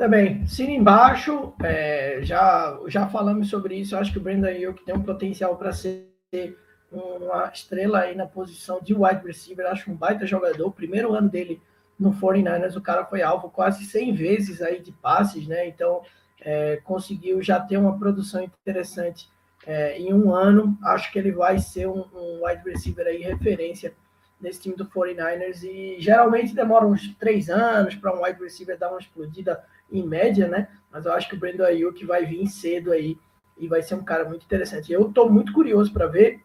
Também, 0.00 0.46
cima 0.46 0.70
embaixo, 0.70 1.52
é, 1.62 2.20
já, 2.22 2.80
já 2.86 3.06
falamos 3.06 3.50
sobre 3.50 3.74
isso. 3.74 3.94
Acho 3.94 4.10
que 4.10 4.16
o 4.16 4.20
Brandon 4.22 4.46
Ayuk 4.46 4.82
tem 4.82 4.94
um 4.94 5.02
potencial 5.02 5.58
para 5.58 5.74
ser 5.74 6.08
uma 6.90 7.50
estrela 7.52 7.98
aí 7.98 8.16
na 8.16 8.24
posição 8.24 8.80
de 8.80 8.94
wide 8.94 9.20
receiver. 9.22 9.66
Acho 9.66 9.90
um 9.90 9.94
baita 9.94 10.26
jogador. 10.26 10.72
Primeiro 10.72 11.12
ano 11.12 11.28
dele 11.28 11.60
no 11.98 12.14
49ers, 12.14 12.78
o 12.78 12.80
cara 12.80 13.04
foi 13.04 13.20
alvo 13.20 13.50
quase 13.50 13.84
100 13.84 14.14
vezes 14.14 14.62
aí 14.62 14.80
de 14.80 14.90
passes, 14.90 15.46
né? 15.46 15.68
Então, 15.68 16.00
é, 16.40 16.78
conseguiu 16.82 17.42
já 17.42 17.60
ter 17.60 17.76
uma 17.76 17.98
produção 17.98 18.42
interessante 18.42 19.28
é, 19.66 19.98
em 19.98 20.14
um 20.14 20.34
ano. 20.34 20.78
Acho 20.82 21.12
que 21.12 21.18
ele 21.18 21.30
vai 21.30 21.58
ser 21.58 21.86
um, 21.86 22.06
um 22.14 22.46
wide 22.46 22.62
receiver 22.64 23.06
aí 23.06 23.20
referência 23.20 23.92
nesse 24.40 24.62
time 24.62 24.74
do 24.74 24.86
49ers 24.86 25.62
e 25.62 26.00
geralmente 26.00 26.54
demora 26.54 26.86
uns 26.86 27.14
três 27.16 27.50
anos 27.50 27.94
para 27.94 28.18
um 28.18 28.24
wide 28.24 28.42
receiver 28.42 28.78
dar 28.78 28.88
uma 28.88 28.98
explodida 28.98 29.62
em 29.90 30.06
média, 30.06 30.48
né? 30.48 30.68
Mas 30.90 31.06
eu 31.06 31.12
acho 31.12 31.28
que 31.28 31.34
o 31.34 31.38
Brandon 31.38 31.64
Ayuk 31.64 32.04
vai 32.04 32.26
vir 32.26 32.46
cedo 32.48 32.92
aí 32.92 33.16
e 33.58 33.68
vai 33.68 33.82
ser 33.82 33.94
um 33.94 34.04
cara 34.04 34.24
muito 34.28 34.44
interessante. 34.44 34.92
Eu 34.92 35.08
estou 35.08 35.30
muito 35.30 35.52
curioso 35.52 35.92
para 35.92 36.06
ver, 36.06 36.40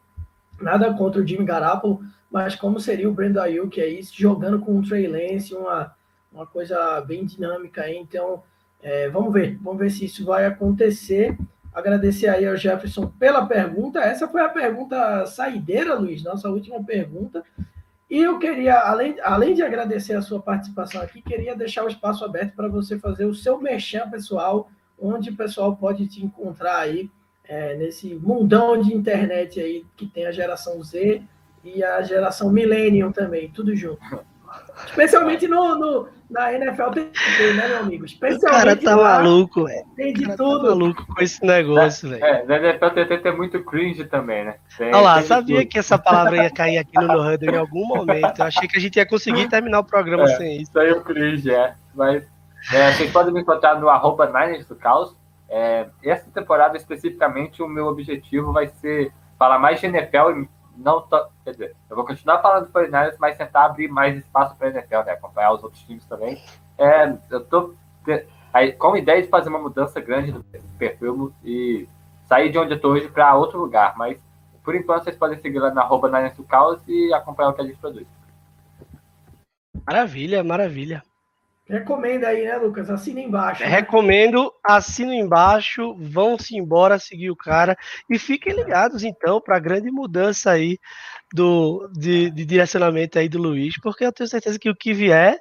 nada 0.60 0.94
contra 0.94 1.22
o 1.22 1.28
Jimmy 1.28 1.46
Garoppolo, 1.46 2.02
mas 2.30 2.56
como 2.56 2.80
seria 2.80 3.10
o 3.10 3.14
Brandon 3.14 3.42
Ayuk 3.42 3.80
aí 3.80 4.02
jogando 4.12 4.60
com 4.60 4.78
o 4.78 4.84
Trey 4.84 5.08
Lance, 5.08 5.56
uma, 5.56 5.96
uma 6.32 6.46
coisa 6.46 7.02
bem 7.02 7.26
dinâmica 7.26 7.84
aí. 7.84 7.98
Então, 7.98 8.44
é, 8.82 9.10
vamos 9.10 9.34
ver, 9.34 9.58
vamos 9.62 9.80
ver 9.80 9.90
se 9.90 10.06
isso 10.06 10.26
vai 10.26 10.46
acontecer. 10.46 11.38
Agradecer 11.74 12.28
aí 12.28 12.48
ao 12.48 12.56
Jefferson 12.56 13.08
pela 13.20 13.46
pergunta. 13.46 14.00
Essa 14.00 14.28
foi 14.28 14.42
a 14.42 14.50
pergunta 14.50 15.26
saideira, 15.26 15.96
Luiz, 15.96 16.24
nossa 16.24 16.50
última 16.50 16.84
pergunta. 16.84 17.44
E 18.10 18.20
eu 18.20 18.38
queria, 18.38 18.80
além, 18.80 19.16
além 19.22 19.54
de 19.54 19.64
agradecer 19.64 20.14
a 20.14 20.22
sua 20.22 20.40
participação 20.40 21.02
aqui, 21.02 21.22
queria 21.22 21.56
deixar 21.56 21.84
o 21.84 21.88
espaço 21.88 22.24
aberto 22.24 22.56
para 22.56 22.68
você 22.68 23.00
fazer 23.00 23.26
o 23.26 23.34
seu 23.34 23.60
merchan 23.60 24.10
pessoal, 24.10 24.70
onde 25.00 25.32
o 25.32 25.36
pessoal 25.36 25.76
pode 25.76 26.08
te 26.08 26.24
encontrar 26.24 26.78
aí 26.78 27.10
é, 27.44 27.76
nesse 27.76 28.14
mundão 28.16 28.80
de 28.80 28.94
internet 28.94 29.60
aí 29.60 29.86
que 29.96 30.06
tem 30.06 30.26
a 30.26 30.32
geração 30.32 30.82
Z 30.84 31.22
e 31.64 31.84
a 31.84 32.02
geração 32.04 32.52
Millennium 32.52 33.12
também, 33.12 33.50
tudo 33.50 33.76
junto. 33.76 34.02
Especialmente 34.88 35.48
no, 35.48 35.76
no, 35.76 36.08
na 36.30 36.54
NFL 36.54 36.90
TT, 36.90 37.54
né, 37.56 37.68
meu 37.68 37.80
amigo? 37.80 38.06
Especialmente 38.06 38.46
o 38.46 38.50
cara 38.50 38.76
tá 38.76 38.96
lá, 38.96 39.20
maluco, 39.20 39.66
velho. 39.66 39.86
Tem 39.96 40.14
de 40.14 40.28
tá 40.28 40.36
tudo. 40.36 40.64
Tá 40.64 40.70
maluco 40.70 41.06
com 41.08 41.24
esse 41.24 41.46
negócio, 41.46 42.10
velho. 42.10 42.24
É, 42.24 42.46
na 42.46 42.58
NFL 42.58 42.90
TT 42.90 43.18
tem 43.20 43.36
muito 43.36 43.64
cringe 43.64 44.06
também, 44.06 44.46
né? 44.46 44.56
Tem, 44.78 44.88
Olha 44.88 45.02
lá, 45.02 45.22
sabia 45.22 45.66
que 45.66 45.80
essa 45.80 45.98
palavra 45.98 46.44
ia 46.44 46.50
cair 46.52 46.78
aqui 46.78 46.96
no 46.96 47.08
No 47.08 47.34
em 47.34 47.58
algum 47.58 47.86
momento. 47.88 48.40
Eu 48.40 48.46
achei 48.46 48.68
que 48.68 48.78
a 48.78 48.82
gente 48.82 48.98
ia 48.98 49.06
conseguir 49.06 49.48
terminar 49.48 49.80
o 49.80 49.84
programa 49.84 50.24
é, 50.24 50.38
sem 50.38 50.56
isso. 50.58 50.72
Isso 50.72 50.80
aí 50.80 50.90
é 50.90 50.94
o 50.94 51.02
cringe, 51.02 51.52
é. 51.52 51.74
Mas 51.94 52.28
é, 52.74 52.92
vocês 52.92 53.12
podem 53.12 53.34
me 53.34 53.42
encontrar 53.42 53.80
no 53.80 53.90
arroba 53.90 54.26
Niners 54.28 54.68
do 54.68 54.76
Caos. 54.76 55.16
É, 55.48 55.88
essa 56.04 56.30
temporada, 56.32 56.76
especificamente, 56.76 57.62
o 57.62 57.68
meu 57.68 57.86
objetivo 57.86 58.52
vai 58.52 58.68
ser 58.68 59.12
falar 59.38 59.60
mais 59.60 59.80
de 59.80 59.86
NFL 59.86 60.32
e 60.32 60.50
não 60.78 61.02
tô, 61.02 61.28
quer 61.44 61.52
dizer, 61.52 61.76
eu 61.90 61.96
vou 61.96 62.06
continuar 62.06 62.42
falando 62.42 62.66
do 62.66 62.72
49 62.72 63.18
mas 63.20 63.38
tentar 63.38 63.66
abrir 63.66 63.88
mais 63.88 64.18
espaço 64.18 64.56
para 64.56 64.68
a 64.68 64.72
NFL, 64.72 65.04
né? 65.06 65.12
Acompanhar 65.14 65.54
os 65.54 65.64
outros 65.64 65.82
times 65.84 66.06
também. 66.06 66.42
É, 66.78 67.16
eu 67.30 67.44
tô 67.46 67.74
aí, 68.54 68.74
com 68.74 68.94
a 68.94 69.00
ideia 69.00 69.22
de 69.22 69.30
fazer 69.30 69.50
uma 69.50 69.60
mudança 69.60 70.00
grande 70.00 70.32
no 70.32 70.44
perfil 70.78 71.34
e 71.44 71.88
sair 72.28 72.50
de 72.50 72.58
onde 72.58 72.72
eu 72.72 72.78
estou 72.78 72.92
hoje 72.92 73.08
para 73.08 73.36
outro 73.36 73.60
lugar, 73.60 73.96
mas 73.98 74.18
por 74.64 74.76
enquanto 74.76 75.04
vocês 75.04 75.16
podem 75.16 75.40
seguir 75.40 75.60
lá 75.60 75.74
na 75.74 75.82
arroba 75.82 76.10
Caos 76.48 76.82
e 76.88 77.14
acompanhar 77.14 77.50
o 77.50 77.54
que 77.54 77.62
a 77.62 77.66
gente 77.66 77.78
produz. 77.78 78.08
Maravilha, 79.86 80.44
maravilha. 80.44 81.04
Recomenda 81.68 82.28
aí, 82.28 82.46
né, 82.46 82.58
Lucas? 82.58 82.92
Assina 82.92 83.20
embaixo. 83.20 83.64
Né? 83.64 83.68
Recomendo, 83.68 84.54
assina 84.64 85.16
embaixo, 85.16 85.96
vão-se 85.98 86.56
embora 86.56 87.00
seguir 87.00 87.32
o 87.32 87.36
cara 87.36 87.76
e 88.08 88.20
fiquem 88.20 88.54
ligados 88.54 89.04
então 89.04 89.42
para 89.42 89.58
a 89.58 89.60
grande 89.60 89.90
mudança 89.90 90.52
aí 90.52 90.78
do 91.34 91.90
de, 91.92 92.30
de, 92.30 92.46
direcionamento 92.46 93.18
aí 93.18 93.28
do 93.28 93.40
Luiz, 93.40 93.80
porque 93.82 94.06
eu 94.06 94.12
tenho 94.12 94.30
certeza 94.30 94.60
que 94.60 94.70
o 94.70 94.76
que 94.76 94.94
vier 94.94 95.40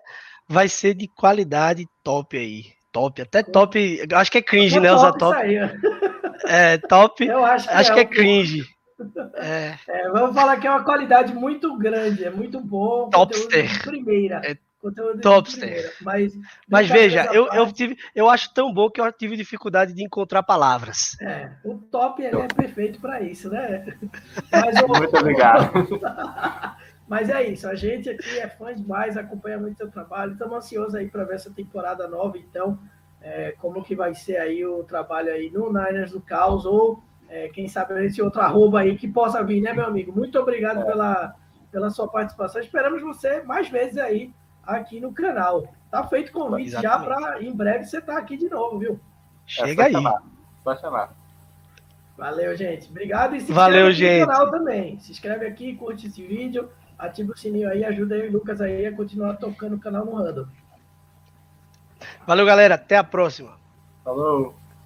vai 0.48 0.66
ser 0.66 0.94
de 0.94 1.06
qualidade 1.08 1.86
top 2.02 2.38
aí. 2.38 2.72
Top, 2.90 3.20
até 3.20 3.42
top, 3.42 4.06
acho 4.14 4.30
que 4.30 4.38
é 4.38 4.42
cringe, 4.42 4.80
né, 4.80 4.92
usar 4.92 5.12
top. 5.12 5.36
Aí, 5.36 5.56
é, 6.46 6.78
top. 6.78 7.26
Eu 7.26 7.44
acho 7.44 7.68
que, 7.68 7.74
acho 7.74 7.90
é, 7.90 7.94
que 7.94 8.00
é 8.00 8.04
cringe. 8.04 8.64
É. 9.34 9.74
É, 9.88 10.08
vamos 10.08 10.36
falar 10.36 10.56
que 10.56 10.68
é 10.68 10.70
uma 10.70 10.84
qualidade 10.84 11.34
muito 11.34 11.76
grande, 11.76 12.24
é 12.24 12.30
muito 12.30 12.60
bom. 12.60 13.10
Topster. 13.10 13.82
Primeira. 13.82 14.40
É 14.44 14.56
Conteúdo 14.84 15.18
Topster. 15.22 15.96
Mas, 16.02 16.34
mas 16.68 16.86
veja, 16.86 17.24
eu, 17.32 17.46
eu, 17.54 17.72
tive, 17.72 17.96
eu 18.14 18.28
acho 18.28 18.52
tão 18.52 18.70
bom 18.70 18.90
que 18.90 19.00
eu 19.00 19.10
tive 19.10 19.34
dificuldade 19.34 19.94
de 19.94 20.04
encontrar 20.04 20.42
palavras. 20.42 21.16
É, 21.22 21.52
o 21.64 21.78
top 21.78 22.22
ele 22.22 22.36
é 22.36 22.48
perfeito 22.48 23.00
para 23.00 23.22
isso, 23.22 23.48
né? 23.48 23.96
Mas, 24.52 24.74
Muito 24.86 25.16
obrigado. 25.16 25.72
mas 27.08 27.30
é 27.30 27.48
isso, 27.48 27.66
a 27.66 27.74
gente 27.74 28.10
aqui 28.10 28.38
é 28.38 28.48
fã 28.48 28.74
demais, 28.74 29.16
acompanha 29.16 29.58
muito 29.58 29.76
seu 29.76 29.90
trabalho, 29.90 30.32
estamos 30.32 30.56
ansiosos 30.56 30.94
aí 30.94 31.08
para 31.08 31.24
ver 31.24 31.34
essa 31.34 31.50
temporada 31.50 32.08
nova, 32.08 32.38
então, 32.38 32.78
é, 33.20 33.52
como 33.52 33.82
que 33.82 33.94
vai 33.94 34.14
ser 34.14 34.38
aí 34.38 34.64
o 34.64 34.82
trabalho 34.84 35.30
aí 35.30 35.50
no 35.50 35.68
Niners 35.68 36.12
do 36.12 36.20
Caos, 36.20 36.64
ou 36.64 37.02
é, 37.28 37.48
quem 37.48 37.68
sabe 37.68 38.06
esse 38.06 38.22
outro 38.22 38.40
arroba 38.40 38.80
aí 38.80 38.96
que 38.96 39.06
possa 39.06 39.42
vir, 39.42 39.60
né, 39.60 39.74
meu 39.74 39.84
amigo? 39.84 40.12
Muito 40.12 40.38
obrigado 40.38 40.80
é. 40.80 40.84
pela, 40.84 41.34
pela 41.70 41.90
sua 41.90 42.08
participação, 42.08 42.60
esperamos 42.60 43.02
você 43.02 43.42
mais 43.42 43.68
vezes 43.68 43.98
aí 43.98 44.32
aqui 44.66 45.00
no 45.00 45.12
canal. 45.12 45.66
Tá 45.90 46.06
feito 46.06 46.32
convite 46.32 46.68
Exatamente. 46.68 47.00
já 47.00 47.04
para 47.04 47.42
em 47.42 47.54
breve 47.54 47.84
você 47.84 47.98
estar 47.98 48.14
tá 48.14 48.18
aqui 48.18 48.36
de 48.36 48.48
novo, 48.48 48.78
viu? 48.78 49.00
Chega 49.46 49.82
é, 49.82 49.86
aí. 49.86 49.92
Chamar. 49.92 50.22
Só 50.62 50.76
chamar. 50.76 51.14
Valeu, 52.16 52.56
gente. 52.56 52.88
Obrigado 52.88 53.36
e 53.36 53.40
se 53.40 53.52
Valeu, 53.52 53.90
gente. 53.92 54.20
no 54.20 54.26
canal 54.26 54.50
também. 54.50 54.98
Se 55.00 55.12
inscreve 55.12 55.46
aqui, 55.46 55.74
curte 55.74 56.06
esse 56.06 56.24
vídeo, 56.24 56.70
ativa 56.98 57.32
o 57.32 57.36
sininho 57.36 57.68
aí, 57.68 57.84
ajuda 57.84 58.14
aí 58.14 58.28
o 58.28 58.32
Lucas 58.32 58.60
aí 58.60 58.86
a 58.86 58.94
continuar 58.94 59.34
tocando 59.34 59.76
o 59.76 59.80
canal 59.80 60.04
no 60.04 60.14
Random. 60.14 60.46
Valeu, 62.26 62.46
galera. 62.46 62.76
Até 62.76 62.96
a 62.96 63.04
próxima. 63.04 63.52
Falou. 64.04 64.54